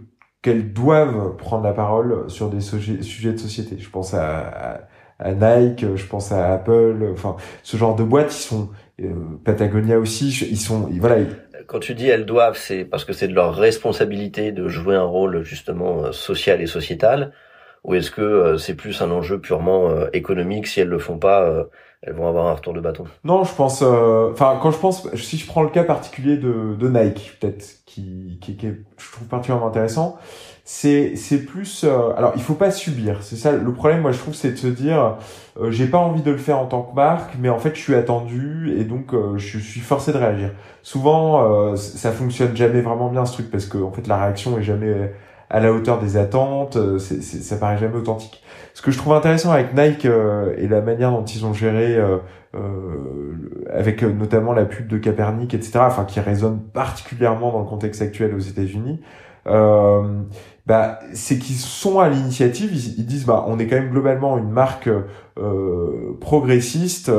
qu'elles 0.42 0.74
doivent 0.74 1.36
prendre 1.36 1.64
la 1.64 1.72
parole 1.72 2.28
sur 2.28 2.50
des 2.50 2.60
sujets, 2.60 3.32
de 3.32 3.38
société. 3.38 3.78
Je 3.78 3.88
pense 3.88 4.12
à, 4.12 4.82
à, 5.18 5.32
Nike, 5.32 5.86
je 5.96 6.06
pense 6.06 6.32
à 6.32 6.52
Apple, 6.52 7.12
enfin 7.14 7.36
ce 7.62 7.78
genre 7.78 7.96
de 7.96 8.04
boîtes, 8.04 8.30
ils 8.34 8.42
sont 8.42 8.68
euh, 9.00 9.06
Patagonia 9.42 9.98
aussi, 9.98 10.28
ils 10.50 10.58
sont 10.58 10.88
voilà. 11.00 11.24
Quand 11.66 11.78
tu 11.78 11.94
dis 11.94 12.08
elles 12.08 12.26
doivent, 12.26 12.58
c'est 12.58 12.84
parce 12.84 13.06
que 13.06 13.14
c'est 13.14 13.28
de 13.28 13.32
leur 13.32 13.54
responsabilité 13.54 14.52
de 14.52 14.68
jouer 14.68 14.96
un 14.96 15.04
rôle 15.04 15.44
justement 15.44 16.12
social 16.12 16.60
et 16.60 16.66
sociétal 16.66 17.32
ou 17.84 17.94
est-ce 17.94 18.10
que 18.10 18.20
euh, 18.22 18.58
c'est 18.58 18.74
plus 18.74 19.00
un 19.02 19.10
enjeu 19.10 19.40
purement 19.40 19.88
euh, 19.90 20.08
économique 20.12 20.66
si 20.66 20.80
elles 20.80 20.88
le 20.88 20.98
font 20.98 21.18
pas, 21.18 21.42
euh, 21.42 21.64
elles 22.02 22.14
vont 22.14 22.28
avoir 22.28 22.46
un 22.48 22.54
retour 22.54 22.72
de 22.74 22.80
bâton? 22.80 23.04
Non, 23.24 23.44
je 23.44 23.54
pense. 23.54 23.82
Enfin, 23.82 24.58
quand 24.60 24.70
je 24.70 24.78
pense, 24.78 25.14
si 25.14 25.38
je 25.38 25.46
prends 25.46 25.62
le 25.62 25.70
cas 25.70 25.84
particulier 25.84 26.36
de, 26.36 26.74
de 26.78 26.88
Nike, 26.88 27.38
peut-être 27.40 27.64
qui, 27.86 28.38
qui, 28.40 28.56
qui 28.56 28.66
est, 28.66 28.76
je 28.98 29.12
trouve 29.12 29.28
particulièrement 29.28 29.68
intéressant, 29.68 30.18
c'est 30.64 31.16
c'est 31.16 31.44
plus. 31.44 31.84
euh, 31.84 32.12
alors, 32.16 32.32
il 32.36 32.42
faut 32.42 32.54
pas 32.54 32.70
subir. 32.70 33.22
C'est 33.22 33.36
ça 33.36 33.52
le 33.52 33.72
problème. 33.72 34.00
Moi, 34.02 34.12
je 34.12 34.18
trouve, 34.18 34.34
c'est 34.34 34.52
de 34.52 34.56
se 34.56 34.66
dire, 34.66 35.16
euh, 35.58 35.70
j'ai 35.70 35.86
pas 35.86 35.98
envie 35.98 36.22
de 36.22 36.30
le 36.30 36.36
faire 36.38 36.58
en 36.58 36.66
tant 36.66 36.82
que 36.82 36.94
marque, 36.94 37.34
mais 37.38 37.48
en 37.48 37.58
fait, 37.58 37.74
je 37.74 37.80
suis 37.80 37.94
attendu 37.94 38.74
et 38.78 38.84
donc 38.84 39.14
je 39.36 39.58
suis 39.58 39.80
forcé 39.80 40.12
de 40.12 40.18
réagir. 40.18 40.50
Souvent, 40.82 41.74
ça 41.76 42.12
fonctionne 42.12 42.56
jamais 42.56 42.80
vraiment 42.82 43.08
bien 43.08 43.24
ce 43.24 43.32
truc 43.34 43.50
parce 43.50 43.66
que 43.66 43.78
en 43.78 43.90
fait, 43.92 44.06
la 44.06 44.18
réaction 44.18 44.58
est 44.58 44.62
jamais 44.62 45.12
à 45.50 45.60
la 45.60 45.72
hauteur 45.72 45.98
des 46.00 46.16
attentes. 46.16 46.76
euh, 46.76 46.98
C'est, 46.98 47.22
c'est, 47.22 47.38
ça 47.38 47.56
paraît 47.56 47.78
jamais 47.78 47.96
authentique. 47.96 48.42
Ce 48.74 48.82
que 48.82 48.90
je 48.90 48.98
trouve 48.98 49.14
intéressant 49.14 49.52
avec 49.52 49.74
Nike 49.74 50.06
euh, 50.06 50.54
et 50.58 50.66
la 50.68 50.80
manière 50.80 51.10
dont 51.12 51.24
ils 51.24 51.46
ont 51.46 51.52
géré, 51.52 51.96
euh, 51.96 52.18
euh, 52.54 53.68
avec 53.72 54.02
euh, 54.02 54.12
notamment 54.12 54.52
la 54.52 54.64
pub 54.64 54.88
de 54.88 54.98
Capernic, 54.98 55.54
etc., 55.54 55.80
enfin 55.82 56.04
qui 56.04 56.20
résonne 56.20 56.60
particulièrement 56.60 57.52
dans 57.52 57.60
le 57.60 57.66
contexte 57.66 58.02
actuel 58.02 58.34
aux 58.34 58.40
États-Unis, 58.40 59.00
euh, 59.46 60.02
bah, 60.66 60.98
c'est 61.12 61.38
qu'ils 61.38 61.56
sont 61.56 62.00
à 62.00 62.08
l'initiative. 62.08 62.70
Ils, 62.72 62.98
ils 63.00 63.06
disent, 63.06 63.26
bah, 63.26 63.44
on 63.48 63.58
est 63.58 63.66
quand 63.66 63.76
même 63.76 63.90
globalement 63.90 64.38
une 64.38 64.50
marque 64.50 64.88
euh, 65.38 66.16
progressiste 66.20 67.10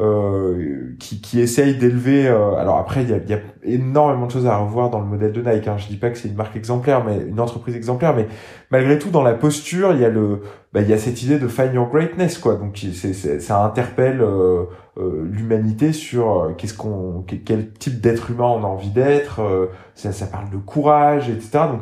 euh, 0.00 0.94
qui, 0.98 1.20
qui 1.20 1.40
essaye 1.40 1.76
d'élever. 1.76 2.26
euh, 2.28 2.54
alors 2.56 2.78
après, 2.78 3.02
il 3.02 3.10
y 3.10 3.14
a, 3.14 3.18
y 3.18 3.32
a 3.34 3.40
énormément 3.64 4.26
de 4.26 4.32
choses 4.32 4.46
à 4.46 4.56
revoir 4.56 4.90
dans 4.90 4.98
le 5.00 5.06
modèle 5.06 5.32
de 5.32 5.40
Nike. 5.42 5.68
Hein. 5.68 5.76
Je 5.78 5.86
dis 5.88 5.96
pas 5.96 6.10
que 6.10 6.18
c'est 6.18 6.28
une 6.28 6.34
marque 6.34 6.56
exemplaire, 6.56 7.04
mais 7.04 7.18
une 7.26 7.40
entreprise 7.40 7.76
exemplaire, 7.76 8.14
mais 8.14 8.26
malgré 8.70 8.98
tout, 8.98 9.10
dans 9.10 9.22
la 9.22 9.34
posture, 9.34 9.92
il 9.92 10.00
y 10.00 10.04
a 10.04 10.08
le, 10.08 10.40
bah, 10.72 10.80
il 10.82 10.88
y 10.88 10.92
a 10.92 10.98
cette 10.98 11.22
idée 11.22 11.38
de 11.38 11.48
find 11.48 11.72
your 11.74 11.88
greatness, 11.88 12.38
quoi. 12.38 12.56
Donc 12.56 12.78
c'est, 12.92 13.12
c'est, 13.14 13.40
ça 13.40 13.64
interpelle 13.64 14.20
euh, 14.20 14.64
euh, 14.98 15.26
l'humanité 15.30 15.92
sur 15.92 16.40
euh, 16.44 16.52
qu'est-ce 16.56 16.74
qu'on, 16.74 17.22
que- 17.26 17.36
quel 17.36 17.70
type 17.72 18.00
d'être 18.00 18.30
humain 18.30 18.46
on 18.48 18.64
a 18.64 18.66
envie 18.66 18.90
d'être. 18.90 19.40
ça, 19.94 20.12
ça 20.12 20.26
parle 20.26 20.50
de 20.50 20.56
courage, 20.58 21.28
etc. 21.30 21.50
Donc 21.70 21.80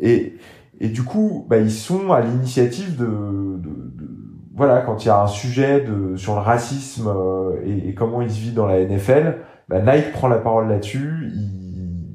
et 0.00 0.34
et 0.80 0.88
du 0.88 1.02
coup, 1.02 1.46
bah, 1.48 1.58
ils 1.58 1.72
sont 1.72 2.12
à 2.12 2.20
l'initiative 2.20 2.96
de, 2.96 3.04
de, 3.06 3.68
de- 3.68 4.08
voilà, 4.54 4.80
quand 4.80 5.04
il 5.04 5.08
y 5.08 5.10
a 5.10 5.22
un 5.22 5.26
sujet 5.26 5.80
de 5.80 6.16
sur 6.16 6.34
le 6.34 6.40
racisme 6.40 7.08
euh, 7.08 7.56
et, 7.64 7.88
et 7.88 7.94
comment 7.94 8.22
il 8.22 8.30
se 8.30 8.40
vit 8.40 8.52
dans 8.52 8.66
la 8.66 8.84
NFL, 8.84 9.38
bah, 9.68 9.80
Nike 9.80 10.12
prend 10.12 10.28
la 10.28 10.38
parole 10.38 10.68
là-dessus. 10.68 11.30
Ils, 11.34 12.14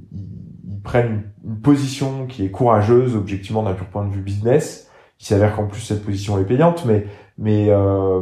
ils, 0.69 0.81
prennent 0.81 1.23
une, 1.45 1.51
une 1.51 1.59
position 1.61 2.25
qui 2.27 2.45
est 2.45 2.51
courageuse, 2.51 3.15
objectivement 3.15 3.63
d'un 3.63 3.73
pur 3.73 3.85
point 3.87 4.05
de 4.05 4.11
vue 4.13 4.21
business. 4.21 4.89
Il 5.19 5.25
s'avère 5.25 5.55
qu'en 5.55 5.67
plus 5.67 5.81
cette 5.81 6.03
position 6.03 6.37
est 6.39 6.45
payante, 6.45 6.85
mais 6.85 7.05
mais 7.37 7.67
euh, 7.69 8.21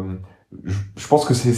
je, 0.98 1.08
pense 1.08 1.26
que 1.26 1.34
c'est 1.34 1.52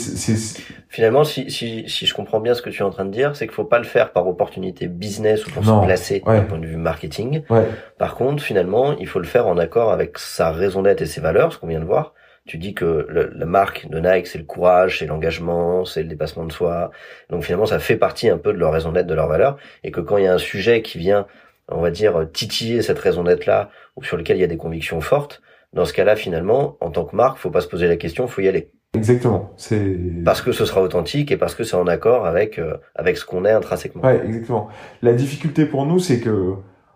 Finalement, 0.89 1.23
si, 1.23 1.49
si, 1.49 1.87
si 1.89 2.05
je 2.05 2.13
comprends 2.13 2.39
bien 2.39 2.53
ce 2.53 2.61
que 2.61 2.69
tu 2.69 2.79
es 2.81 2.85
en 2.85 2.89
train 2.91 3.05
de 3.05 3.11
dire, 3.11 3.35
c'est 3.35 3.47
qu'il 3.47 3.53
faut 3.55 3.65
pas 3.65 3.79
le 3.79 3.85
faire 3.85 4.11
par 4.11 4.27
opportunité 4.27 4.87
business 4.87 5.45
ou 5.47 5.51
pour 5.51 5.63
Non, 5.63 5.81
se 5.81 5.85
placer 5.85 6.21
ouais. 6.25 6.37
d'un 6.37 6.43
point 6.43 6.59
de 6.59 6.65
vue 6.67 6.77
marketing. 6.77 7.41
ouais 7.49 7.65
Par 7.97 8.15
contre, 8.15 8.43
finalement, 8.43 8.95
il 8.97 9.07
faut 9.07 9.19
le 9.19 9.25
faire 9.25 9.47
en 9.47 9.57
accord 9.57 9.91
avec 9.91 10.17
sa 10.19 10.51
raison 10.51 10.83
d'être 10.83 11.01
et 11.01 11.05
ses 11.07 11.21
valeurs, 11.21 11.53
ce 11.53 11.57
qu'on 11.57 11.67
vient 11.67 11.79
de 11.79 11.85
voir. 11.85 12.13
Tu 12.45 12.57
dis 12.57 12.73
que 12.73 13.05
le- 13.09 13.31
la 13.33 13.45
marque 13.45 13.87
de 13.89 13.99
Nike, 13.99 14.27
c'est 14.27 14.37
le 14.37 14.43
courage, 14.43 14.99
c'est 14.99 15.05
l'engagement, 15.07 15.85
c'est 15.85 16.03
le 16.03 16.09
dépassement 16.09 16.45
de 16.45 16.51
soi. 16.51 16.91
Donc 17.29 17.43
finalement, 17.43 17.65
ça 17.65 17.79
fait 17.79 17.95
partie 17.95 18.29
un 18.29 18.37
peu 18.37 18.53
de 18.53 18.57
leur 18.59 18.73
raison 18.73 18.91
d'être, 18.91 19.07
de 19.07 19.13
leurs 19.15 19.29
valeurs. 19.29 19.57
Et 19.83 19.91
que 19.91 20.01
quand 20.01 20.17
il 20.17 20.25
y 20.25 20.27
a 20.27 20.33
un 20.33 20.37
sujet 20.37 20.81
qui 20.81 20.97
vient, 20.97 21.25
on 21.69 21.81
va 21.81 21.89
dire, 21.89 22.27
titiller 22.33 22.81
cette 22.81 22.99
raison 22.99 23.23
d'être-là, 23.23 23.69
ou 23.95 24.03
sur 24.03 24.17
lequel 24.17 24.37
il 24.37 24.41
y 24.41 24.43
a 24.43 24.47
des 24.47 24.57
convictions 24.57 24.99
fortes, 25.01 25.41
dans 25.71 25.85
ce 25.85 25.93
cas-là, 25.93 26.15
finalement, 26.15 26.77
en 26.81 26.91
tant 26.91 27.05
que 27.05 27.15
marque, 27.15 27.37
faut 27.39 27.49
pas 27.49 27.61
se 27.61 27.67
poser 27.67 27.87
la 27.87 27.95
question, 27.95 28.27
faut 28.27 28.41
y 28.41 28.47
aller. 28.47 28.71
Exactement. 28.93 29.51
C'est 29.57 29.97
Parce 30.23 30.41
que 30.41 30.51
ce 30.51 30.65
sera 30.65 30.81
authentique 30.81 31.31
et 31.31 31.37
parce 31.37 31.55
que 31.55 31.63
c'est 31.63 31.75
en 31.75 31.87
accord 31.87 32.25
avec, 32.25 32.59
euh, 32.59 32.77
avec 32.95 33.17
ce 33.17 33.25
qu'on 33.25 33.45
est 33.45 33.51
intrinsèquement. 33.51 34.03
Ouais, 34.03 34.21
exactement. 34.25 34.67
La 35.01 35.13
difficulté 35.13 35.65
pour 35.65 35.85
nous, 35.85 35.99
c'est 35.99 36.19
que 36.19 36.53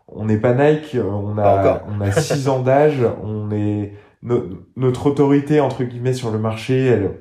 on 0.08 0.26
n'est 0.26 0.38
pas 0.38 0.54
Nike, 0.54 0.96
euh, 0.96 1.04
on 1.04 1.38
a 1.38 1.84
on 1.90 2.02
a 2.02 2.12
six 2.12 2.48
ans 2.48 2.60
d'âge, 2.62 3.00
on 3.24 3.52
est 3.52 3.94
no- 4.22 4.44
notre 4.78 5.08
autorité 5.08 5.60
entre 5.60 5.84
guillemets 5.84 6.14
sur 6.14 6.32
le 6.32 6.40
marché, 6.40 6.86
elle 6.86 7.12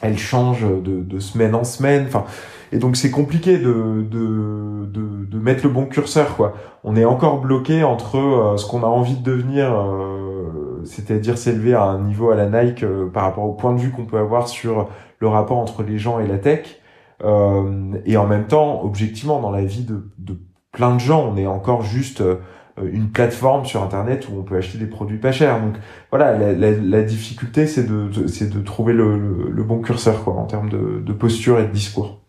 elle 0.00 0.16
change 0.18 0.62
de, 0.62 1.02
de 1.02 1.18
semaine 1.18 1.54
en 1.54 1.64
semaine. 1.64 2.04
Enfin, 2.06 2.24
et 2.72 2.78
donc 2.78 2.96
c'est 2.96 3.10
compliqué 3.10 3.58
de, 3.58 4.06
de 4.10 4.86
de 4.86 5.24
de 5.26 5.38
mettre 5.38 5.64
le 5.66 5.70
bon 5.72 5.86
curseur 5.86 6.36
quoi. 6.36 6.54
On 6.84 6.96
est 6.96 7.04
encore 7.04 7.40
bloqué 7.40 7.82
entre 7.84 8.16
euh, 8.18 8.56
ce 8.56 8.66
qu'on 8.66 8.82
a 8.82 8.86
envie 8.86 9.16
de 9.16 9.22
devenir, 9.22 9.70
euh, 9.74 10.67
c'est-à-dire 10.88 11.38
s'élever 11.38 11.74
à 11.74 11.82
un 11.82 12.00
niveau 12.00 12.30
à 12.30 12.36
la 12.36 12.46
Nike 12.46 12.82
euh, 12.82 13.08
par 13.08 13.24
rapport 13.24 13.44
au 13.44 13.52
point 13.52 13.74
de 13.74 13.80
vue 13.80 13.90
qu'on 13.90 14.06
peut 14.06 14.18
avoir 14.18 14.48
sur 14.48 14.88
le 15.20 15.28
rapport 15.28 15.58
entre 15.58 15.82
les 15.82 15.98
gens 15.98 16.18
et 16.18 16.26
la 16.26 16.38
tech. 16.38 16.80
Euh, 17.24 17.92
et 18.04 18.16
en 18.16 18.26
même 18.26 18.46
temps, 18.46 18.82
objectivement, 18.84 19.40
dans 19.40 19.50
la 19.50 19.64
vie 19.64 19.84
de, 19.84 20.38
plein 20.72 20.94
de 20.94 21.00
gens, 21.00 21.32
on 21.32 21.36
est 21.36 21.46
encore 21.46 21.82
juste 21.82 22.20
euh, 22.20 22.36
une 22.80 23.10
plateforme 23.10 23.64
sur 23.64 23.82
Internet 23.82 24.28
où 24.28 24.38
on 24.38 24.42
peut 24.42 24.56
acheter 24.56 24.78
des 24.78 24.86
produits 24.86 25.18
pas 25.18 25.32
chers. 25.32 25.60
Donc 25.60 25.74
voilà, 26.10 26.36
la, 26.36 27.02
difficulté, 27.02 27.66
c'est 27.66 27.86
de, 27.86 28.60
trouver 28.60 28.92
le, 28.92 29.62
bon 29.64 29.80
curseur 29.80 30.22
quoi, 30.24 30.34
en 30.34 30.46
termes 30.46 30.70
de, 30.70 31.12
posture 31.12 31.58
et 31.58 31.64
de 31.64 31.72
discours. 31.72 32.20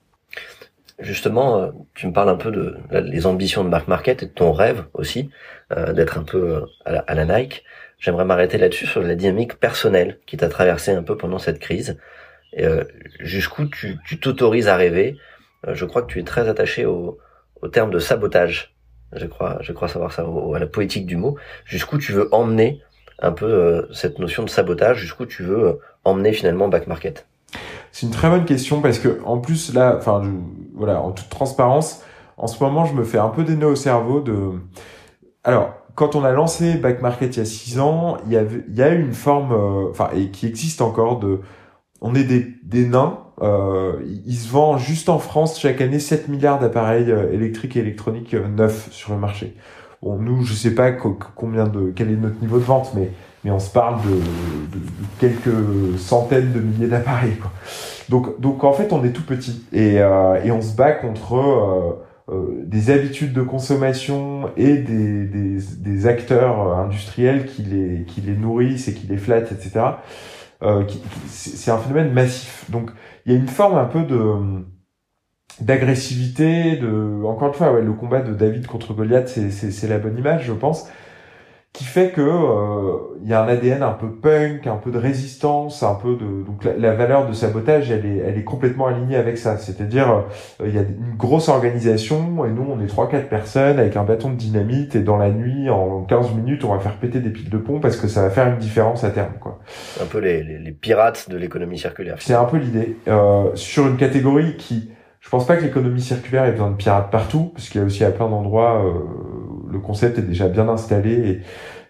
Justement, 0.97 1.69
tu 1.93 2.07
me 2.07 2.11
parles 2.11 2.29
un 2.29 2.35
peu 2.35 2.51
de 2.51 2.75
les 2.91 3.25
ambitions 3.25 3.63
de 3.63 3.69
Marc 3.69 3.87
Market 3.87 4.23
et 4.23 4.25
de 4.25 4.31
ton 4.31 4.51
rêve 4.51 4.85
aussi, 4.93 5.29
d'être 5.93 6.17
un 6.17 6.23
peu 6.23 6.65
à 6.85 7.13
la 7.13 7.25
Nike. 7.25 7.63
J'aimerais 7.99 8.25
m'arrêter 8.25 8.57
là-dessus 8.57 8.87
sur 8.87 9.01
la 9.01 9.15
dynamique 9.15 9.59
personnelle 9.59 10.19
qui 10.25 10.37
t'a 10.37 10.49
traversé 10.49 10.91
un 10.91 11.03
peu 11.03 11.17
pendant 11.17 11.37
cette 11.37 11.59
crise. 11.59 11.97
Euh, 12.57 12.83
jusqu'où 13.19 13.65
tu 13.67 14.19
t'autorises 14.19 14.67
à 14.67 14.75
rêver. 14.75 15.17
Euh, 15.67 15.75
je 15.75 15.85
crois 15.85 16.01
que 16.01 16.11
tu 16.11 16.19
es 16.19 16.23
très 16.23 16.47
attaché 16.49 16.85
au, 16.85 17.19
au 17.61 17.67
terme 17.67 17.91
de 17.91 17.99
sabotage. 17.99 18.73
Je 19.13 19.25
crois, 19.25 19.57
je 19.61 19.73
crois 19.73 19.87
savoir 19.87 20.11
ça, 20.13 20.25
au- 20.25 20.53
à 20.55 20.59
la 20.59 20.67
poétique 20.67 21.05
du 21.05 21.17
mot. 21.17 21.35
Jusqu'où 21.65 21.97
tu 21.97 22.11
veux 22.13 22.33
emmener 22.33 22.81
un 23.21 23.31
peu 23.31 23.45
euh, 23.45 23.93
cette 23.93 24.17
notion 24.17 24.43
de 24.43 24.49
sabotage, 24.49 24.97
jusqu'où 24.99 25.25
tu 25.25 25.43
veux 25.43 25.67
euh, 25.67 25.73
emmener 26.05 26.31
finalement 26.31 26.69
Back 26.69 26.87
Market? 26.87 27.27
C'est 27.91 28.05
une 28.05 28.13
très 28.13 28.29
bonne 28.29 28.45
question 28.45 28.81
parce 28.81 28.99
que 28.99 29.19
en 29.25 29.39
plus 29.39 29.73
là, 29.73 29.95
enfin 29.97 30.21
voilà, 30.73 31.01
en 31.01 31.11
toute 31.11 31.29
transparence, 31.29 32.03
en 32.37 32.47
ce 32.47 32.63
moment 32.63 32.85
je 32.85 32.93
me 32.93 33.03
fais 33.03 33.17
un 33.17 33.29
peu 33.29 33.43
des 33.43 33.55
nœuds 33.55 33.67
au 33.67 33.75
cerveau 33.75 34.21
de. 34.21 34.51
Alors 35.43 35.73
quand 35.99 36.15
on 36.15 36.23
a 36.23 36.31
lancé 36.31 36.75
Back 36.75 37.01
Market 37.01 37.35
il 37.35 37.39
y 37.39 37.41
a 37.41 37.45
six 37.45 37.77
ans, 37.77 38.15
il 38.25 38.31
y 38.31 38.81
a 38.81 38.93
eu 38.93 39.01
une 39.01 39.13
forme, 39.13 39.51
euh, 39.51 39.89
enfin 39.91 40.09
et 40.15 40.29
qui 40.31 40.47
existe 40.47 40.81
encore 40.81 41.19
de, 41.19 41.41
on 41.99 42.15
est 42.15 42.23
des, 42.23 42.85
nains. 42.87 43.19
Euh, 43.41 44.01
il 44.25 44.35
se 44.35 44.49
vend 44.49 44.77
juste 44.77 45.09
en 45.09 45.19
France 45.19 45.59
chaque 45.59 45.81
année 45.81 45.99
7 45.99 46.29
milliards 46.29 46.59
d'appareils 46.59 47.11
euh, 47.11 47.33
électriques 47.33 47.75
et 47.75 47.79
électroniques 47.79 48.33
euh, 48.33 48.47
neufs 48.47 48.89
sur 48.91 49.13
le 49.13 49.19
marché. 49.19 49.55
Bon, 50.01 50.17
nous, 50.17 50.43
je 50.45 50.53
sais 50.53 50.73
pas 50.73 50.93
co- 50.93 51.19
combien 51.35 51.67
de, 51.67 51.91
quel 51.93 52.11
est 52.11 52.15
notre 52.15 52.39
niveau 52.41 52.59
de 52.59 52.63
vente, 52.63 52.93
mais 52.95 53.11
mais 53.43 53.51
on 53.51 53.59
se 53.59 53.71
parle 53.71 54.01
de, 54.01 54.21
quelques 55.19 55.97
centaines 55.97 56.53
de 56.53 56.59
milliers 56.59 56.87
d'appareils. 56.87 57.37
Donc, 58.09 58.39
donc 58.39 58.63
en 58.63 58.73
fait, 58.73 58.91
on 58.93 59.03
est 59.03 59.11
tout 59.11 59.25
petit 59.25 59.65
et, 59.73 59.99
euh, 59.99 60.41
et 60.43 60.51
on 60.51 60.61
se 60.61 60.75
bat 60.75 60.91
contre 60.91 61.35
euh, 61.35 61.93
des 62.65 62.91
habitudes 62.91 63.33
de 63.33 63.41
consommation 63.41 64.51
et 64.55 64.77
des, 64.77 65.25
des, 65.25 65.57
des 65.77 66.07
acteurs 66.07 66.61
euh, 66.61 66.83
industriels 66.83 67.45
qui 67.45 67.63
les, 67.63 68.03
qui 68.05 68.21
les 68.21 68.35
nourrissent 68.35 68.87
et 68.87 68.93
qui 68.93 69.07
les 69.07 69.17
flattent, 69.17 69.51
etc. 69.51 69.85
Euh, 70.61 70.83
c'est 71.27 71.71
un 71.71 71.77
phénomène 71.77 72.11
massif. 72.11 72.69
Donc, 72.69 72.91
il 73.25 73.31
y 73.31 73.35
a 73.35 73.37
une 73.39 73.47
forme 73.47 73.77
un 73.77 73.85
peu 73.85 74.03
de 74.03 74.63
d'agressivité, 75.61 76.77
de 76.77 77.21
encore 77.25 77.49
une 77.49 77.53
fois, 77.53 77.73
ouais, 77.73 77.81
le 77.81 77.91
combat 77.91 78.21
de 78.21 78.33
David 78.33 78.65
contre 78.65 78.93
Goliath, 78.93 79.27
c'est 79.27 79.87
la 79.89 79.97
bonne 79.97 80.17
image, 80.17 80.45
je 80.45 80.53
pense, 80.53 80.87
qui 81.71 81.83
fait 81.83 82.09
que 82.09 82.21
euh, 82.21 82.97
il 83.21 83.29
y 83.29 83.33
a 83.33 83.43
un 83.43 83.47
ADN 83.47 83.83
un 83.83 83.91
peu 83.91 84.09
punk, 84.11 84.65
un 84.65 84.77
peu 84.77 84.89
de 84.89 84.97
résistance, 84.97 85.83
un 85.83 85.93
peu 85.93 86.15
de 86.15 86.43
donc 86.43 86.63
la, 86.63 86.75
la 86.75 86.95
valeur 86.95 87.27
de 87.27 87.33
sabotage, 87.33 87.91
elle 87.91 88.05
est 88.07 88.17
elle 88.17 88.37
est 88.37 88.43
complètement 88.43 88.87
alignée 88.87 89.15
avec 89.15 89.37
ça. 89.37 89.57
C'est-à-dire 89.57 90.11
euh, 90.11 90.67
il 90.67 90.73
y 90.73 90.79
a 90.79 90.81
une 90.81 91.15
grosse 91.15 91.47
organisation 91.47 92.43
et 92.45 92.49
nous 92.49 92.65
on 92.67 92.83
est 92.83 92.87
trois 92.87 93.07
quatre 93.07 93.29
personnes 93.29 93.77
avec 93.77 93.95
un 93.97 94.03
bâton 94.03 94.31
de 94.31 94.35
dynamite 94.35 94.95
et 94.95 95.01
dans 95.01 95.17
la 95.17 95.29
nuit 95.29 95.69
en 95.69 96.03
15 96.03 96.33
minutes 96.33 96.63
on 96.63 96.73
va 96.73 96.79
faire 96.79 96.97
péter 96.97 97.19
des 97.19 97.29
piles 97.29 97.51
de 97.51 97.57
pont 97.57 97.79
parce 97.79 97.97
que 97.97 98.07
ça 98.07 98.23
va 98.23 98.31
faire 98.31 98.47
une 98.47 98.57
différence 98.57 99.03
à 99.03 99.11
terme 99.11 99.33
quoi. 99.39 99.59
Un 100.01 100.05
peu 100.05 100.17
les, 100.17 100.41
les, 100.43 100.57
les 100.57 100.71
pirates 100.71 101.29
de 101.29 101.37
l'économie 101.37 101.77
circulaire. 101.77 102.15
C'est 102.19 102.33
un 102.33 102.45
peu 102.45 102.57
l'idée 102.57 102.97
euh, 103.07 103.51
sur 103.53 103.87
une 103.87 103.97
catégorie 103.97 104.57
qui 104.57 104.89
je 105.19 105.29
pense 105.29 105.45
pas 105.45 105.57
que 105.57 105.63
l'économie 105.63 106.01
circulaire 106.01 106.45
ait 106.45 106.51
besoin 106.51 106.71
de 106.71 106.75
pirates 106.75 107.11
partout, 107.11 107.51
parce 107.53 107.69
qu'il 107.69 107.81
y 107.81 107.83
a 107.83 107.85
aussi 107.87 108.03
à 108.05 108.11
plein 108.11 108.29
d'endroits 108.29 108.83
euh, 108.83 108.93
le 109.71 109.79
concept 109.79 110.17
est 110.19 110.23
déjà 110.23 110.47
bien 110.47 110.67
installé. 110.69 111.13
Et... 111.13 111.41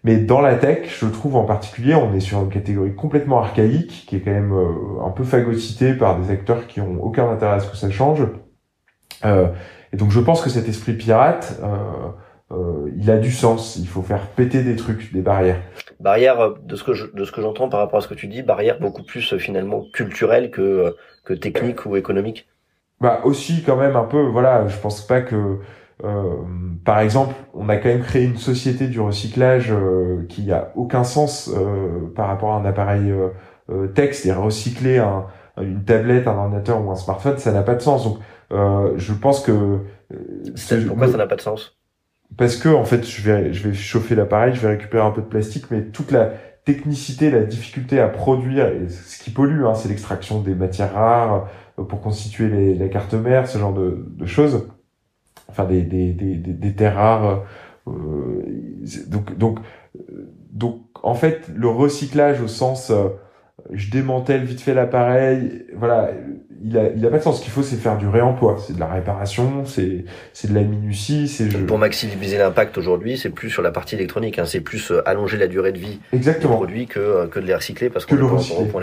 Mais 0.03 0.17
dans 0.17 0.41
la 0.41 0.55
tech, 0.55 0.97
je 0.99 1.05
trouve 1.07 1.35
en 1.35 1.43
particulier, 1.43 1.95
on 1.95 2.13
est 2.13 2.19
sur 2.19 2.41
une 2.41 2.49
catégorie 2.49 2.95
complètement 2.95 3.39
archaïque, 3.39 4.05
qui 4.07 4.15
est 4.15 4.21
quand 4.21 4.31
même 4.31 4.53
euh, 4.53 5.05
un 5.05 5.11
peu 5.11 5.23
phagocytée 5.23 5.93
par 5.93 6.19
des 6.19 6.31
acteurs 6.31 6.67
qui 6.67 6.79
ont 6.81 7.03
aucun 7.03 7.29
intérêt 7.29 7.55
à 7.55 7.59
ce 7.59 7.69
que 7.69 7.77
ça 7.77 7.89
change. 7.89 8.21
Euh, 9.25 9.47
et 9.91 9.97
donc 9.97 10.11
je 10.11 10.19
pense 10.19 10.41
que 10.41 10.49
cet 10.49 10.67
esprit 10.67 10.93
pirate, 10.93 11.59
euh, 11.63 12.09
euh, 12.51 12.91
il 12.97 13.09
a 13.11 13.17
du 13.17 13.31
sens. 13.31 13.77
Il 13.77 13.87
faut 13.87 14.01
faire 14.01 14.27
péter 14.27 14.63
des 14.63 14.75
trucs, 14.75 15.13
des 15.13 15.21
barrières. 15.21 15.61
barrière 15.99 16.53
de 16.61 16.75
ce 16.75 16.83
que 16.83 16.93
je, 16.93 17.05
de 17.13 17.25
ce 17.25 17.31
que 17.31 17.41
j'entends 17.41 17.69
par 17.69 17.79
rapport 17.79 17.99
à 17.99 18.01
ce 18.01 18.07
que 18.07 18.13
tu 18.13 18.27
dis, 18.27 18.41
barrière 18.41 18.79
beaucoup 18.79 19.03
plus 19.03 19.37
finalement 19.37 19.83
culturelle 19.93 20.51
que 20.51 20.95
que 21.25 21.33
technique 21.33 21.85
ou 21.85 21.95
économique. 21.95 22.47
Bah 23.01 23.21
aussi 23.23 23.63
quand 23.63 23.77
même 23.77 23.95
un 23.95 24.03
peu 24.03 24.21
voilà, 24.21 24.67
je 24.67 24.77
pense 24.77 25.05
pas 25.05 25.21
que 25.21 25.35
euh, 25.35 25.59
par 26.85 26.99
exemple, 26.99 27.35
on 27.53 27.67
a 27.69 27.77
quand 27.77 27.89
même 27.89 28.03
créé 28.03 28.23
une 28.23 28.37
société 28.37 28.87
du 28.87 28.99
recyclage 28.99 29.71
euh, 29.71 30.25
qui 30.29 30.51
a 30.51 30.71
aucun 30.75 31.03
sens 31.03 31.49
euh, 31.53 32.11
par 32.15 32.27
rapport 32.27 32.53
à 32.53 32.57
un 32.57 32.65
appareil 32.65 33.11
euh, 33.69 33.87
texte. 33.87 34.25
Et 34.25 34.31
recycler 34.31 34.97
un, 34.97 35.25
une 35.61 35.83
tablette, 35.83 36.27
un 36.27 36.37
ordinateur 36.37 36.83
ou 36.83 36.89
un 36.89 36.95
smartphone, 36.95 37.37
ça 37.37 37.51
n'a 37.51 37.63
pas 37.63 37.75
de 37.75 37.81
sens. 37.81 38.05
Donc, 38.05 38.19
je 38.51 39.13
pense 39.13 39.41
que 39.41 39.79
pourquoi 40.87 41.07
ça 41.07 41.17
n'a 41.17 41.27
pas 41.27 41.35
de 41.35 41.41
sens? 41.41 41.77
Parce 42.37 42.55
que 42.55 42.69
en 42.69 42.85
fait, 42.85 43.05
je 43.05 43.21
vais 43.21 43.53
je 43.53 43.67
vais 43.67 43.73
chauffer 43.73 44.15
l'appareil, 44.15 44.55
je 44.55 44.61
vais 44.61 44.69
récupérer 44.69 45.03
un 45.03 45.11
peu 45.11 45.21
de 45.21 45.27
plastique, 45.27 45.65
mais 45.69 45.83
toute 45.83 46.11
la 46.11 46.31
technicité, 46.65 47.29
la 47.29 47.41
difficulté 47.41 47.99
à 47.99 48.07
produire, 48.07 48.67
et 48.67 48.89
ce 48.89 49.23
qui 49.23 49.31
pollue, 49.31 49.65
hein, 49.65 49.73
c'est 49.75 49.89
l'extraction 49.89 50.41
des 50.41 50.55
matières 50.55 50.93
rares 50.93 51.47
pour 51.75 52.01
constituer 52.01 52.47
les, 52.47 52.75
la 52.75 52.87
carte 52.87 53.13
mère, 53.13 53.47
ce 53.47 53.57
genre 53.57 53.73
de, 53.73 54.05
de 54.07 54.25
choses 54.25 54.67
enfin 55.59 55.69
des, 55.69 55.81
des, 55.81 56.13
des, 56.13 56.35
des 56.35 56.73
terres 56.73 56.95
rares. 56.95 57.43
Euh, 57.87 57.91
donc, 59.07 59.37
donc, 59.37 59.59
donc, 60.51 60.81
en 61.03 61.15
fait, 61.15 61.49
le 61.55 61.67
recyclage 61.67 62.41
au 62.41 62.47
sens, 62.47 62.91
euh, 62.91 63.09
je 63.71 63.89
démantèle 63.89 64.43
vite 64.43 64.61
fait 64.61 64.73
l'appareil, 64.73 65.65
voilà, 65.75 66.11
il 66.63 66.77
a, 66.77 66.89
il 66.89 67.05
a 67.05 67.09
pas 67.09 67.17
de 67.17 67.23
sens. 67.23 67.39
Ce 67.39 67.43
qu'il 67.43 67.51
faut, 67.51 67.63
c'est 67.63 67.77
faire 67.77 67.97
du 67.97 68.07
réemploi, 68.07 68.57
c'est 68.59 68.73
de 68.73 68.79
la 68.79 68.87
réparation, 68.87 69.65
c'est, 69.65 70.05
c'est 70.33 70.49
de 70.49 70.55
la 70.55 70.63
minutie, 70.63 71.27
c'est. 71.27 71.47
Pour 71.65 71.77
maximiser 71.77 72.37
l'impact 72.37 72.77
aujourd'hui, 72.77 73.17
c'est 73.17 73.29
plus 73.29 73.49
sur 73.49 73.61
la 73.61 73.71
partie 73.71 73.95
électronique, 73.95 74.39
hein, 74.39 74.45
c'est 74.45 74.61
plus 74.61 74.91
euh, 74.91 75.07
allonger 75.07 75.37
la 75.37 75.47
durée 75.47 75.71
de 75.71 75.79
vie 75.79 75.99
Exactement. 76.13 76.53
des 76.53 76.57
produits 76.57 76.87
que 76.87 77.27
que 77.27 77.39
de 77.39 77.45
les 77.45 77.55
recycler 77.55 77.89
parce 77.89 78.05
qu'on 78.05 78.17
est 78.17 78.19
pas 78.19 78.71
point 78.71 78.81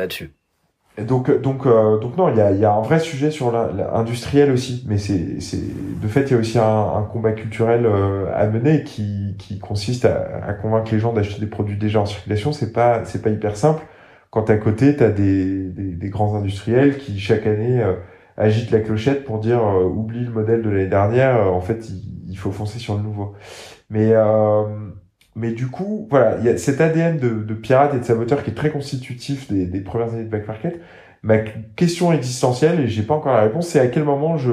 donc, 1.05 1.42
donc, 1.42 1.66
euh, 1.66 1.99
donc 1.99 2.16
non, 2.16 2.30
il 2.30 2.36
y 2.36 2.40
a, 2.40 2.51
y 2.53 2.64
a 2.64 2.72
un 2.72 2.80
vrai 2.80 2.99
sujet 2.99 3.30
sur 3.30 3.53
l'industriel 3.53 4.51
aussi, 4.51 4.82
mais 4.88 4.97
c'est, 4.97 5.40
c'est, 5.40 5.61
de 6.01 6.09
fait, 6.09 6.22
il 6.22 6.30
y 6.30 6.34
a 6.34 6.38
aussi 6.38 6.59
un, 6.59 7.07
combat 7.12 7.32
culturel 7.32 7.84
euh, 7.84 8.26
à 8.34 8.47
mener 8.47 8.82
qui, 8.82 9.36
qui 9.38 9.59
consiste 9.59 10.07
à, 10.07 10.40
à 10.47 10.55
convaincre 10.55 10.90
les 10.92 10.99
gens 10.99 11.12
d'acheter 11.12 11.38
des 11.40 11.47
produits 11.47 11.76
déjà 11.76 12.01
en 12.01 12.07
circulation. 12.07 12.53
C'est 12.53 12.72
pas, 12.72 13.05
c'est 13.05 13.20
pas 13.20 13.28
hyper 13.28 13.57
simple. 13.57 13.82
Quand 14.30 14.49
à 14.49 14.57
côté, 14.57 14.97
t'as 14.97 15.11
des, 15.11 15.64
des, 15.68 15.92
des 15.92 16.09
grands 16.09 16.34
industriels 16.34 16.97
qui 16.97 17.18
chaque 17.20 17.47
année 17.47 17.82
euh, 17.82 17.94
agitent 18.38 18.70
la 18.70 18.80
clochette 18.80 19.24
pour 19.24 19.38
dire 19.38 19.62
oublie 19.64 20.24
le 20.24 20.30
modèle 20.30 20.62
de 20.62 20.70
l'année 20.70 20.88
dernière. 20.88 21.53
en 21.53 21.61
fait, 21.61 21.90
il, 21.90 22.30
il, 22.30 22.38
faut 22.38 22.53
foncer 22.53 22.78
sur 22.78 22.97
le 22.97 23.03
nouveau. 23.03 23.34
Mais 23.90 24.12
mais 25.37 25.53
du 25.53 25.68
coup, 25.68 26.09
voilà, 26.11 26.39
il 26.39 26.45
y 26.45 26.49
a 26.49 26.57
cet 26.59 26.80
ADN 26.80 27.18
de, 27.18 27.28
de, 27.28 27.55
pirate 27.55 27.95
et 27.95 27.99
de 27.99 28.05
saboteur 28.05 28.43
qui 28.43 28.51
est 28.51 28.55
très 28.55 28.70
constitutif 28.70 29.53
des, 29.53 29.66
des 29.66 29.80
premières 29.80 30.12
années 30.14 30.24
de 30.24 30.30
back 30.30 30.49
market. 30.49 30.80
Ma 31.22 31.39
question 31.39 32.12
existentielle, 32.12 32.80
et 32.80 32.89
j'ai 32.89 33.03
pas 33.03 33.14
encore 33.14 33.34
la 33.34 33.43
réponse, 33.43 33.68
c'est 33.68 33.80
à 33.80 33.87
quel 33.89 34.05
moment 34.05 34.37
je, 34.39 34.53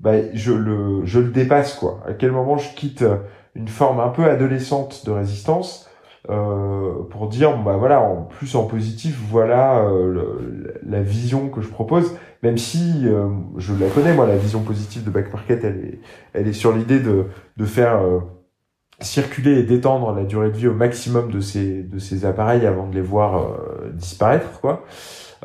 bah, 0.00 0.14
je 0.34 0.52
le, 0.52 1.04
je 1.04 1.20
le 1.20 1.30
dépasse, 1.30 1.74
quoi. 1.74 2.02
À 2.06 2.14
quel 2.14 2.32
moment 2.32 2.58
je 2.58 2.74
quitte 2.74 3.04
une 3.54 3.68
forme 3.68 4.00
un 4.00 4.08
peu 4.08 4.24
adolescente 4.24 5.04
de 5.06 5.10
résistance 5.12 5.88
euh, 6.30 7.02
pour 7.10 7.28
dire, 7.28 7.56
bah 7.58 7.76
voilà, 7.76 8.00
en 8.00 8.22
plus 8.22 8.54
en 8.56 8.64
positif, 8.64 9.20
voilà 9.30 9.84
euh, 9.84 10.80
la 10.86 11.02
vision 11.02 11.48
que 11.48 11.60
je 11.60 11.68
propose, 11.68 12.16
même 12.42 12.58
si 12.58 13.02
euh, 13.04 13.28
je 13.58 13.74
la 13.74 13.88
connais, 13.88 14.14
moi, 14.14 14.26
la 14.26 14.36
vision 14.36 14.62
positive 14.62 15.04
de 15.04 15.10
back 15.10 15.32
market, 15.32 15.62
elle 15.64 15.76
est, 15.76 15.98
elle 16.32 16.48
est 16.48 16.54
sur 16.54 16.74
l'idée 16.74 17.00
de, 17.00 17.26
de 17.56 17.64
faire 17.64 18.02
euh, 18.02 18.20
circuler 19.00 19.58
et 19.58 19.62
détendre 19.64 20.12
la 20.14 20.24
durée 20.24 20.50
de 20.50 20.56
vie 20.56 20.68
au 20.68 20.74
maximum 20.74 21.30
de 21.30 21.40
ces 21.40 21.82
de 21.82 21.98
ces 21.98 22.24
appareils 22.24 22.66
avant 22.66 22.86
de 22.88 22.94
les 22.94 23.00
voir 23.00 23.36
euh, 23.36 23.90
disparaître 23.92 24.60
quoi. 24.60 24.84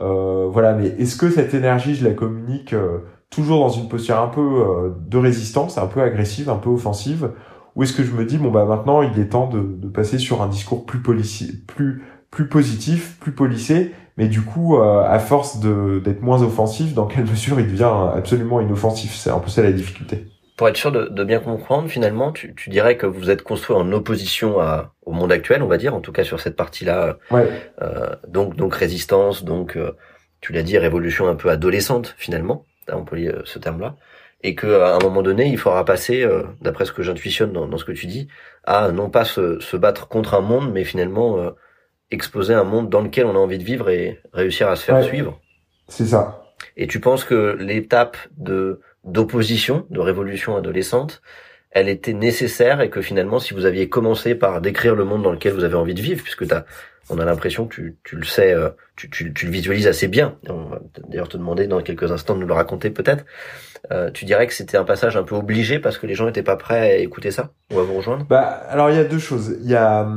Euh, 0.02 0.48
voilà 0.52 0.74
mais 0.74 0.88
est-ce 1.00 1.16
que 1.18 1.30
cette 1.30 1.54
énergie 1.54 1.96
je 1.96 2.08
la 2.08 2.14
communique 2.14 2.74
euh, 2.74 3.00
toujours 3.30 3.60
dans 3.60 3.70
une 3.70 3.90
posture 3.90 4.20
un 4.20 4.28
peu 4.28 4.42
euh, 4.42 4.90
de 5.08 5.18
résistance 5.18 5.78
un 5.78 5.88
peu 5.88 6.02
agressive 6.02 6.50
un 6.50 6.56
peu 6.58 6.70
offensive 6.70 7.32
ou 7.76 7.84
est-ce 7.84 7.94
que 7.94 8.04
je 8.04 8.12
me 8.14 8.26
dis 8.26 8.38
bon 8.38 8.52
bah 8.52 8.66
maintenant 8.66 9.02
il 9.02 9.20
est 9.20 9.30
temps 9.30 9.48
de, 9.48 9.60
de 9.62 9.88
passer 9.88 10.18
sur 10.20 10.42
un 10.42 10.48
discours 10.48 10.86
plus 10.86 11.02
policier 11.02 11.50
plus 11.68 12.04
plus 12.32 12.48
positif 12.48 13.18
plus 13.20 13.34
policé 13.34 13.94
mais 14.18 14.28
du 14.28 14.42
coup 14.42 14.78
à 14.78 15.18
force 15.20 15.60
d'être 15.60 16.22
moins 16.22 16.42
offensif 16.44 16.94
dans 16.94 17.08
quelle 17.08 17.26
mesure 17.26 17.60
il 17.60 17.68
devient 17.68 17.92
absolument 18.16 18.60
inoffensif? 18.62 19.16
C'est 19.16 19.30
un 19.32 19.40
peu 19.40 19.50
ça 19.50 19.64
la 19.64 19.72
difficulté 19.72 20.28
pour 20.60 20.68
être 20.68 20.76
sûr 20.76 20.92
de, 20.92 21.06
de 21.06 21.24
bien 21.24 21.40
comprendre, 21.40 21.88
finalement, 21.88 22.34
tu, 22.34 22.54
tu, 22.54 22.70
dirais 22.70 22.98
que 22.98 23.06
vous 23.06 23.30
êtes 23.30 23.44
construit 23.44 23.78
en 23.78 23.90
opposition 23.94 24.60
à, 24.60 24.94
au 25.06 25.14
monde 25.14 25.32
actuel, 25.32 25.64
on 25.64 25.68
va 25.68 25.78
dire, 25.78 25.96
en 25.96 26.02
tout 26.02 26.12
cas 26.12 26.26
sur 26.26 26.42
cette 26.42 26.58
partie-là. 26.58 27.18
Ouais. 27.32 27.48
Euh, 27.82 28.14
donc, 28.28 28.58
donc 28.58 28.76
résistance, 28.76 29.46
donc 29.46 29.78
euh, 29.78 29.96
tu 30.42 30.52
l'as 30.52 30.62
dit, 30.62 30.78
révolution 30.78 31.30
un 31.30 31.36
peu 31.36 31.48
adolescente 31.50 32.14
finalement, 32.18 32.66
on 32.90 32.98
employé 32.98 33.32
ce 33.46 33.58
terme-là, 33.58 33.96
et 34.44 34.54
que 34.54 34.82
à 34.82 34.98
un 34.98 35.00
moment 35.00 35.22
donné, 35.22 35.48
il 35.48 35.58
faudra 35.58 35.86
passer, 35.86 36.24
euh, 36.24 36.44
d'après 36.60 36.84
ce 36.84 36.92
que 36.92 37.04
j'intuitionne 37.04 37.54
dans, 37.54 37.66
dans, 37.66 37.78
ce 37.78 37.86
que 37.86 37.94
tu 37.94 38.08
dis, 38.08 38.28
à 38.66 38.92
non 38.92 39.10
pas 39.10 39.24
se, 39.24 39.62
se 39.62 39.78
battre 39.78 40.10
contre 40.10 40.34
un 40.34 40.42
monde, 40.42 40.74
mais 40.74 40.84
finalement 40.84 41.40
euh, 41.40 41.52
exposer 42.12 42.54
un 42.54 42.66
monde 42.66 42.90
dans 42.90 43.02
lequel 43.02 43.28
on 43.28 43.36
a 43.36 43.40
envie 43.40 43.60
de 43.60 43.64
vivre 43.64 43.90
et 43.90 44.20
réussir 44.34 44.68
à 44.68 44.76
se 44.76 44.84
faire 44.84 45.02
suivre. 45.06 45.40
C'est 45.88 46.08
ça. 46.08 46.44
Et 46.76 46.88
tu 46.88 47.00
penses 47.00 47.24
que 47.24 47.56
l'étape 47.58 48.18
de 48.36 48.82
d'opposition, 49.12 49.86
de 49.90 50.00
révolution 50.00 50.56
adolescente, 50.56 51.22
elle 51.72 51.90
était 51.90 52.14
nécessaire 52.14 52.82
et 52.82 52.90
que 52.90 53.02
finalement, 53.02 53.40
si 53.40 53.54
vous 53.54 53.66
aviez 53.66 53.90
commencé 53.90 54.36
par 54.36 54.62
décrire 54.62 54.96
le 54.96 55.06
monde 55.06 55.24
dans 55.24 55.32
lequel 55.32 55.54
vous 55.54 55.64
avez 55.64 55.76
envie 55.76 55.94
de 55.94 56.02
vivre, 56.02 56.24
puisque 56.24 56.48
t'as, 56.48 56.64
on 57.10 57.20
a 57.20 57.26
l'impression 57.26 57.68
que 57.68 57.76
tu, 57.76 57.98
tu 58.04 58.16
le 58.16 58.24
sais, 58.24 58.54
euh, 58.54 58.70
tu, 58.96 59.10
tu, 59.10 59.34
tu, 59.34 59.46
le 59.46 59.52
visualises 59.52 59.88
assez 59.88 60.08
bien. 60.08 60.38
On 60.48 60.64
va 60.64 60.82
d'ailleurs 61.08 61.30
te 61.30 61.38
demander 61.38 61.68
dans 61.68 61.82
quelques 61.82 62.12
instants 62.12 62.36
de 62.36 62.40
nous 62.40 62.48
le 62.48 62.54
raconter 62.54 62.90
peut-être. 62.90 63.26
Euh, 63.92 64.12
tu 64.12 64.26
dirais 64.26 64.48
que 64.48 64.54
c'était 64.54 64.78
un 64.78 64.84
passage 64.84 65.16
un 65.16 65.24
peu 65.24 65.36
obligé 65.36 65.80
parce 65.80 65.98
que 65.98 66.08
les 66.08 66.16
gens 66.16 66.26
n'étaient 66.26 66.44
pas 66.44 66.58
prêts 66.58 66.80
à 66.80 66.96
écouter 66.98 67.32
ça 67.32 67.52
ou 67.74 67.80
à 67.80 67.84
vous 67.84 67.96
rejoindre? 67.96 68.26
Bah 68.26 68.42
alors 68.70 68.90
il 68.90 68.96
y 68.96 69.00
a 69.00 69.04
deux 69.04 69.20
choses. 69.20 69.58
Il 69.62 69.70
y 69.70 69.76
a 69.76 70.08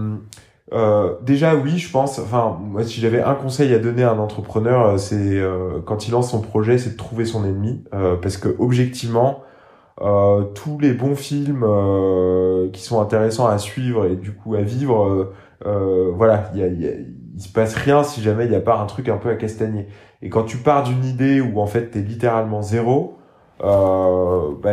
euh, 0.72 1.14
déjà 1.22 1.54
oui, 1.54 1.78
je 1.78 1.90
pense. 1.90 2.18
Enfin, 2.18 2.58
moi, 2.60 2.84
si 2.84 3.00
j'avais 3.00 3.20
un 3.20 3.34
conseil 3.34 3.74
à 3.74 3.78
donner 3.78 4.04
à 4.04 4.12
un 4.12 4.18
entrepreneur, 4.18 4.86
euh, 4.86 4.96
c'est 4.96 5.16
euh, 5.38 5.80
quand 5.84 6.08
il 6.08 6.12
lance 6.12 6.30
son 6.30 6.40
projet, 6.40 6.78
c'est 6.78 6.90
de 6.90 6.96
trouver 6.96 7.24
son 7.24 7.44
ennemi, 7.44 7.84
euh, 7.94 8.16
parce 8.16 8.36
que 8.36 8.48
objectivement, 8.58 9.42
tous 10.54 10.78
les 10.80 10.94
bons 10.94 11.14
films 11.14 11.64
qui 12.72 12.82
sont 12.82 13.00
intéressants 13.00 13.46
à 13.46 13.58
suivre 13.58 14.06
et 14.06 14.16
du 14.16 14.32
coup 14.32 14.56
à 14.56 14.62
vivre, 14.62 15.32
voilà, 15.64 16.50
il 16.54 16.60
y 16.60 16.64
a, 16.64 16.66
il 16.66 17.40
se 17.40 17.48
passe 17.48 17.74
rien 17.76 18.02
si 18.02 18.20
jamais 18.20 18.46
il 18.46 18.50
n'y 18.50 18.56
a 18.56 18.60
pas 18.60 18.78
un 18.78 18.86
truc 18.86 19.08
un 19.08 19.16
peu 19.16 19.30
à 19.30 19.36
castagner. 19.36 19.86
Et 20.20 20.28
quand 20.28 20.42
tu 20.42 20.56
pars 20.56 20.82
d'une 20.82 21.04
idée 21.04 21.40
où 21.40 21.60
en 21.60 21.66
fait 21.66 21.90
t'es 21.90 22.00
littéralement 22.00 22.62
zéro, 22.62 23.18
bah, 23.60 24.72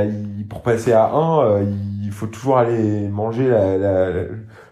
pour 0.49 0.61
passer 0.63 0.93
à 0.93 1.11
un, 1.13 1.61
il 1.61 2.11
faut 2.11 2.27
toujours 2.27 2.57
aller 2.57 3.07
manger 3.07 3.47
la, 3.49 3.77
la 3.77 4.11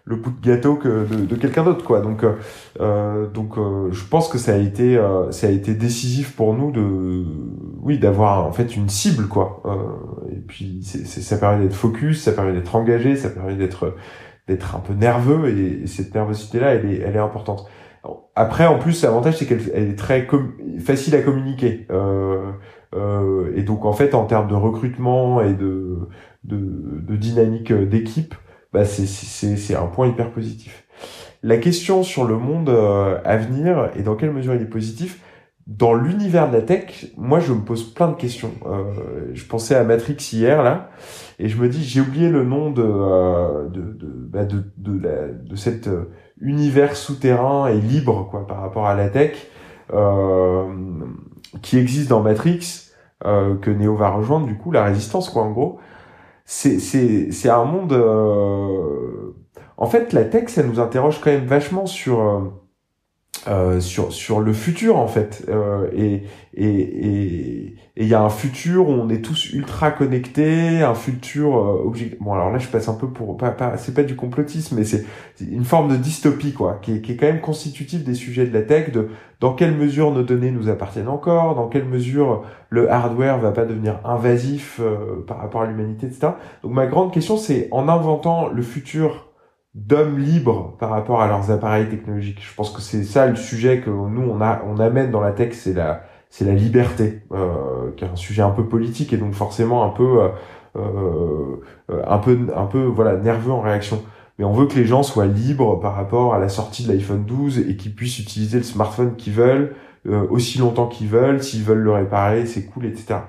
le 0.08 0.16
bout 0.16 0.32
de 0.32 0.41
gâteau 0.41 0.76
que 0.76 1.05
de, 1.05 1.26
de 1.26 1.36
quelqu'un 1.36 1.64
d'autre 1.64 1.84
quoi. 1.84 1.99
Donc 2.01 2.24
euh, 2.24 2.34
euh 2.80 3.28
donc 3.28 3.58
euh, 3.58 3.91
je 3.91 4.05
pense 4.05 4.30
que 4.30 4.38
ça 4.38 4.53
a 4.53 4.58
été 4.58 4.97
euh, 4.97 5.32
ça 5.32 5.47
a 5.47 5.49
été 5.49 5.74
décisif 5.74 6.36
pour 6.36 6.53
nous 6.53 6.72
de 6.72 7.26
oui 7.82 7.99
d'avoir 7.99 8.45
en 8.45 8.53
fait 8.53 8.76
une 8.76 8.89
cible 8.89 9.28
quoi. 9.28 9.62
Et 10.32 10.39
puis 10.39 10.80
c'est, 10.82 11.05
ça 11.05 11.38
permet 11.38 11.64
d'être 11.64 11.76
focus 11.76 12.24
ça 12.24 12.32
permet 12.32 12.53
d'être 12.53 12.74
engagé 12.76 13.16
ça 13.16 13.30
permet 13.30 13.55
d'être 13.55 13.95
d'être 14.47 14.76
un 14.76 14.80
peu 14.80 14.93
nerveux. 14.93 15.49
Et, 15.49 15.88
cette 15.88 16.16
nervosité 16.16 16.60
là 16.60 16.74
elle 16.74 16.89
est 16.89 16.99
elle 16.99 17.16
est 17.16 17.20
importante. 17.20 17.68
Après 18.36 18.66
en 18.66 18.80
plus 18.80 19.03
l'avantage 19.03 19.38
c'est 19.38 19.45
qu'elle 19.45 19.62
elle 19.74 19.89
est 19.89 19.99
très 19.99 20.26
facile 20.80 21.16
à 21.16 21.22
communiquer. 21.22 21.88
Et 23.55 23.64
donc 23.64 23.84
en 23.84 23.93
fait 23.93 24.16
en 24.16 24.26
termes 24.26 24.47
de 24.47 24.55
recrutement 24.55 25.41
et 25.41 25.53
de 25.53 26.08
de, 26.45 27.01
de 27.01 27.16
dynamique 27.18 27.74
d'équipe 27.74 28.36
bah 28.78 28.86
c'est 28.86 29.75
un 29.75 29.88
point 29.88 30.07
hyper 30.07 30.32
positif. 30.32 30.86
La 31.43 31.57
question 31.57 32.03
sur 32.03 32.25
le 32.25 32.38
monde 32.38 32.69
euh, 32.69 33.19
à 33.25 33.38
venir 33.38 33.89
et 33.95 34.03
dans 34.03 34.15
quelle 34.15 34.32
mesure 34.32 34.53
il 34.55 34.61
est 34.61 34.65
positif, 34.65 35.19
dans 35.65 35.93
l'univers 35.93 36.47
de 36.47 36.53
la 36.53 36.61
tech, 36.61 37.07
moi 37.17 37.39
je 37.39 37.53
me 37.53 37.61
pose 37.61 37.93
plein 37.93 38.07
de 38.07 38.15
questions. 38.15 38.51
Euh, 38.65 39.32
je 39.34 39.45
pensais 39.45 39.75
à 39.75 39.84
Matrix 39.84 40.17
hier 40.32 40.63
là, 40.63 40.89
et 41.39 41.49
je 41.49 41.59
me 41.59 41.67
dis 41.67 41.84
j'ai 41.84 42.01
oublié 42.01 42.30
le 42.30 42.43
nom 42.43 42.71
de 42.71 42.84
euh, 42.84 43.67
de 43.69 43.82
de, 43.82 44.07
bah, 44.07 44.45
de, 44.45 44.63
de, 44.78 45.55
cet 45.55 45.88
euh, 45.88 46.11
univers 46.39 46.95
souterrain 46.95 47.67
et 47.67 47.80
libre 47.80 48.28
quoi 48.30 48.47
par 48.47 48.61
rapport 48.61 48.88
à 48.88 48.95
la 48.95 49.09
tech 49.09 49.36
euh, 49.93 50.65
qui 51.61 51.78
existe 51.78 52.09
dans 52.09 52.21
Matrix 52.21 52.84
que 53.23 53.71
Neo 53.71 53.95
va 53.95 54.11
rejoindre 54.11 54.45
du 54.45 54.55
coup 54.55 54.71
la 54.71 54.84
résistance 54.84 55.30
quoi 55.30 55.41
en 55.41 55.51
gros 55.51 55.80
c'est 56.48 57.50
un 57.50 57.66
monde. 57.66 57.93
Euh... 57.93 59.36
En 59.78 59.86
fait, 59.86 60.14
la 60.14 60.24
tech, 60.24 60.50
ça 60.50 60.64
nous 60.64 60.80
interroge 60.80 61.20
quand 61.22 61.30
même 61.30 61.45
vachement 61.45 61.86
sur 61.86 62.54
euh, 63.48 63.80
sur 63.80 64.12
sur 64.12 64.39
le 64.39 64.54
futur 64.54 64.98
en 64.98 65.08
fait. 65.08 65.45
Euh, 65.50 65.89
et 65.95 66.24
et 66.56 67.76
et 67.98 68.04
il 68.04 68.08
y 68.08 68.14
a 68.14 68.22
un 68.22 68.30
futur 68.30 68.89
où 68.89 68.91
on 68.91 69.10
est 69.10 69.24
tous 69.24 69.54
ultra 69.54 69.89
connectés 69.89 70.84
un 70.84 70.93
futur 70.93 71.58
euh, 71.58 71.91
bon 72.20 72.34
alors 72.34 72.52
là 72.52 72.60
je 72.60 72.68
passe 72.68 72.88
un 72.89 72.93
peu 72.93 73.08
pour 73.08 73.38
pas, 73.38 73.50
pas 73.50 73.76
c'est 73.78 73.93
pas 73.93 74.04
du 74.04 74.16
complotisme 74.16 74.76
mais 74.78 74.84
c'est 74.84 75.04
une 75.41 75.66
forme 75.66 75.89
de 75.89 75.95
dystopie 75.95 76.54
quoi 76.54 76.80
qui 76.80 76.93
est, 76.93 77.02
qui 77.02 77.14
est 77.14 77.16
quand 77.16 77.26
même 77.26 77.41
constitutive 77.41 78.04
des 78.04 78.14
sujets 78.14 78.45
de 78.45 78.54
la 78.54 78.62
tech 78.62 78.91
de 78.91 79.10
dans 79.39 79.54
quelle 79.54 79.76
mesure 79.76 80.12
nos 80.12 80.22
données 80.22 80.52
nous 80.52 80.70
appartiennent 80.70 81.08
encore 81.08 81.56
dans 81.56 81.68
quelle 81.68 81.86
mesure 81.86 82.43
le 82.70 82.91
hardware 82.91 83.39
va 83.39 83.52
pas 83.52 83.66
devenir 83.66 84.00
invasif 84.06 84.80
euh, 84.80 85.24
par 85.26 85.39
rapport 85.39 85.64
à 85.64 85.66
l'humanité 85.66 86.06
etc 86.06 86.34
donc 86.62 86.74
ma 86.74 86.86
grande 86.86 87.12
question 87.12 87.36
c'est 87.36 87.68
en 87.72 87.89
inventant 87.89 88.48
le 88.48 88.62
futur 88.62 89.26
d'hommes 89.78 90.17
libres 90.17 90.75
par 90.80 90.89
rapport 90.89 91.21
à 91.21 91.28
leurs 91.28 91.51
appareils 91.51 91.88
technologiques. 91.88 92.39
Je 92.41 92.53
pense 92.55 92.71
que 92.71 92.82
c'est 92.82 93.03
ça 93.03 93.28
le 93.28 93.36
sujet 93.36 93.80
que 93.80 93.89
nous 93.89 94.21
on 94.21 94.41
a 94.41 94.61
on 94.67 94.80
amène 94.80 95.11
dans 95.11 95.21
la 95.21 95.32
tech, 95.32 95.53
c'est 95.53 95.73
la 95.73 96.03
c'est 96.30 96.45
la 96.45 96.53
liberté, 96.53 97.21
euh, 97.32 97.91
qui 97.95 98.03
est 98.03 98.07
un 98.07 98.15
sujet 98.15 98.41
un 98.41 98.49
peu 98.49 98.65
politique 98.65 99.13
et 99.13 99.17
donc 99.17 99.34
forcément 99.34 99.86
un 99.86 99.89
peu 99.89 100.23
euh, 100.23 100.30
euh, 101.89 102.01
un 102.05 102.17
peu 102.17 102.38
un 102.55 102.65
peu 102.65 102.84
voilà 102.84 103.15
nerveux 103.15 103.51
en 103.51 103.61
réaction. 103.61 104.01
Mais 104.39 104.45
on 104.45 104.53
veut 104.53 104.67
que 104.67 104.75
les 104.75 104.86
gens 104.86 105.03
soient 105.03 105.25
libres 105.25 105.80
par 105.80 105.95
rapport 105.95 106.34
à 106.34 106.39
la 106.39 106.49
sortie 106.49 106.86
de 106.86 106.91
l'iPhone 106.91 107.23
12 107.25 107.59
et 107.69 107.75
qu'ils 107.75 107.95
puissent 107.95 108.19
utiliser 108.19 108.57
le 108.57 108.63
smartphone 108.63 109.15
qu'ils 109.15 109.34
veulent 109.34 109.73
euh, 110.07 110.25
aussi 110.30 110.59
longtemps 110.59 110.88
qu'ils 110.88 111.07
veulent, 111.07 111.43
s'ils 111.43 111.63
veulent 111.63 111.80
le 111.80 111.91
réparer, 111.91 112.45
c'est 112.45 112.65
cool, 112.65 112.86
etc. 112.86 113.19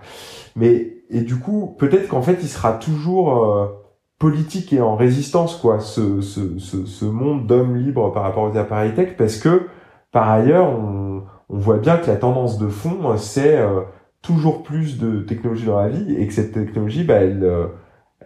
Mais 0.54 0.94
et 1.10 1.22
du 1.22 1.36
coup, 1.36 1.74
peut-être 1.78 2.08
qu'en 2.08 2.22
fait, 2.22 2.38
il 2.42 2.48
sera 2.48 2.72
toujours 2.74 3.44
euh, 3.44 3.66
politique 4.18 4.72
et 4.72 4.80
en 4.80 4.96
résistance 4.96 5.56
quoi 5.56 5.80
ce, 5.80 6.20
ce, 6.20 6.58
ce, 6.58 6.86
ce 6.86 7.04
monde 7.04 7.46
d'hommes 7.46 7.76
libres 7.76 8.12
par 8.12 8.24
rapport 8.24 8.50
aux 8.50 8.56
appareils 8.56 8.94
tech 8.94 9.16
parce 9.16 9.36
que 9.38 9.68
par 10.12 10.28
ailleurs 10.28 10.68
on, 10.68 11.22
on 11.48 11.58
voit 11.58 11.78
bien 11.78 11.96
que 11.96 12.08
la 12.08 12.16
tendance 12.16 12.58
de 12.58 12.68
fond 12.68 13.16
c'est 13.16 13.56
euh, 13.56 13.82
toujours 14.22 14.62
plus 14.62 14.98
de 14.98 15.20
technologie 15.20 15.66
dans 15.66 15.80
la 15.80 15.88
vie 15.88 16.14
et 16.16 16.26
que 16.26 16.32
cette 16.32 16.52
technologie 16.52 17.04
bah, 17.04 17.14
elle, 17.14 17.44
euh, 17.44 17.66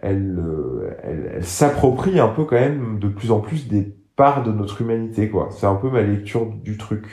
elle, 0.01 0.37
euh, 0.39 0.97
elle, 1.03 1.31
elle 1.35 1.45
s'approprie 1.45 2.19
un 2.19 2.29
peu 2.29 2.45
quand 2.45 2.59
même 2.59 2.99
de 2.99 3.07
plus 3.07 3.31
en 3.31 3.39
plus 3.39 3.67
des 3.67 3.95
parts 4.15 4.43
de 4.43 4.51
notre 4.51 4.81
humanité 4.81 5.29
quoi. 5.29 5.49
C'est 5.51 5.65
un 5.65 5.75
peu 5.75 5.89
ma 5.89 6.01
lecture 6.01 6.47
du 6.47 6.77
truc 6.77 7.05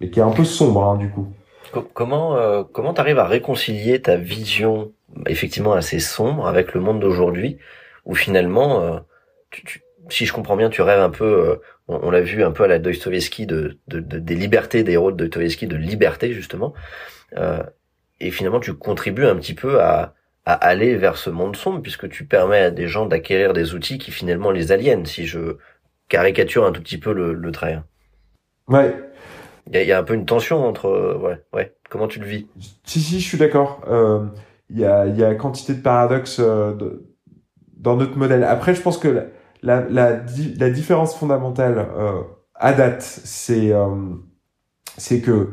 mais 0.00 0.10
qui 0.10 0.20
est 0.20 0.22
un 0.22 0.30
peu 0.30 0.44
sombre 0.44 0.84
hein, 0.84 0.96
du 0.96 1.10
coup. 1.10 1.28
Comment 1.92 2.36
euh, 2.36 2.62
comment 2.72 2.94
t'arrives 2.94 3.18
à 3.18 3.26
réconcilier 3.26 4.00
ta 4.00 4.16
vision 4.16 4.92
effectivement 5.26 5.72
assez 5.72 5.98
sombre 6.00 6.46
avec 6.46 6.74
le 6.74 6.80
monde 6.80 7.00
d'aujourd'hui 7.00 7.58
où 8.04 8.14
finalement, 8.14 8.82
euh, 8.82 8.98
tu, 9.50 9.82
si 10.08 10.26
je 10.26 10.32
comprends 10.32 10.56
bien, 10.56 10.68
tu 10.68 10.82
rêves 10.82 11.00
un 11.00 11.10
peu, 11.10 11.24
euh, 11.24 11.56
on, 11.88 12.10
l'a 12.10 12.20
vu 12.20 12.42
un 12.44 12.50
peu 12.50 12.64
à 12.64 12.66
la 12.66 12.78
Dostoevsky, 12.78 13.46
de, 13.46 13.78
de, 13.88 14.00
des 14.00 14.34
libertés 14.34 14.84
des 14.84 14.92
héros 14.92 15.12
de 15.12 15.16
Dostoevsky, 15.16 15.66
de 15.66 15.76
liberté 15.76 16.32
justement, 16.32 16.74
euh, 17.36 17.62
et 18.20 18.30
finalement 18.30 18.60
tu 18.60 18.74
contribues 18.74 19.26
un 19.26 19.36
petit 19.36 19.54
peu 19.54 19.80
à, 19.80 20.14
à 20.44 20.52
aller 20.52 20.96
vers 20.96 21.16
ce 21.16 21.30
monde 21.30 21.56
sombre 21.56 21.80
puisque 21.80 22.08
tu 22.08 22.26
permets 22.26 22.60
à 22.60 22.70
des 22.70 22.88
gens 22.88 23.06
d'acquérir 23.06 23.52
des 23.52 23.74
outils 23.74 23.98
qui 23.98 24.10
finalement 24.10 24.50
les 24.50 24.72
aliènent, 24.72 25.06
si 25.06 25.26
je 25.26 25.56
caricature 26.08 26.66
un 26.66 26.72
tout 26.72 26.82
petit 26.82 26.98
peu 26.98 27.12
le, 27.12 27.32
le 27.32 27.52
trait. 27.52 27.80
Ouais. 28.68 28.94
Il 29.66 29.74
y 29.74 29.78
a, 29.78 29.82
y 29.82 29.92
a, 29.92 29.98
un 29.98 30.02
peu 30.02 30.12
une 30.12 30.26
tension 30.26 30.66
entre, 30.66 31.16
ouais, 31.16 31.42
ouais. 31.54 31.74
Comment 31.88 32.08
tu 32.08 32.20
le 32.20 32.26
vis? 32.26 32.46
Si 32.84 33.00
si, 33.00 33.20
je 33.20 33.26
suis 33.26 33.38
d'accord. 33.38 33.80
Il 34.68 34.78
y 34.78 34.84
a, 34.84 35.06
y 35.06 35.24
a 35.24 35.34
quantité 35.34 35.72
de 35.72 35.80
paradoxes. 35.80 36.40
De 36.40 37.13
dans 37.84 37.96
notre 37.96 38.16
modèle. 38.16 38.42
Après, 38.42 38.74
je 38.74 38.80
pense 38.80 38.98
que 38.98 39.08
la, 39.62 39.82
la, 39.88 40.20
la, 40.58 40.70
différence 40.70 41.14
fondamentale 41.16 41.86
euh, 41.96 42.22
à 42.54 42.72
date, 42.72 43.02
c'est 43.02 43.72
euh, 43.72 44.14
que 45.22 45.50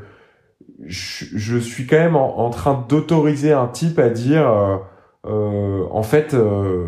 je, 0.86 1.58
suis 1.58 1.86
quand 1.86 1.98
même 1.98 2.16
en, 2.16 2.50
train 2.50 2.86
d'autoriser 2.88 3.54
un 3.54 3.68
type 3.68 4.00
à 4.00 4.10
dire, 4.10 4.50
euh, 4.50 4.78
euh 5.26 5.86
en 5.92 6.04
fait, 6.04 6.34
euh, 6.34 6.88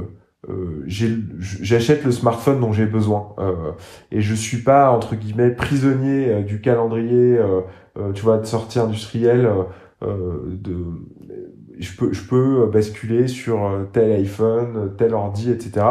euh, 0.49 0.83
j'achète 1.39 2.03
le 2.03 2.11
smartphone 2.11 2.59
dont 2.59 2.73
j'ai 2.73 2.85
besoin 2.85 3.35
et 4.11 4.21
je 4.21 4.33
suis 4.33 4.57
pas 4.57 4.91
entre 4.91 5.15
guillemets 5.15 5.51
prisonnier 5.51 6.43
du 6.43 6.59
calendrier, 6.61 7.39
tu 8.13 8.21
vois, 8.23 8.37
de 8.37 8.45
sortie 8.45 8.79
industrielle. 8.79 9.49
de 10.01 10.75
je 11.79 11.95
peux, 11.95 12.13
je 12.13 12.23
peux 12.23 12.65
basculer 12.67 13.27
sur 13.27 13.65
euh, 13.65 13.83
tel 13.91 14.11
iPhone, 14.11 14.93
tel 14.97 15.13
ordi, 15.13 15.51
etc., 15.51 15.85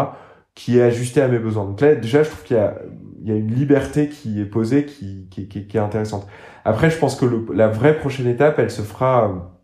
qui 0.54 0.78
est 0.78 0.82
ajusté 0.82 1.22
à 1.22 1.28
mes 1.28 1.38
besoins. 1.38 1.64
Donc 1.64 1.80
là, 1.80 1.94
déjà, 1.94 2.22
je 2.22 2.28
trouve 2.30 2.42
qu'il 2.44 2.56
y 2.56 2.60
a, 2.60 2.78
il 3.22 3.28
y 3.28 3.32
a 3.32 3.36
une 3.36 3.52
liberté 3.52 4.08
qui 4.08 4.40
est 4.40 4.44
posée, 4.44 4.84
qui, 4.84 5.28
qui, 5.30 5.48
qui, 5.48 5.76
est 5.76 5.80
intéressante. 5.80 6.26
Après, 6.64 6.90
je 6.90 6.98
pense 6.98 7.16
que 7.16 7.24
le, 7.24 7.46
la 7.54 7.68
vraie 7.68 7.96
prochaine 7.96 8.26
étape, 8.26 8.58
elle 8.58 8.70
se 8.70 8.82
fera, 8.82 9.58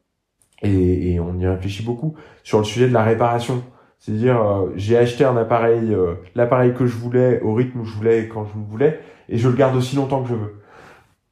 et, 0.62 1.12
et, 1.12 1.20
on 1.20 1.38
y 1.38 1.46
réfléchit 1.46 1.84
beaucoup, 1.84 2.14
sur 2.42 2.58
le 2.58 2.64
sujet 2.64 2.88
de 2.88 2.94
la 2.94 3.02
réparation. 3.02 3.62
C'est-à-dire, 3.98 4.40
euh, 4.40 4.72
j'ai 4.76 4.96
acheté 4.96 5.24
un 5.24 5.36
appareil, 5.36 5.92
euh, 5.92 6.14
l'appareil 6.34 6.72
que 6.72 6.86
je 6.86 6.96
voulais, 6.96 7.40
au 7.42 7.52
rythme 7.54 7.80
où 7.80 7.84
je 7.84 7.94
voulais, 7.94 8.28
quand 8.28 8.44
je 8.46 8.58
voulais, 8.70 9.00
et 9.28 9.36
je 9.36 9.48
le 9.48 9.56
garde 9.56 9.76
aussi 9.76 9.96
longtemps 9.96 10.22
que 10.22 10.30
je 10.30 10.34
veux 10.34 10.54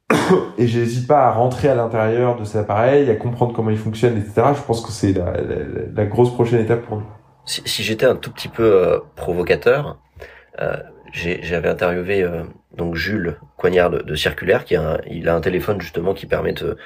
et 0.57 0.67
j'hésite 0.67 1.07
pas 1.07 1.25
à 1.25 1.31
rentrer 1.31 1.67
à 1.69 1.75
l'intérieur 1.75 2.37
de 2.37 2.43
cet 2.43 2.57
appareil, 2.57 3.09
à 3.09 3.15
comprendre 3.15 3.53
comment 3.53 3.69
il 3.69 3.77
fonctionne, 3.77 4.17
etc. 4.17 4.47
Je 4.55 4.61
pense 4.61 4.81
que 4.81 4.91
c'est 4.91 5.13
la, 5.13 6.05
grosse 6.05 6.33
prochaine 6.33 6.61
étape 6.61 6.83
pour 6.83 6.97
nous. 6.97 7.05
Si, 7.45 7.83
j'étais 7.83 8.05
un 8.05 8.15
tout 8.15 8.31
petit 8.31 8.49
peu 8.49 8.63
euh, 8.63 8.99
provocateur, 9.15 9.99
euh, 10.61 10.77
j'avais 11.13 11.69
interviewé 11.69 12.21
euh, 12.21 12.43
donc 12.75 12.95
Jules 12.95 13.37
Coignard 13.57 13.89
de, 13.89 14.15
Circulaire, 14.15 14.65
qui 14.65 14.75
a 14.75 14.93
un, 14.93 14.97
il 15.09 15.29
a 15.29 15.35
un 15.35 15.41
téléphone 15.41 15.79
justement 15.79 16.13
qui 16.13 16.25
permet 16.25 16.53
de, 16.53 16.77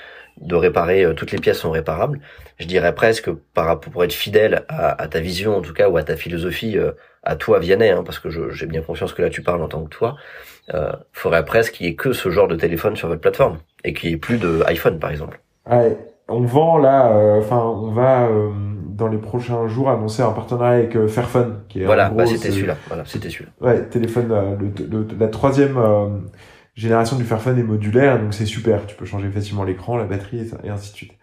réparer 0.51 1.13
toutes 1.15 1.31
les 1.31 1.39
pièces 1.39 1.59
sont 1.59 1.71
réparables. 1.71 2.21
Je 2.59 2.65
dirais 2.65 2.93
presque 2.93 3.31
par 3.53 3.79
pour 3.79 4.03
être 4.03 4.13
fidèle 4.13 4.65
à, 4.69 5.07
ta 5.07 5.19
vision 5.19 5.57
en 5.57 5.61
tout 5.61 5.73
cas 5.73 5.89
ou 5.89 5.97
à 5.97 6.03
ta 6.03 6.15
philosophie, 6.15 6.77
à 7.23 7.35
toi 7.35 7.59
Vianney, 7.59 7.89
hein, 7.89 8.03
parce 8.03 8.19
que 8.19 8.29
j'ai 8.29 8.65
bien 8.65 8.81
conscience 8.81 9.13
que 9.13 9.21
là 9.21 9.29
tu 9.29 9.41
parles 9.41 9.61
en 9.61 9.67
tant 9.67 9.83
que 9.83 9.89
toi 9.89 10.15
euh, 10.73 10.91
faudrait 11.11 11.45
presque 11.45 11.73
qu'il 11.73 11.85
y 11.85 11.89
ait 11.89 11.95
que 11.95 12.13
ce 12.13 12.29
genre 12.29 12.47
de 12.47 12.55
téléphone 12.55 12.95
sur 12.95 13.07
votre 13.07 13.21
plateforme 13.21 13.59
et 13.83 13.93
qu'il 13.93 14.09
y 14.09 14.13
ait 14.13 14.17
plus 14.17 14.37
de 14.37 14.63
iPhone 14.67 14.99
par 14.99 15.11
exemple. 15.11 15.39
Ouais, 15.69 15.97
on 16.31 16.41
vend 16.41 16.77
là, 16.77 17.11
euh, 17.11 17.39
enfin 17.39 17.59
on 17.59 17.91
va 17.91 18.27
euh, 18.27 18.51
dans 18.87 19.07
les 19.07 19.17
prochains 19.17 19.67
jours 19.67 19.89
annoncer 19.89 20.21
un 20.21 20.31
partenariat 20.31 20.79
avec 20.79 20.95
euh, 20.95 21.07
Fairphone 21.07 21.61
qui 21.67 21.81
est 21.81 21.85
voilà, 21.85 22.09
bah 22.09 22.25
c'était 22.25 22.51
celui-là, 22.51 22.77
voilà, 22.87 23.03
c'était 23.05 23.29
celui-là. 23.29 23.51
Ouais, 23.59 23.83
téléphone, 23.85 24.57
le, 24.59 25.07
la 25.19 25.27
troisième 25.27 25.77
génération 26.73 27.17
du 27.17 27.23
Fairphone 27.23 27.59
est 27.59 27.63
modulaire, 27.63 28.19
donc 28.19 28.33
c'est 28.33 28.45
super. 28.45 28.85
Tu 28.85 28.95
peux 28.95 29.05
changer 29.05 29.29
facilement 29.29 29.63
l'écran, 29.63 29.97
la 29.97 30.05
batterie 30.05 30.49
et, 30.63 30.69
ainsi 30.69 30.91
de 30.91 30.97
suite. 30.97 31.13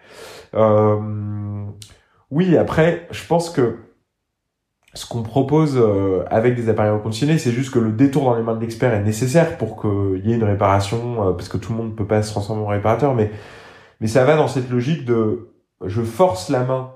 oui, 2.31 2.57
après, 2.57 3.09
je 3.11 3.25
pense 3.27 3.51
que 3.51 3.77
ce 4.95 5.07
qu'on 5.07 5.23
propose 5.23 5.77
euh, 5.77 6.25
avec 6.31 6.55
des 6.55 6.69
appareils 6.69 6.93
reconditionnés, 6.93 7.39
c'est 7.39 7.53
juste 7.53 7.73
que 7.73 7.79
le 7.79 7.93
détour 7.93 8.25
dans 8.25 8.35
les 8.35 8.43
mains 8.43 8.55
de 8.55 8.61
l'expert 8.61 8.95
est 8.95 9.03
nécessaire 9.03 9.59
pour 9.59 9.81
qu'il 9.81 10.27
y 10.27 10.33
ait 10.33 10.37
une 10.37 10.45
réparation, 10.45 11.29
euh, 11.29 11.33
parce 11.33 11.49
que 11.49 11.59
tout 11.59 11.73
le 11.73 11.79
monde 11.79 11.91
ne 11.91 11.95
peut 11.95 12.07
pas 12.07 12.23
se 12.23 12.31
transformer 12.31 12.63
en 12.63 12.69
réparateur, 12.69 13.15
mais, 13.15 13.31
mais 14.01 14.07
ça 14.07 14.25
va 14.25 14.37
dans 14.37 14.49
cette 14.49 14.71
logique 14.71 15.05
de 15.05 15.51
je 15.85 16.03
force 16.03 16.49
la 16.49 16.65
main 16.65 16.93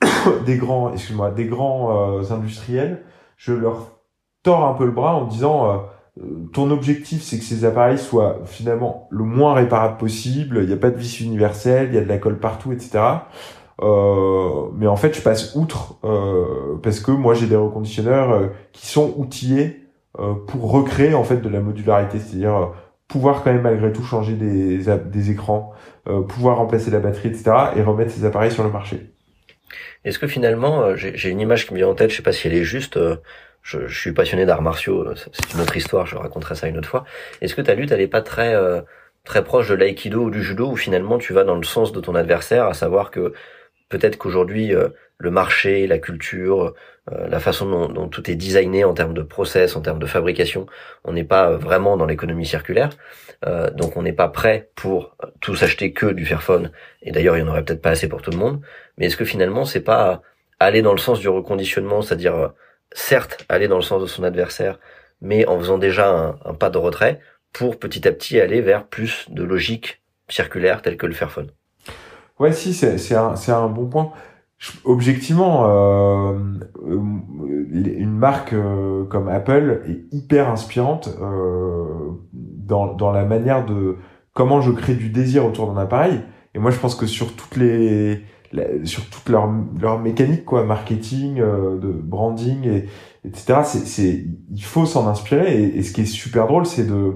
des 0.46 0.56
grands, 0.56 0.92
excuse-moi, 0.92 1.30
des 1.30 1.44
grands 1.44 2.18
euh, 2.18 2.32
industriels, 2.32 3.04
je 3.36 3.52
leur 3.52 3.98
tords 4.42 4.64
un 4.64 4.74
peu 4.74 4.84
le 4.84 4.92
bras 4.92 5.14
en 5.14 5.24
disant 5.24 5.86
ton 6.52 6.70
objectif 6.70 7.22
c'est 7.22 7.38
que 7.38 7.44
ces 7.44 7.64
appareils 7.64 7.98
soient 7.98 8.40
finalement 8.44 9.08
le 9.10 9.24
moins 9.24 9.54
réparables 9.54 9.96
possible, 9.96 10.60
il 10.62 10.66
n'y 10.66 10.72
a 10.72 10.76
pas 10.76 10.90
de 10.90 10.96
vis 10.96 11.20
universelle, 11.20 11.88
il 11.88 11.94
y 11.94 11.98
a 11.98 12.02
de 12.02 12.08
la 12.08 12.18
colle 12.18 12.38
partout, 12.38 12.72
etc. 12.72 13.00
Euh, 13.82 14.68
mais 14.74 14.86
en 14.86 14.96
fait, 14.96 15.14
je 15.14 15.20
passe 15.20 15.54
outre 15.54 15.96
euh, 16.04 16.78
parce 16.82 17.00
que 17.00 17.10
moi 17.10 17.34
j'ai 17.34 17.46
des 17.46 17.56
reconditionneurs 17.56 18.32
euh, 18.32 18.46
qui 18.72 18.86
sont 18.86 19.14
outillés 19.16 19.80
pour 20.46 20.70
recréer 20.70 21.12
en 21.12 21.24
fait 21.24 21.38
de 21.38 21.48
la 21.48 21.58
modularité, 21.58 22.20
c'est-à-dire 22.20 22.70
pouvoir 23.08 23.42
quand 23.42 23.52
même 23.52 23.62
malgré 23.62 23.92
tout 23.92 24.04
changer 24.04 24.34
des, 24.34 24.78
des 24.78 25.30
écrans, 25.32 25.72
pouvoir 26.28 26.58
remplacer 26.58 26.92
la 26.92 27.00
batterie, 27.00 27.30
etc. 27.30 27.50
et 27.74 27.82
remettre 27.82 28.12
ces 28.12 28.24
appareils 28.24 28.52
sur 28.52 28.62
le 28.62 28.70
marché. 28.70 29.10
Est-ce 30.04 30.20
que 30.20 30.28
finalement, 30.28 30.94
j'ai 30.94 31.30
une 31.30 31.40
image 31.40 31.66
qui 31.66 31.72
me 31.72 31.78
vient 31.78 31.88
en 31.88 31.96
tête, 31.96 32.10
je 32.10 32.16
sais 32.18 32.22
pas 32.22 32.30
si 32.30 32.46
elle 32.46 32.54
est 32.54 32.62
juste. 32.62 32.96
Je, 33.62 33.88
je 33.88 34.00
suis 34.00 34.12
passionné 34.12 34.46
d'arts 34.46 34.62
martiaux, 34.62 35.04
c'est 35.16 35.52
une 35.52 35.60
autre 35.60 35.76
histoire, 35.76 36.06
je 36.06 36.14
raconterai 36.14 36.54
ça 36.54 36.68
une 36.68 36.78
autre 36.78 36.88
fois. 36.88 37.04
Est-ce 37.40 37.56
que 37.56 37.62
ta 37.62 37.74
lutte, 37.74 37.90
elle 37.90 38.00
est 38.00 38.06
pas 38.06 38.22
très 38.22 38.54
très 39.24 39.42
proche 39.42 39.68
de 39.68 39.74
l'aïkido 39.74 40.22
ou 40.24 40.30
du 40.30 40.42
judo, 40.42 40.70
où 40.70 40.76
finalement 40.76 41.18
tu 41.18 41.32
vas 41.32 41.44
dans 41.44 41.56
le 41.56 41.64
sens 41.64 41.92
de 41.92 42.00
ton 42.00 42.14
adversaire, 42.14 42.66
à 42.66 42.74
savoir 42.74 43.10
que 43.10 43.32
peut-être 43.88 44.16
qu'aujourd'hui 44.18 44.74
euh, 44.74 44.88
le 45.18 45.30
marché, 45.30 45.86
la 45.86 45.98
culture, 45.98 46.74
euh, 47.12 47.28
la 47.28 47.40
façon 47.40 47.88
dont, 47.88 48.08
tout 48.08 48.30
est 48.30 48.34
designé 48.34 48.84
en 48.84 48.94
termes 48.94 49.14
de 49.14 49.22
process, 49.22 49.76
en 49.76 49.80
termes 49.80 49.98
de 49.98 50.06
fabrication, 50.06 50.66
on 51.04 51.12
n'est 51.12 51.24
pas 51.24 51.50
euh, 51.50 51.56
vraiment 51.56 51.96
dans 51.96 52.06
l'économie 52.06 52.46
circulaire. 52.46 52.90
donc 53.74 53.96
on 53.96 54.02
n'est 54.02 54.14
pas 54.14 54.28
prêt 54.28 54.70
pour 54.74 55.16
tous 55.40 55.62
acheter 55.62 55.92
que 55.92 56.06
du 56.06 56.24
Fairphone. 56.24 56.72
Et 57.02 57.12
d'ailleurs, 57.12 57.36
il 57.36 57.40
y 57.40 57.42
en 57.42 57.48
aurait 57.48 57.64
peut-être 57.64 57.82
pas 57.82 57.90
assez 57.90 58.08
pour 58.08 58.22
tout 58.22 58.30
le 58.30 58.38
monde. 58.38 58.60
Mais 58.96 59.06
est-ce 59.06 59.16
que 59.16 59.24
finalement, 59.24 59.64
c'est 59.64 59.82
pas 59.84 60.22
aller 60.60 60.82
dans 60.82 60.92
le 60.92 60.98
sens 60.98 61.20
du 61.20 61.28
reconditionnement, 61.28 62.00
c'est-à-dire 62.00 62.52
certes 62.92 63.44
aller 63.48 63.68
dans 63.68 63.76
le 63.76 63.82
sens 63.82 64.00
de 64.00 64.06
son 64.06 64.22
adversaire, 64.24 64.78
mais 65.20 65.46
en 65.46 65.58
faisant 65.58 65.78
déjà 65.78 66.08
un, 66.44 66.54
pas 66.54 66.70
de 66.70 66.78
retrait 66.78 67.20
pour 67.52 67.78
petit 67.78 68.08
à 68.08 68.12
petit 68.12 68.40
aller 68.40 68.60
vers 68.62 68.86
plus 68.86 69.26
de 69.30 69.42
logique 69.42 70.02
circulaire 70.28 70.80
telle 70.80 70.96
que 70.96 71.06
le 71.06 71.12
Fairphone? 71.12 71.50
Ouais, 72.40 72.52
si, 72.52 72.74
c'est 72.74 73.14
un, 73.14 73.34
un 73.48 73.68
bon 73.68 73.86
point. 73.86 74.12
Objectivement, 74.84 75.64
euh, 75.66 76.38
euh, 76.86 77.00
une 77.72 78.16
marque 78.16 78.52
euh, 78.54 79.04
comme 79.04 79.28
Apple 79.28 79.82
est 79.86 80.14
hyper 80.14 80.48
inspirante 80.48 81.10
euh, 81.20 82.12
dans, 82.32 82.94
dans 82.94 83.12
la 83.12 83.24
manière 83.24 83.66
de 83.66 83.96
comment 84.32 84.60
je 84.60 84.70
crée 84.72 84.94
du 84.94 85.10
désir 85.10 85.44
autour 85.44 85.72
d'un 85.72 85.80
appareil. 85.80 86.20
Et 86.54 86.58
moi, 86.58 86.70
je 86.70 86.78
pense 86.78 86.94
que 86.94 87.06
sur 87.06 87.34
toutes 87.34 87.56
les 87.56 88.22
sur 88.84 89.04
toute 89.10 89.28
leur 89.28 89.50
leur 89.80 89.98
mécanique 89.98 90.44
quoi, 90.44 90.64
marketing, 90.64 91.40
euh, 91.40 91.76
de 91.78 91.88
branding 91.88 92.64
et 92.68 92.88
etc. 93.24 93.60
C'est 93.64 93.86
c'est 93.86 94.24
il 94.50 94.64
faut 94.64 94.86
s'en 94.86 95.08
inspirer. 95.08 95.62
Et, 95.62 95.78
et, 95.78 95.82
ce 95.82 95.92
qui 95.92 96.02
est 96.02 96.06
super 96.06 96.46
drôle, 96.46 96.64
c'est 96.66 96.86
de 96.86 97.14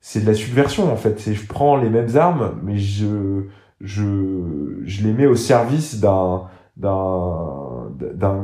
c'est 0.00 0.22
de 0.22 0.26
la 0.26 0.34
subversion 0.34 0.90
en 0.90 0.96
fait. 0.96 1.20
C'est 1.20 1.34
je 1.34 1.46
prends 1.46 1.76
les 1.76 1.90
mêmes 1.90 2.16
armes, 2.16 2.58
mais 2.62 2.78
je 2.78 3.44
je 3.80 4.80
je 4.84 5.02
les 5.04 5.12
mets 5.12 5.26
au 5.26 5.36
service 5.36 6.00
d'un 6.00 6.42
d'un 6.76 7.90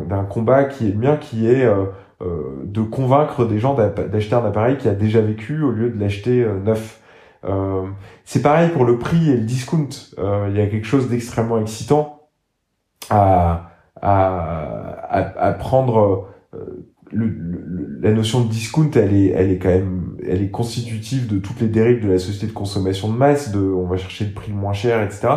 d'un 0.09 0.25
combat 0.25 0.65
qui 0.65 0.89
est 0.89 0.93
le 0.93 0.99
mien, 0.99 1.17
qui 1.17 1.49
est 1.49 1.65
euh, 1.65 1.87
euh, 2.23 2.63
de 2.65 2.81
convaincre 2.81 3.45
des 3.45 3.59
gens 3.59 3.75
d'acheter 3.75 4.35
un 4.35 4.45
appareil 4.47 4.79
qui 4.79 4.89
a 4.89 4.95
déjà 4.95 5.21
vécu 5.21 5.63
au 5.63 5.71
lieu 5.71 5.91
de 5.91 6.01
l'acheter 6.01 6.43
euh, 6.43 6.59
neuf. 6.61 7.03
Euh, 7.45 7.83
c'est 8.25 8.41
pareil 8.41 8.71
pour 8.71 8.87
le 8.87 8.99
prix 8.99 9.31
et 9.31 9.37
le 9.37 9.45
discount. 9.45 9.91
Il 10.17 10.57
y 10.57 10.61
a 10.61 10.67
quelque 10.67 10.87
chose 10.87 11.11
d'extrêmement 11.11 11.59
excitant 11.61 12.29
à, 13.11 13.71
à, 14.01 15.37
à, 15.39 15.53
prendre. 15.53 16.29
Le, 17.13 17.31
la 18.01 18.13
notion 18.13 18.41
de 18.41 18.49
discount, 18.49 18.91
elle 18.95 19.15
est, 19.15 19.29
elle 19.29 19.51
est 19.51 19.59
quand 19.59 19.69
même, 19.69 20.06
elle 20.29 20.43
est 20.43 20.51
constitutive 20.51 21.27
de 21.27 21.39
toutes 21.39 21.61
les 21.61 21.69
dérives 21.69 22.05
de 22.05 22.11
la 22.11 22.19
société 22.19 22.47
de 22.47 22.53
consommation 22.53 23.09
de 23.09 23.17
masse, 23.17 23.53
de, 23.53 23.61
on 23.61 23.87
va 23.87 23.97
chercher 23.97 24.25
le 24.27 24.33
prix 24.33 24.51
le 24.51 24.57
moins 24.57 24.73
cher, 24.73 25.03
etc. 25.03 25.29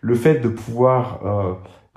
Le 0.00 0.14
fait 0.14 0.40
de 0.40 0.48
pouvoir 0.48 1.20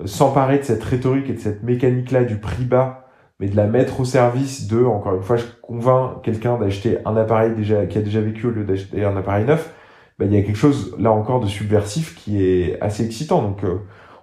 s'emparer 0.04 0.58
de 0.58 0.64
cette 0.64 0.82
rhétorique 0.82 1.30
et 1.30 1.34
de 1.34 1.38
cette 1.38 1.62
mécanique-là 1.62 2.24
du 2.24 2.36
prix 2.36 2.64
bas, 2.64 3.04
mais 3.40 3.48
de 3.48 3.56
la 3.56 3.66
mettre 3.66 4.00
au 4.00 4.04
service 4.04 4.68
de, 4.68 4.84
encore 4.84 5.14
une 5.14 5.22
fois, 5.22 5.36
je 5.36 5.44
convainc 5.62 6.22
quelqu'un 6.22 6.58
d'acheter 6.58 6.98
un 7.04 7.16
appareil 7.16 7.54
déjà 7.54 7.86
qui 7.86 7.98
a 7.98 8.02
déjà 8.02 8.20
vécu 8.20 8.46
au 8.46 8.50
lieu 8.50 8.64
d'acheter 8.64 9.04
un 9.04 9.16
appareil 9.16 9.44
neuf, 9.44 9.72
ben, 10.18 10.30
il 10.30 10.34
y 10.34 10.40
a 10.40 10.42
quelque 10.42 10.56
chose 10.56 10.94
là 10.98 11.10
encore 11.10 11.40
de 11.40 11.46
subversif 11.46 12.14
qui 12.14 12.42
est 12.42 12.80
assez 12.80 13.04
excitant. 13.04 13.42
Donc 13.42 13.64
euh, 13.64 13.78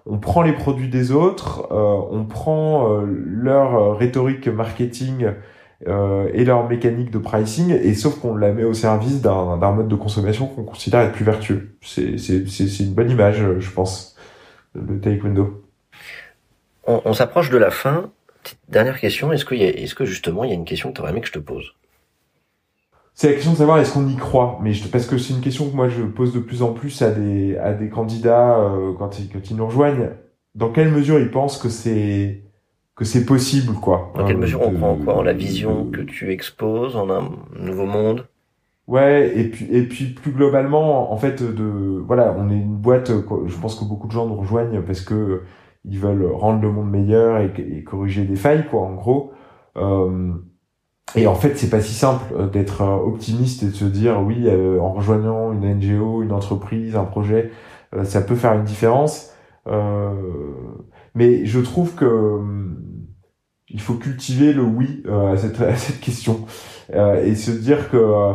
on 0.05 0.17
prend 0.17 0.41
les 0.41 0.53
produits 0.53 0.87
des 0.87 1.11
autres, 1.11 1.67
euh, 1.71 2.01
on 2.09 2.23
prend 2.25 2.89
euh, 2.89 3.05
leur 3.05 3.97
rhétorique 3.97 4.47
marketing 4.47 5.27
et 5.87 6.45
leur 6.45 6.67
mécanique 6.69 7.11
de 7.11 7.17
pricing, 7.17 7.71
et 7.71 7.93
sauf 7.93 8.19
qu'on 8.19 8.35
la 8.35 8.51
met 8.51 8.63
au 8.63 8.73
service 8.73 9.21
d'un 9.21 9.71
mode 9.71 9.87
de 9.87 9.95
consommation 9.95 10.47
qu'on 10.47 10.63
considère 10.63 11.01
être 11.01 11.13
plus 11.13 11.25
vertueux. 11.25 11.75
C'est 11.81 12.79
une 12.79 12.93
bonne 12.93 13.09
image, 13.09 13.43
je 13.59 13.71
pense, 13.71 14.15
le 14.75 14.99
taekwondo 14.99 15.61
on, 16.87 17.13
s'approche 17.13 17.49
de 17.49 17.57
la 17.57 17.71
fin. 17.71 18.09
Dernière 18.69 18.99
question, 18.99 19.31
est-ce 19.31 19.45
que, 19.45 19.55
est 19.55 19.93
que 19.93 20.05
justement 20.05 20.43
il 20.43 20.49
y 20.49 20.53
a 20.53 20.55
une 20.55 20.65
question 20.65 20.89
que 20.89 20.95
tu 20.95 21.01
aurais 21.01 21.11
aimé 21.11 21.21
que 21.21 21.27
je 21.27 21.33
te 21.33 21.39
pose? 21.39 21.75
C'est 23.13 23.27
la 23.27 23.33
question 23.33 23.51
de 23.51 23.57
savoir 23.57 23.77
est-ce 23.77 23.93
qu'on 23.93 24.07
y 24.07 24.15
croit, 24.15 24.57
mais 24.63 24.73
je, 24.73 24.87
parce 24.87 25.05
que 25.05 25.17
c'est 25.17 25.33
une 25.33 25.41
question 25.41 25.69
que 25.69 25.75
moi 25.75 25.89
je 25.89 26.01
pose 26.01 26.33
de 26.33 26.39
plus 26.39 26.63
en 26.63 26.73
plus 26.73 27.01
à 27.01 27.11
des 27.11 27.57
à 27.57 27.73
des 27.73 27.89
candidats 27.89 28.57
euh, 28.57 28.93
quand, 28.97 29.19
ils, 29.19 29.29
quand 29.29 29.49
ils 29.49 29.55
nous 29.55 29.65
rejoignent. 29.65 30.09
Dans 30.55 30.69
quelle 30.69 30.89
mesure 30.89 31.19
ils 31.19 31.29
pensent 31.29 31.57
que 31.57 31.69
c'est 31.69 32.41
que 33.01 33.07
c'est 33.07 33.25
possible, 33.25 33.73
quoi 33.73 34.11
Dans 34.15 34.25
quelle 34.25 34.35
euh, 34.35 34.41
mesure 34.41 34.61
on 34.61 34.79
en 34.83 34.95
quoi? 34.95 35.17
En 35.17 35.23
la 35.23 35.33
vision 35.33 35.89
que 35.89 36.01
tu 36.01 36.31
exposes, 36.31 36.95
en 36.95 37.09
un 37.09 37.31
nouveau 37.59 37.87
monde? 37.87 38.27
Ouais, 38.85 39.35
et 39.35 39.45
puis 39.45 39.65
et 39.71 39.81
puis 39.87 40.05
plus 40.05 40.31
globalement, 40.31 41.11
en 41.11 41.17
fait, 41.17 41.41
de 41.41 41.99
voilà, 42.05 42.35
on 42.37 42.51
est 42.51 42.59
une 42.59 42.75
boîte. 42.75 43.11
Je 43.47 43.57
pense 43.57 43.73
que 43.73 43.85
beaucoup 43.85 44.05
de 44.05 44.11
gens 44.11 44.27
nous 44.27 44.35
rejoignent 44.35 44.83
parce 44.83 45.01
que 45.01 45.41
ils 45.83 45.97
veulent 45.97 46.31
rendre 46.31 46.61
le 46.61 46.71
monde 46.71 46.91
meilleur 46.91 47.39
et, 47.39 47.83
corriger 47.83 48.23
des 48.23 48.35
failles, 48.35 48.67
quoi, 48.69 48.81
en 48.81 48.93
gros. 48.93 49.31
Euh, 49.77 50.33
et 51.15 51.25
en 51.25 51.33
fait, 51.33 51.57
c'est 51.57 51.71
pas 51.71 51.81
si 51.81 51.95
simple 51.95 52.23
euh, 52.37 52.47
d'être 52.47 52.83
euh, 52.83 52.97
optimiste 52.97 53.63
et 53.63 53.67
de 53.67 53.71
se 53.71 53.85
dire 53.85 54.21
oui, 54.21 54.43
euh, 54.45 54.79
en 54.79 54.93
rejoignant 54.93 55.53
une 55.53 55.73
NGO, 55.73 56.21
une 56.21 56.33
entreprise, 56.33 56.95
un 56.95 57.05
projet, 57.05 57.49
ça 58.03 58.21
peut 58.21 58.35
faire 58.35 58.53
une 58.53 58.63
différence. 58.63 59.33
mais 61.15 61.45
je 61.45 61.59
trouve 61.59 61.95
que 61.95 62.39
il 63.73 63.81
faut 63.81 63.95
cultiver 63.95 64.53
le 64.53 64.63
oui 64.63 65.03
à 65.07 65.37
cette, 65.37 65.61
à, 65.61 65.75
cette, 65.75 65.99
question 65.99 66.45
et 66.93 67.35
se 67.35 67.51
dire 67.51 67.89
que 67.89 68.33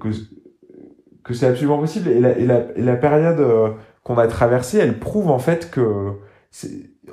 que 0.00 0.08
que 1.22 1.34
c'est 1.34 1.46
absolument 1.46 1.78
possible. 1.78 2.08
Et 2.08 2.20
la, 2.20 2.36
et 2.38 2.46
la, 2.46 2.76
et 2.76 2.82
la 2.82 2.96
période 2.96 3.44
qu'on 4.02 4.18
a 4.18 4.26
traversée, 4.26 4.78
elle 4.78 4.98
prouve 4.98 5.30
en 5.30 5.38
fait 5.38 5.70
que 5.70 6.14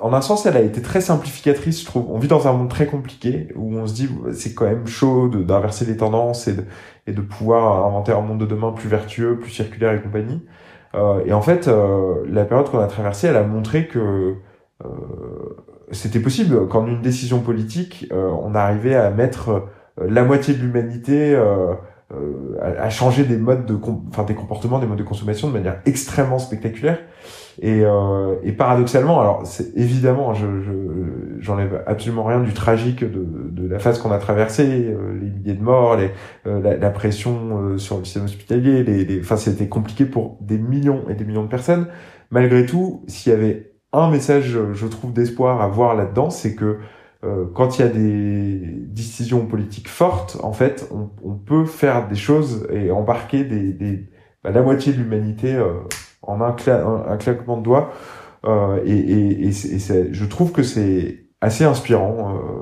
en 0.00 0.12
un 0.12 0.20
sens, 0.20 0.46
elle 0.46 0.56
a 0.56 0.60
été 0.60 0.82
très 0.82 1.00
simplificatrice, 1.00 1.80
je 1.80 1.86
trouve. 1.86 2.06
On 2.10 2.18
vit 2.18 2.28
dans 2.28 2.48
un 2.48 2.52
monde 2.52 2.68
très 2.68 2.86
compliqué 2.86 3.48
où 3.56 3.76
on 3.76 3.86
se 3.86 3.94
dit 3.94 4.08
c'est 4.32 4.54
quand 4.54 4.66
même 4.66 4.86
chaud 4.86 5.28
d'inverser 5.28 5.84
les 5.84 5.96
tendances 5.96 6.48
et 6.48 6.54
de, 6.54 6.64
et 7.06 7.12
de 7.12 7.20
pouvoir 7.20 7.86
inventer 7.86 8.12
un 8.12 8.20
monde 8.20 8.40
de 8.40 8.46
demain 8.46 8.72
plus 8.72 8.88
vertueux, 8.88 9.38
plus 9.38 9.50
circulaire 9.50 9.92
et 9.94 10.02
compagnie. 10.02 10.44
Euh, 10.94 11.24
et 11.24 11.32
en 11.32 11.42
fait, 11.42 11.68
euh, 11.68 12.24
la 12.28 12.44
période 12.44 12.70
qu'on 12.70 12.78
a 12.78 12.86
traversée, 12.86 13.28
elle 13.28 13.36
a 13.36 13.44
montré 13.44 13.88
que 13.88 14.34
euh, 14.84 14.88
c'était 15.92 16.20
possible. 16.20 16.68
Quand 16.68 16.86
une 16.86 17.02
décision 17.02 17.40
politique, 17.40 18.06
euh, 18.12 18.30
on 18.42 18.54
arrivait 18.54 18.94
à 18.94 19.10
mettre 19.10 19.50
euh, 19.50 20.06
la 20.08 20.24
moitié 20.24 20.54
de 20.54 20.60
l'humanité 20.60 21.34
euh, 21.34 21.74
à, 22.62 22.88
changer 22.88 23.24
des 23.24 23.36
modes 23.36 23.66
de, 23.66 23.78
enfin 24.08 24.24
des 24.24 24.34
comportements, 24.34 24.78
des 24.78 24.86
modes 24.86 24.98
de 24.98 25.02
consommation 25.02 25.48
de 25.48 25.52
manière 25.52 25.80
extrêmement 25.84 26.38
spectaculaire. 26.38 26.98
Et, 27.60 27.82
euh, 27.84 28.36
et 28.44 28.52
paradoxalement, 28.52 29.20
alors 29.20 29.42
c'est 29.44 29.76
évidemment, 29.76 30.32
je, 30.32 30.46
je 30.62 30.72
j'enlève 31.40 31.82
absolument 31.86 32.24
rien 32.24 32.40
du 32.40 32.52
tragique 32.52 33.04
de, 33.04 33.26
de 33.50 33.68
la 33.68 33.78
phase 33.78 33.98
qu'on 33.98 34.12
a 34.12 34.18
traversée, 34.18 34.86
euh, 34.86 35.18
les 35.20 35.28
milliers 35.28 35.54
de 35.54 35.62
morts, 35.62 35.96
les, 35.96 36.10
euh, 36.46 36.62
la, 36.62 36.76
la, 36.76 36.90
pression 36.90 37.76
sur 37.78 37.98
le 37.98 38.04
système 38.04 38.24
hospitalier, 38.24 38.84
les, 38.84 39.04
les, 39.04 39.20
enfin 39.20 39.36
c'était 39.36 39.68
compliqué 39.68 40.04
pour 40.04 40.38
des 40.40 40.56
millions 40.56 41.04
et 41.08 41.14
des 41.14 41.24
millions 41.24 41.42
de 41.42 41.48
personnes. 41.48 41.88
Malgré 42.30 42.64
tout, 42.64 43.02
s'il 43.06 43.32
y 43.32 43.34
avait 43.34 43.72
un 43.92 44.10
message, 44.10 44.58
je 44.72 44.86
trouve, 44.86 45.12
d'espoir 45.12 45.62
à 45.62 45.68
voir 45.68 45.94
là-dedans, 45.94 46.30
c'est 46.30 46.54
que 46.54 46.78
quand 47.54 47.78
il 47.78 47.82
y 47.82 47.84
a 47.84 47.88
des 47.88 48.60
décisions 48.86 49.46
politiques 49.46 49.88
fortes, 49.88 50.38
en 50.42 50.52
fait, 50.52 50.88
on, 50.92 51.34
peut 51.34 51.64
faire 51.64 52.06
des 52.06 52.14
choses 52.14 52.68
et 52.70 52.92
embarquer 52.92 53.42
des, 53.42 53.72
des 53.72 54.08
bah, 54.44 54.50
la 54.50 54.62
moitié 54.62 54.92
de 54.92 54.98
l'humanité 54.98 55.58
en 56.22 56.40
un, 56.40 56.52
claquement 57.16 57.56
de 57.56 57.62
doigts. 57.62 57.90
Euh, 58.44 58.80
et, 58.84 58.92
et, 58.92 59.48
et, 59.48 60.12
je 60.12 60.24
trouve 60.24 60.52
que 60.52 60.62
c'est 60.62 61.24
assez 61.40 61.64
inspirant 61.64 62.36
euh, 62.36 62.57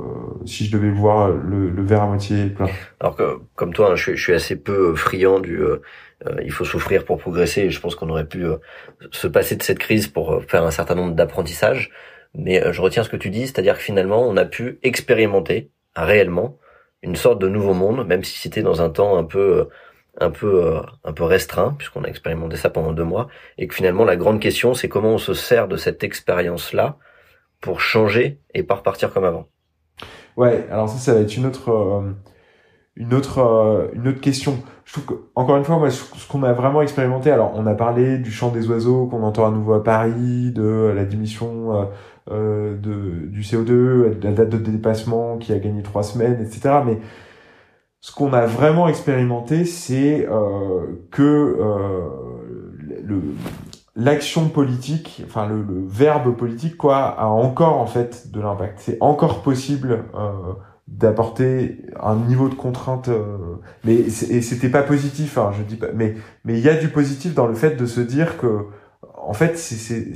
si 0.47 0.67
je 0.67 0.73
devais 0.77 0.91
voir 0.91 1.29
le, 1.29 1.71
le, 1.71 1.83
verre 1.83 2.03
à 2.03 2.07
moitié 2.07 2.47
plein. 2.47 2.67
Alors 3.01 3.17
que 3.17 3.39
comme 3.55 3.73
toi, 3.73 3.93
hein, 3.93 3.97
je, 3.97 4.15
je, 4.15 4.23
suis 4.23 4.33
assez 4.33 4.57
peu 4.57 4.95
friand 4.95 5.41
du 5.41 5.61
euh, 5.61 5.81
euh, 6.27 6.37
il 6.45 6.51
faut 6.53 6.65
souffrir 6.65 7.05
pour 7.05 7.19
progresser. 7.19 7.63
Et 7.63 7.71
je 7.71 7.81
pense 7.81 7.95
qu'on 7.95 8.09
aurait 8.09 8.27
pu 8.27 8.45
euh, 8.45 8.57
se 9.11 9.27
passer 9.27 9.57
de 9.57 9.63
cette 9.63 9.79
crise 9.79 10.09
pour 10.09 10.43
faire 10.49 10.65
un 10.65 10.71
certain 10.71 10.95
nombre 10.95 11.15
d'apprentissages. 11.15 11.91
Mais 12.35 12.63
je 12.73 12.83
retiens 12.83 13.03
ce 13.03 13.09
que 13.09 13.17
tu 13.17 13.31
dis, 13.31 13.47
c'est-à-dire 13.47 13.77
que 13.77 13.83
finalement, 13.83 14.23
on 14.29 14.37
a 14.37 14.45
pu 14.45 14.79
expérimenter 14.83 15.71
réellement 15.95 16.59
une 17.03 17.17
sorte 17.17 17.41
de 17.41 17.49
nouveau 17.49 17.73
monde, 17.73 18.07
même 18.07 18.25
si 18.25 18.39
c'était 18.39 18.63
dans 18.63 18.83
un 18.83 18.91
temps 18.91 19.17
un 19.17 19.25
peu 19.25 19.69
un 20.19 20.31
peu 20.31 20.65
euh, 20.65 20.83
un 21.05 21.13
peu 21.13 21.25
restreint 21.25 21.75
puisqu'on 21.77 22.05
a 22.05 22.09
expérimenté 22.09 22.57
ça 22.57 22.71
pendant 22.71 22.93
deux 22.93 23.05
mois 23.05 23.29
et 23.59 23.67
que 23.67 23.75
finalement 23.75 24.05
la 24.05 24.17
grande 24.17 24.41
question 24.41 24.75
c'est 24.75 24.89
comment 24.89 25.11
on 25.11 25.19
se 25.19 25.35
sert 25.35 25.69
de 25.69 25.77
cette 25.77 26.05
expérience 26.05 26.73
là 26.73 26.99
pour 27.61 27.81
changer 27.81 28.41
et 28.55 28.63
pas 28.63 28.77
repartir 28.77 29.13
comme 29.13 29.25
avant. 29.25 29.49
Ouais, 30.37 30.67
alors 30.71 30.89
ça 30.89 30.99
ça 30.99 31.15
va 31.15 31.21
être 31.21 31.37
une 31.37 31.47
autre 31.47 31.71
euh, 31.71 32.13
une 32.97 33.15
autre 33.15 33.39
euh, 33.39 33.89
une 33.95 34.09
autre 34.09 34.21
question. 34.21 34.59
Je 34.85 34.93
trouve 34.93 35.05
que 35.05 35.15
encore 35.35 35.57
une 35.57 35.65
fois 35.65 35.79
moi 35.79 35.91
ce 35.91 36.29
qu'on 36.29 36.43
a 36.43 36.53
vraiment 36.53 36.83
expérimenté 36.83 37.31
alors 37.31 37.53
on 37.55 37.67
a 37.67 37.75
parlé 37.75 38.19
du 38.19 38.31
chant 38.31 38.51
des 38.51 38.69
oiseaux 38.69 39.07
qu'on 39.07 39.23
entend 39.23 39.47
à 39.47 39.51
nouveau 39.51 39.75
à 39.75 39.83
Paris, 39.83 40.53
de 40.53 40.93
la 40.95 41.05
diminution 41.05 41.89
euh, 42.31 42.77
de 42.77 43.29
du 43.29 43.43
CO2, 43.43 44.19
de 44.19 44.19
la 44.25 44.33
date 44.33 44.49
de 44.51 44.59
dépassement 44.59 45.39
qui 45.39 45.53
a 45.53 45.59
gagné 45.59 45.83
trois 45.85 46.03
semaines, 46.03 46.41
etc. 46.41 46.81
Mais 46.85 46.99
ce 48.01 48.13
qu'on 48.13 48.33
a 48.33 48.47
vraiment 48.47 48.89
expérimenté, 48.89 49.65
c'est 49.65 50.27
euh, 50.29 51.07
que 51.13 51.23
euh, 51.23 52.09
le 53.05 53.23
l'action 53.97 54.49
politique, 54.51 55.23
enfin 55.27 55.49
le, 55.49 55.65
verbe 55.87 56.37
politique, 56.37 56.77
quoi, 56.77 56.99
a 57.19 57.27
encore 57.27 57.79
en 57.79 57.87
fait 57.87 58.31
de 58.31 58.41
l'impact. 58.41 58.79
C'est 58.79 58.99
encore 59.01 59.43
possible 59.43 60.05
euh, 60.15 60.53
d'apporter 60.87 61.83
un 62.01 62.17
niveau 62.17 62.49
de 62.49 62.55
contrainte, 62.55 63.09
euh, 63.09 63.57
mais 63.85 64.11
c'était 64.11 64.69
pas 64.69 64.83
positif, 64.83 65.39
hein, 65.39 65.51
je 65.57 65.63
dis 65.63 65.77
pas, 65.77 65.89
mais 65.95 66.15
mais 66.45 66.59
il 66.59 66.65
y 66.65 66.69
a 66.69 66.77
du 66.77 66.89
positif 66.89 67.35
dans 67.35 67.47
le 67.47 67.55
fait 67.55 67.77
de 67.77 67.87
se 67.87 68.01
dire 68.01 68.39
que 68.39 68.67
en 69.17 69.33
fait 69.33 69.59
c'est 69.59 70.13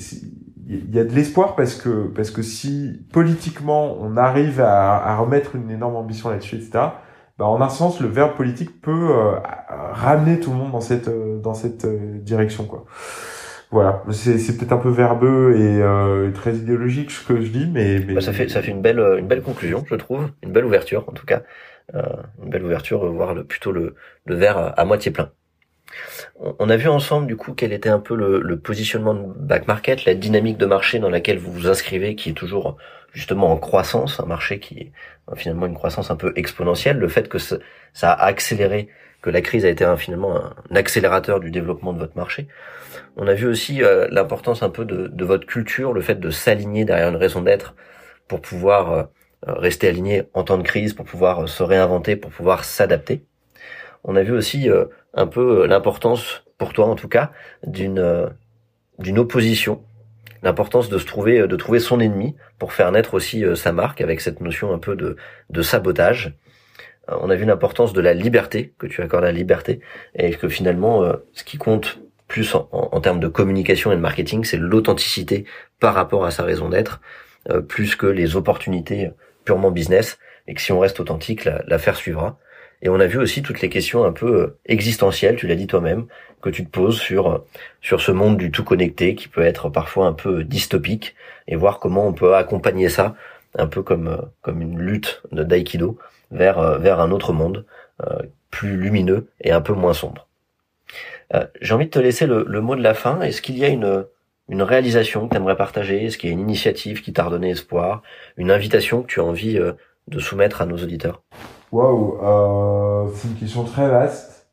il 0.69 0.95
y 0.95 1.01
a 1.01 1.05
de 1.05 1.13
l'espoir 1.13 1.57
parce 1.57 1.75
que 1.75 2.07
parce 2.15 2.31
que 2.31 2.43
si 2.43 3.07
politiquement 3.13 3.97
on 3.99 4.17
arrive 4.17 4.61
à, 4.61 5.03
à 5.05 5.17
remettre 5.17 5.57
une 5.57 5.71
énorme 5.71 5.97
ambition 5.97 6.29
là-dessus, 6.29 6.57
etc 6.57 6.91
bah, 7.39 7.47
en 7.47 7.63
un 7.63 7.71
sens, 7.71 8.01
le 8.01 8.09
verbe 8.09 8.37
politique 8.37 8.83
peut 8.83 9.15
ramener 9.93 10.39
tout 10.41 10.51
le 10.51 10.59
monde 10.59 10.73
dans 10.73 10.83
cette 10.83 11.09
dans 11.41 11.55
cette 11.55 11.87
direction, 12.23 12.67
quoi. 12.67 12.85
Voilà, 13.71 14.03
c'est 14.11 14.57
peut-être 14.57 14.73
un 14.73 14.79
peu 14.79 14.89
verbeux 14.89 15.55
et 15.57 16.33
très 16.33 16.55
idéologique 16.55 17.11
ce 17.13 17.25
que 17.25 17.41
je 17.41 17.49
dis, 17.49 17.67
mais, 17.67 18.01
mais... 18.05 18.15
Bah, 18.15 18.21
ça 18.21 18.33
fait 18.33 18.49
ça 18.49 18.63
fait 18.63 18.73
une 18.73 18.83
belle 18.83 18.99
une 19.19 19.29
belle 19.29 19.43
conclusion, 19.43 19.85
je 19.89 19.95
trouve, 19.95 20.29
une 20.43 20.51
belle 20.51 20.65
ouverture 20.65 21.05
en 21.09 21.13
tout 21.13 21.25
cas, 21.25 21.43
une 21.95 22.51
belle 22.51 22.65
ouverture, 22.65 23.07
voir 23.13 23.33
le, 23.33 23.45
plutôt 23.45 23.71
le 23.71 23.95
le 24.25 24.35
verre 24.35 24.75
à 24.77 24.85
moitié 24.85 25.13
plein. 25.13 25.31
On 26.59 26.71
a 26.71 26.77
vu 26.77 26.89
ensemble 26.89 27.27
du 27.27 27.37
coup 27.37 27.53
quel 27.53 27.73
était 27.73 27.89
un 27.89 27.99
peu 28.01 28.15
le, 28.15 28.59
positionnement 28.59 29.15
de 29.15 29.33
back 29.39 29.67
market, 29.67 30.05
la 30.05 30.15
dynamique 30.15 30.59
de 30.59 30.67
marché 30.67 30.99
dans 30.99 31.11
laquelle 31.11 31.39
vous 31.39 31.53
vous 31.53 31.67
inscrivez, 31.69 32.15
qui 32.15 32.31
est 32.31 32.35
toujours 32.35 32.77
justement 33.13 33.51
en 33.51 33.57
croissance, 33.57 34.21
un 34.21 34.27
marché 34.27 34.61
qui 34.61 34.79
est 34.79 34.93
finalement 35.37 35.67
une 35.67 35.75
croissance 35.75 36.11
un 36.11 36.17
peu 36.17 36.33
exponentielle. 36.37 36.99
Le 36.99 37.09
fait 37.09 37.29
que 37.29 37.39
ça, 37.39 37.59
a 38.03 38.25
accéléré, 38.25 38.89
que 39.23 39.31
la 39.31 39.41
crise 39.41 39.65
a 39.65 39.69
été 39.69 39.87
finalement 39.99 40.37
un 40.37 40.77
accélérateur 40.77 41.41
du 41.41 41.51
développement 41.51 41.93
de 41.93 41.99
votre 41.99 42.17
marché. 42.17 42.49
On 43.17 43.27
a 43.27 43.35
vu 43.35 43.47
aussi 43.47 43.83
euh, 43.83 44.09
l'importance 44.11 44.63
un 44.63 44.71
peu 44.71 44.85
de, 44.85 45.25
votre 45.25 45.47
culture, 45.47 45.93
le 45.93 46.01
fait 46.01 46.19
de 46.19 46.31
s'aligner 46.31 46.85
derrière 46.85 47.09
une 47.09 47.17
raison 47.17 47.43
d'être 47.43 47.75
pour 48.29 48.41
pouvoir 48.41 48.93
euh, 48.93 49.03
rester 49.47 49.89
aligné 49.89 50.25
en 50.35 50.45
temps 50.45 50.59
de 50.59 50.63
crise, 50.63 50.95
pour 50.95 51.05
pouvoir 51.05 51.49
se 51.49 51.63
réinventer, 51.63 52.17
pour 52.17 52.31
pouvoir 52.31 52.65
s'adapter. 52.65 53.25
On 54.05 54.17
a 54.17 54.23
vu 54.23 54.33
aussi 54.33 54.69
euh, 54.69 54.87
un 55.15 55.27
peu 55.27 55.63
euh, 55.63 55.67
l'importance, 55.67 56.45
pour 56.59 56.73
toi 56.73 56.87
en 56.87 56.95
tout 56.95 57.09
cas, 57.09 57.33
d'une 57.67 57.99
euh, 57.99 58.29
d'une 58.99 59.19
opposition, 59.19 59.83
l'importance 60.43 60.91
de 60.91 60.99
se 60.99 61.07
trouver, 61.07 61.47
de 61.47 61.57
trouver 61.57 61.79
son 61.79 62.01
ennemi 62.01 62.37
pour 62.59 62.75
faire 62.75 62.93
naître 62.93 63.15
aussi 63.15 63.43
sa 63.57 63.73
marque 63.73 64.03
avec 64.03 64.21
cette 64.21 64.43
notion 64.43 64.75
un 64.75 64.79
peu 64.79 64.95
de, 64.95 65.17
de 65.49 65.63
sabotage. 65.63 66.35
On 67.21 67.31
a 67.31 67.35
vu 67.35 67.45
l'importance 67.45 67.93
de 67.93 68.01
la 68.01 68.15
liberté, 68.15 68.73
que 68.79 68.87
tu 68.87 69.03
accordes 69.03 69.25
à 69.25 69.29
la 69.29 69.33
liberté, 69.33 69.81
et 70.15 70.31
que 70.31 70.49
finalement, 70.49 71.13
ce 71.33 71.45
qui 71.45 71.59
compte 71.59 71.99
plus 72.29 72.55
en, 72.55 72.69
en, 72.71 73.01
termes 73.01 73.21
de 73.21 73.29
communication 73.29 73.91
et 73.91 73.97
de 73.97 74.01
marketing, 74.01 74.45
c'est 74.45 74.57
l'authenticité 74.57 75.45
par 75.81 75.95
rapport 75.95 76.25
à 76.25 76.31
sa 76.31 76.45
raison 76.45 76.69
d'être, 76.69 77.01
plus 77.69 77.97
que 77.97 78.07
les 78.07 78.37
opportunités 78.37 79.11
purement 79.45 79.71
business, 79.71 80.19
et 80.47 80.55
que 80.55 80.61
si 80.61 80.73
on 80.73 80.79
reste 80.79 81.01
authentique, 81.01 81.45
l'affaire 81.45 81.97
suivra. 81.97 82.39
Et 82.83 82.89
on 82.89 82.99
a 82.99 83.07
vu 83.07 83.19
aussi 83.19 83.43
toutes 83.43 83.61
les 83.61 83.69
questions 83.69 84.05
un 84.05 84.13
peu 84.13 84.41
euh, 84.41 84.59
existentielles, 84.67 85.37
tu 85.37 85.47
l'as 85.47 85.55
dit 85.55 85.67
toi-même, 85.67 86.07
que 86.41 86.49
tu 86.49 86.65
te 86.65 86.71
poses 86.71 86.99
sur 86.99 87.31
euh, 87.31 87.39
sur 87.83 88.01
ce 88.01 88.11
monde 88.11 88.39
du 88.39 88.51
tout 88.51 88.65
connecté 88.65 89.15
qui 89.15 89.29
peut 89.29 89.43
être 89.43 89.69
parfois 89.69 90.07
un 90.07 90.13
peu 90.13 90.45
dystopique 90.45 91.15
et 91.47 91.57
voir 91.57 91.79
comment 91.79 92.07
on 92.07 92.15
peut 92.15 92.35
accompagner 92.35 92.89
ça 92.89 93.15
un 93.59 93.67
peu 93.67 93.83
comme 93.83 94.09
euh, 94.09 94.17
comme 94.41 94.63
une 94.63 94.79
lutte 94.79 95.23
de 95.31 95.45
d'aïkido 95.45 95.99
vers 96.31 96.79
vers 96.79 97.01
un 97.01 97.11
autre 97.11 97.33
monde 97.33 97.65
plus 98.51 98.77
lumineux 98.77 99.29
et 99.41 99.53
un 99.53 99.61
peu 99.61 99.75
moins 99.75 99.95
sombre. 99.95 100.29
J'ai 101.61 101.75
envie 101.75 101.87
de 101.87 101.91
te 101.91 101.99
laisser 101.99 102.27
le, 102.27 102.45
le 102.49 102.61
mot 102.61 102.77
de 102.77 102.83
la 102.83 102.95
fin. 102.95 103.21
Est-ce 103.21 103.43
qu'il 103.43 103.59
y 103.59 103.65
a 103.65 103.69
une 103.69 104.07
une 104.49 104.63
réalisation 104.63 105.29
que 105.29 105.35
tu 105.35 105.37
aimerais 105.37 105.57
partager? 105.57 106.05
Est-ce 106.05 106.19
qu'il 106.19 106.31
y 106.31 106.33
a 106.33 106.35
une 106.35 106.41
initiative 106.41 107.03
qui 107.03 107.13
t'a 107.13 107.25
redonné 107.25 107.51
espoir? 107.51 108.03
Une 108.37 108.51
invitation 108.51 109.03
que 109.03 109.07
tu 109.07 109.21
as 109.21 109.25
envie 109.25 109.59
de 110.09 110.19
soumettre 110.19 110.61
à 110.63 110.67
nos 110.67 110.77
auditeurs? 110.77 111.23
Waouh, 111.71 112.19
euh, 112.21 113.09
c'est 113.15 113.29
une 113.29 113.37
question 113.37 113.63
très 113.63 113.89
vaste. 113.89 114.49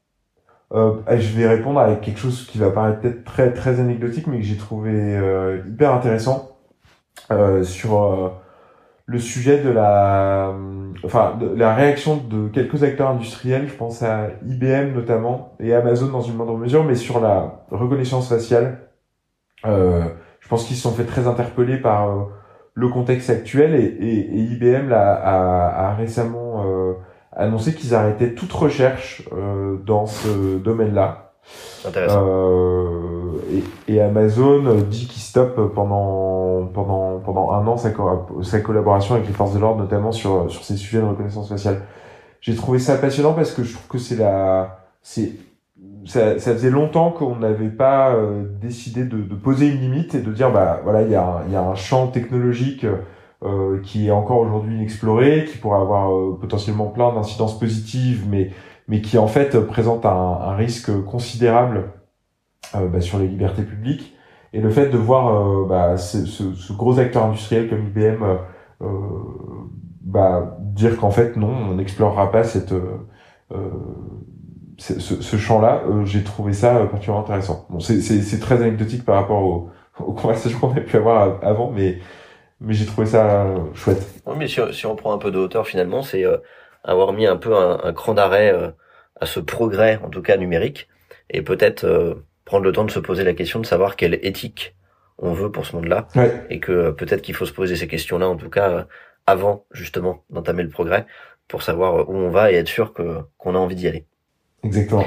Euh, 0.74 0.96
je 1.10 1.36
vais 1.36 1.48
répondre 1.48 1.80
avec 1.80 2.02
quelque 2.02 2.20
chose 2.20 2.46
qui 2.46 2.60
va 2.60 2.70
paraître 2.70 3.00
peut-être 3.00 3.24
très 3.24 3.54
très 3.54 3.80
anecdotique, 3.80 4.28
mais 4.28 4.38
que 4.38 4.46
j'ai 4.46 4.58
trouvé 4.58 4.92
euh, 4.94 5.64
hyper 5.68 5.94
intéressant 5.94 6.58
euh, 7.32 7.64
sur 7.64 8.04
euh, 8.04 8.30
le 9.08 9.20
sujet 9.20 9.64
de 9.64 9.70
la, 9.70 10.54
enfin, 11.04 11.36
de 11.40 11.48
la 11.56 11.74
réaction 11.74 12.18
de 12.18 12.50
quelques 12.50 12.84
acteurs 12.84 13.10
industriels. 13.10 13.68
Je 13.68 13.74
pense 13.74 14.04
à 14.04 14.28
IBM 14.46 14.94
notamment 14.94 15.56
et 15.60 15.74
Amazon 15.74 16.08
dans 16.10 16.22
une 16.22 16.36
moindre 16.36 16.58
mesure, 16.58 16.84
mais 16.84 16.96
sur 16.96 17.20
la 17.20 17.64
reconnaissance 17.72 18.30
faciale. 18.30 18.90
je 19.64 20.48
pense 20.50 20.66
qu'ils 20.66 20.76
se 20.76 20.84
sont 20.84 20.94
fait 20.94 21.06
très 21.06 21.28
interpeller 21.28 21.78
par 21.78 22.30
le 22.78 22.90
contexte 22.90 23.32
actuel 23.32 23.74
et, 23.74 23.86
et, 23.86 24.20
et 24.20 24.40
IBM 24.54 24.92
a, 24.92 25.14
a, 25.14 25.90
a 25.90 25.96
récemment 25.96 26.64
euh, 26.68 26.94
annoncé 27.36 27.74
qu'ils 27.74 27.96
arrêtaient 27.96 28.36
toute 28.36 28.54
recherche 28.54 29.24
euh, 29.34 29.78
dans 29.84 30.06
ce 30.06 30.58
domaine-là. 30.60 31.34
Euh, 31.96 33.32
et, 33.88 33.94
et, 33.94 34.02
Amazon 34.02 34.76
dit 34.82 35.08
qu'il 35.08 35.22
stoppe 35.22 35.74
pendant 35.74 36.66
pendant 36.74 37.07
pendant 37.26 37.52
un 37.52 37.66
an 37.68 37.78
sa, 37.78 37.92
sa 38.44 38.60
collaboration 38.62 39.16
avec 39.16 39.28
les 39.28 39.34
forces 39.34 39.54
de 39.54 39.60
l'ordre, 39.60 39.82
notamment 39.82 40.12
sur 40.12 40.50
sur 40.52 40.64
ces 40.64 40.78
sujets 40.78 41.00
de 41.00 41.06
reconnaissance 41.06 41.50
faciale. 41.50 41.82
J'ai 42.42 42.56
trouvé 42.56 42.80
ça 42.80 42.98
passionnant 42.98 43.34
parce 43.34 43.52
que 43.52 43.64
je 43.64 43.74
trouve 43.74 43.88
que 43.88 43.98
c'est 43.98 44.16
la 44.16 44.86
c'est 45.02 45.34
ça, 46.06 46.40
ça, 46.40 46.54
faisait 46.54 46.70
longtemps 46.70 47.12
qu'on 47.12 47.36
n'avait 47.36 47.70
pas 47.70 48.14
euh, 48.16 48.44
décidé 48.62 49.04
de, 49.04 49.18
de, 49.18 49.36
poser 49.36 49.68
une 49.68 49.82
limite 49.82 50.16
et 50.16 50.22
de 50.22 50.32
dire 50.32 50.52
bah 50.52 50.80
voilà 50.84 51.02
il 51.04 51.12
y 51.12 51.16
a 51.16 51.24
un, 51.24 51.46
il 51.48 51.54
y 51.54 51.56
a 51.56 51.62
un 51.62 51.76
champ 51.76 52.08
technologique 52.08 52.86
euh, 53.44 53.80
qui 53.84 54.08
est 54.08 54.12
encore 54.12 54.40
aujourd'hui 54.40 54.76
inexploré, 54.76 55.46
qui 55.46 55.60
pourrait 55.60 55.80
avoir 55.80 56.12
euh, 56.12 56.36
potentiellement 56.42 56.88
plein 56.88 57.14
d'incidences 57.14 57.60
positives, 57.60 58.26
mais 58.28 58.52
mais 58.88 59.02
qui 59.02 59.20
en 59.20 59.28
fait 59.28 59.60
présente 59.68 60.08
un, 60.08 60.10
un 60.10 60.56
risque 60.56 61.04
considérable 61.04 61.92
euh, 62.76 62.88
bah, 62.88 63.00
sur 63.00 63.20
les 63.20 63.28
libertés 63.28 63.62
publiques. 63.62 64.17
Et 64.54 64.62
le 64.62 64.70
fait 64.70 64.88
de 64.88 64.98
voir 64.98 65.66
bah, 65.68 65.98
ce, 65.98 66.74
gros 66.74 67.00
acteur 67.00 67.26
industriel 67.26 67.70
comme 67.70 67.86
IBM 67.88 68.24
bah, 70.02 70.58
dire 70.60 70.98
qu'en 70.98 71.12
fait 71.12 71.36
non, 71.36 71.50
on 71.50 71.76
n'explorera 71.76 72.32
pas 72.32 72.44
cette 72.44 72.74
ce, 74.78 75.38
champ-là, 75.38 75.84
euh, 75.88 76.06
j'ai 76.06 76.24
trouvé 76.24 76.54
ça 76.54 76.86
particulièrement 76.86 77.24
intéressant. 77.24 77.66
Bon, 77.70 77.80
c'est 77.80 78.40
très 78.40 78.56
anecdotique 78.62 79.06
par 79.06 79.16
rapport 79.16 79.44
aux, 79.44 79.70
aux 80.00 80.14
conversations 80.14 80.60
qu'on 80.60 80.76
a 80.76 80.82
pu 80.82 80.98
avoir 80.98 81.44
avant, 81.44 81.72
mais 81.72 82.00
mais 82.60 82.74
j'ai 82.74 82.88
trouvé 82.88 83.06
ça 83.06 83.46
chouette. 83.76 84.04
Oui, 84.26 84.34
mais 84.38 84.48
si, 84.48 84.86
on 84.88 84.96
prend 84.96 85.14
un 85.14 85.20
peu 85.20 85.30
de 85.30 85.38
hauteur, 85.38 85.68
finalement, 85.68 86.02
c'est 86.02 86.26
euh, 86.26 86.38
avoir 86.84 87.14
mis 87.14 87.28
un 87.28 87.38
peu 87.38 87.56
un, 87.56 87.80
un 87.84 87.94
cran 87.94 88.16
d'arrêt 88.16 88.52
euh, 88.52 88.72
à 89.22 89.28
ce 89.28 89.40
progrès, 89.40 90.00
en 90.04 90.10
tout 90.10 90.24
cas 90.24 90.38
numérique, 90.38 90.88
et 91.30 91.44
peut-être 91.44 91.86
prendre 92.48 92.64
le 92.64 92.72
temps 92.72 92.86
de 92.86 92.92
se 92.92 93.00
poser 93.00 93.26
la 93.26 93.34
question 93.34 93.60
de 93.60 93.66
savoir 93.66 93.98
quelle 93.98 94.18
éthique 94.24 94.74
on 95.18 95.34
veut 95.34 95.52
pour 95.52 95.66
ce 95.66 95.76
monde-là, 95.76 96.08
ouais. 96.16 96.46
et 96.50 96.60
que 96.60 96.92
peut-être 96.92 97.22
qu'il 97.22 97.36
faut 97.36 97.46
se 97.46 97.52
poser 97.52 97.76
ces 97.76 97.88
questions-là, 97.88 98.30
en 98.30 98.38
tout 98.38 98.50
cas 98.50 98.88
avant 99.26 99.66
justement 99.72 100.24
d'entamer 100.30 100.64
le 100.64 100.70
progrès, 100.70 101.06
pour 101.50 101.62
savoir 101.62 102.10
où 102.10 102.16
on 102.16 102.30
va 102.30 102.52
et 102.52 102.56
être 102.56 102.70
sûr 102.70 102.94
que 102.94 103.20
qu'on 103.38 103.54
a 103.54 103.58
envie 103.58 103.76
d'y 103.76 103.88
aller. 103.88 104.06
Exactement. 104.64 105.04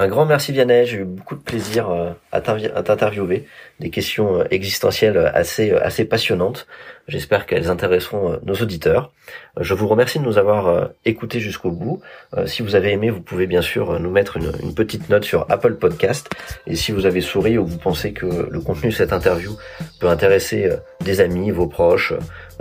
Un 0.00 0.06
grand 0.06 0.26
merci 0.26 0.52
Vianney, 0.52 0.86
j'ai 0.86 0.98
eu 0.98 1.04
beaucoup 1.04 1.34
de 1.34 1.40
plaisir 1.40 1.90
euh, 1.90 2.12
à 2.30 2.40
t'interviewer, 2.40 3.46
des 3.80 3.90
questions 3.90 4.42
euh, 4.42 4.44
existentielles 4.52 5.18
assez 5.34 5.72
euh, 5.72 5.84
assez 5.84 6.04
passionnantes. 6.04 6.68
J'espère 7.08 7.46
qu'elles 7.46 7.68
intéresseront 7.68 8.38
nos 8.44 8.54
auditeurs. 8.54 9.12
Je 9.58 9.74
vous 9.74 9.88
remercie 9.88 10.20
de 10.20 10.24
nous 10.24 10.38
avoir 10.38 10.90
écoutés 11.04 11.40
jusqu'au 11.40 11.70
bout. 11.70 12.02
Si 12.44 12.62
vous 12.62 12.74
avez 12.74 12.92
aimé, 12.92 13.08
vous 13.08 13.22
pouvez 13.22 13.46
bien 13.46 13.62
sûr 13.62 13.98
nous 13.98 14.10
mettre 14.10 14.36
une, 14.36 14.52
une, 14.62 14.74
petite 14.74 15.08
note 15.08 15.24
sur 15.24 15.46
Apple 15.48 15.76
Podcast. 15.76 16.28
Et 16.66 16.76
si 16.76 16.92
vous 16.92 17.06
avez 17.06 17.22
souri 17.22 17.56
ou 17.56 17.64
vous 17.64 17.78
pensez 17.78 18.12
que 18.12 18.26
le 18.50 18.60
contenu 18.60 18.90
de 18.90 18.94
cette 18.94 19.14
interview 19.14 19.56
peut 20.00 20.08
intéresser 20.08 20.70
des 21.00 21.22
amis, 21.22 21.50
vos 21.50 21.66
proches, 21.66 22.12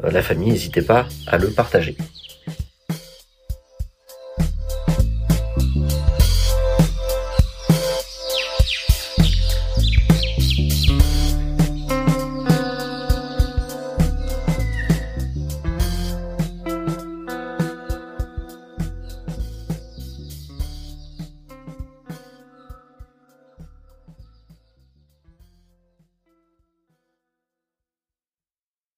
la 0.02 0.22
famille, 0.22 0.52
n'hésitez 0.52 0.82
pas 0.82 1.06
à 1.28 1.38
le 1.38 1.50
partager. 1.50 1.98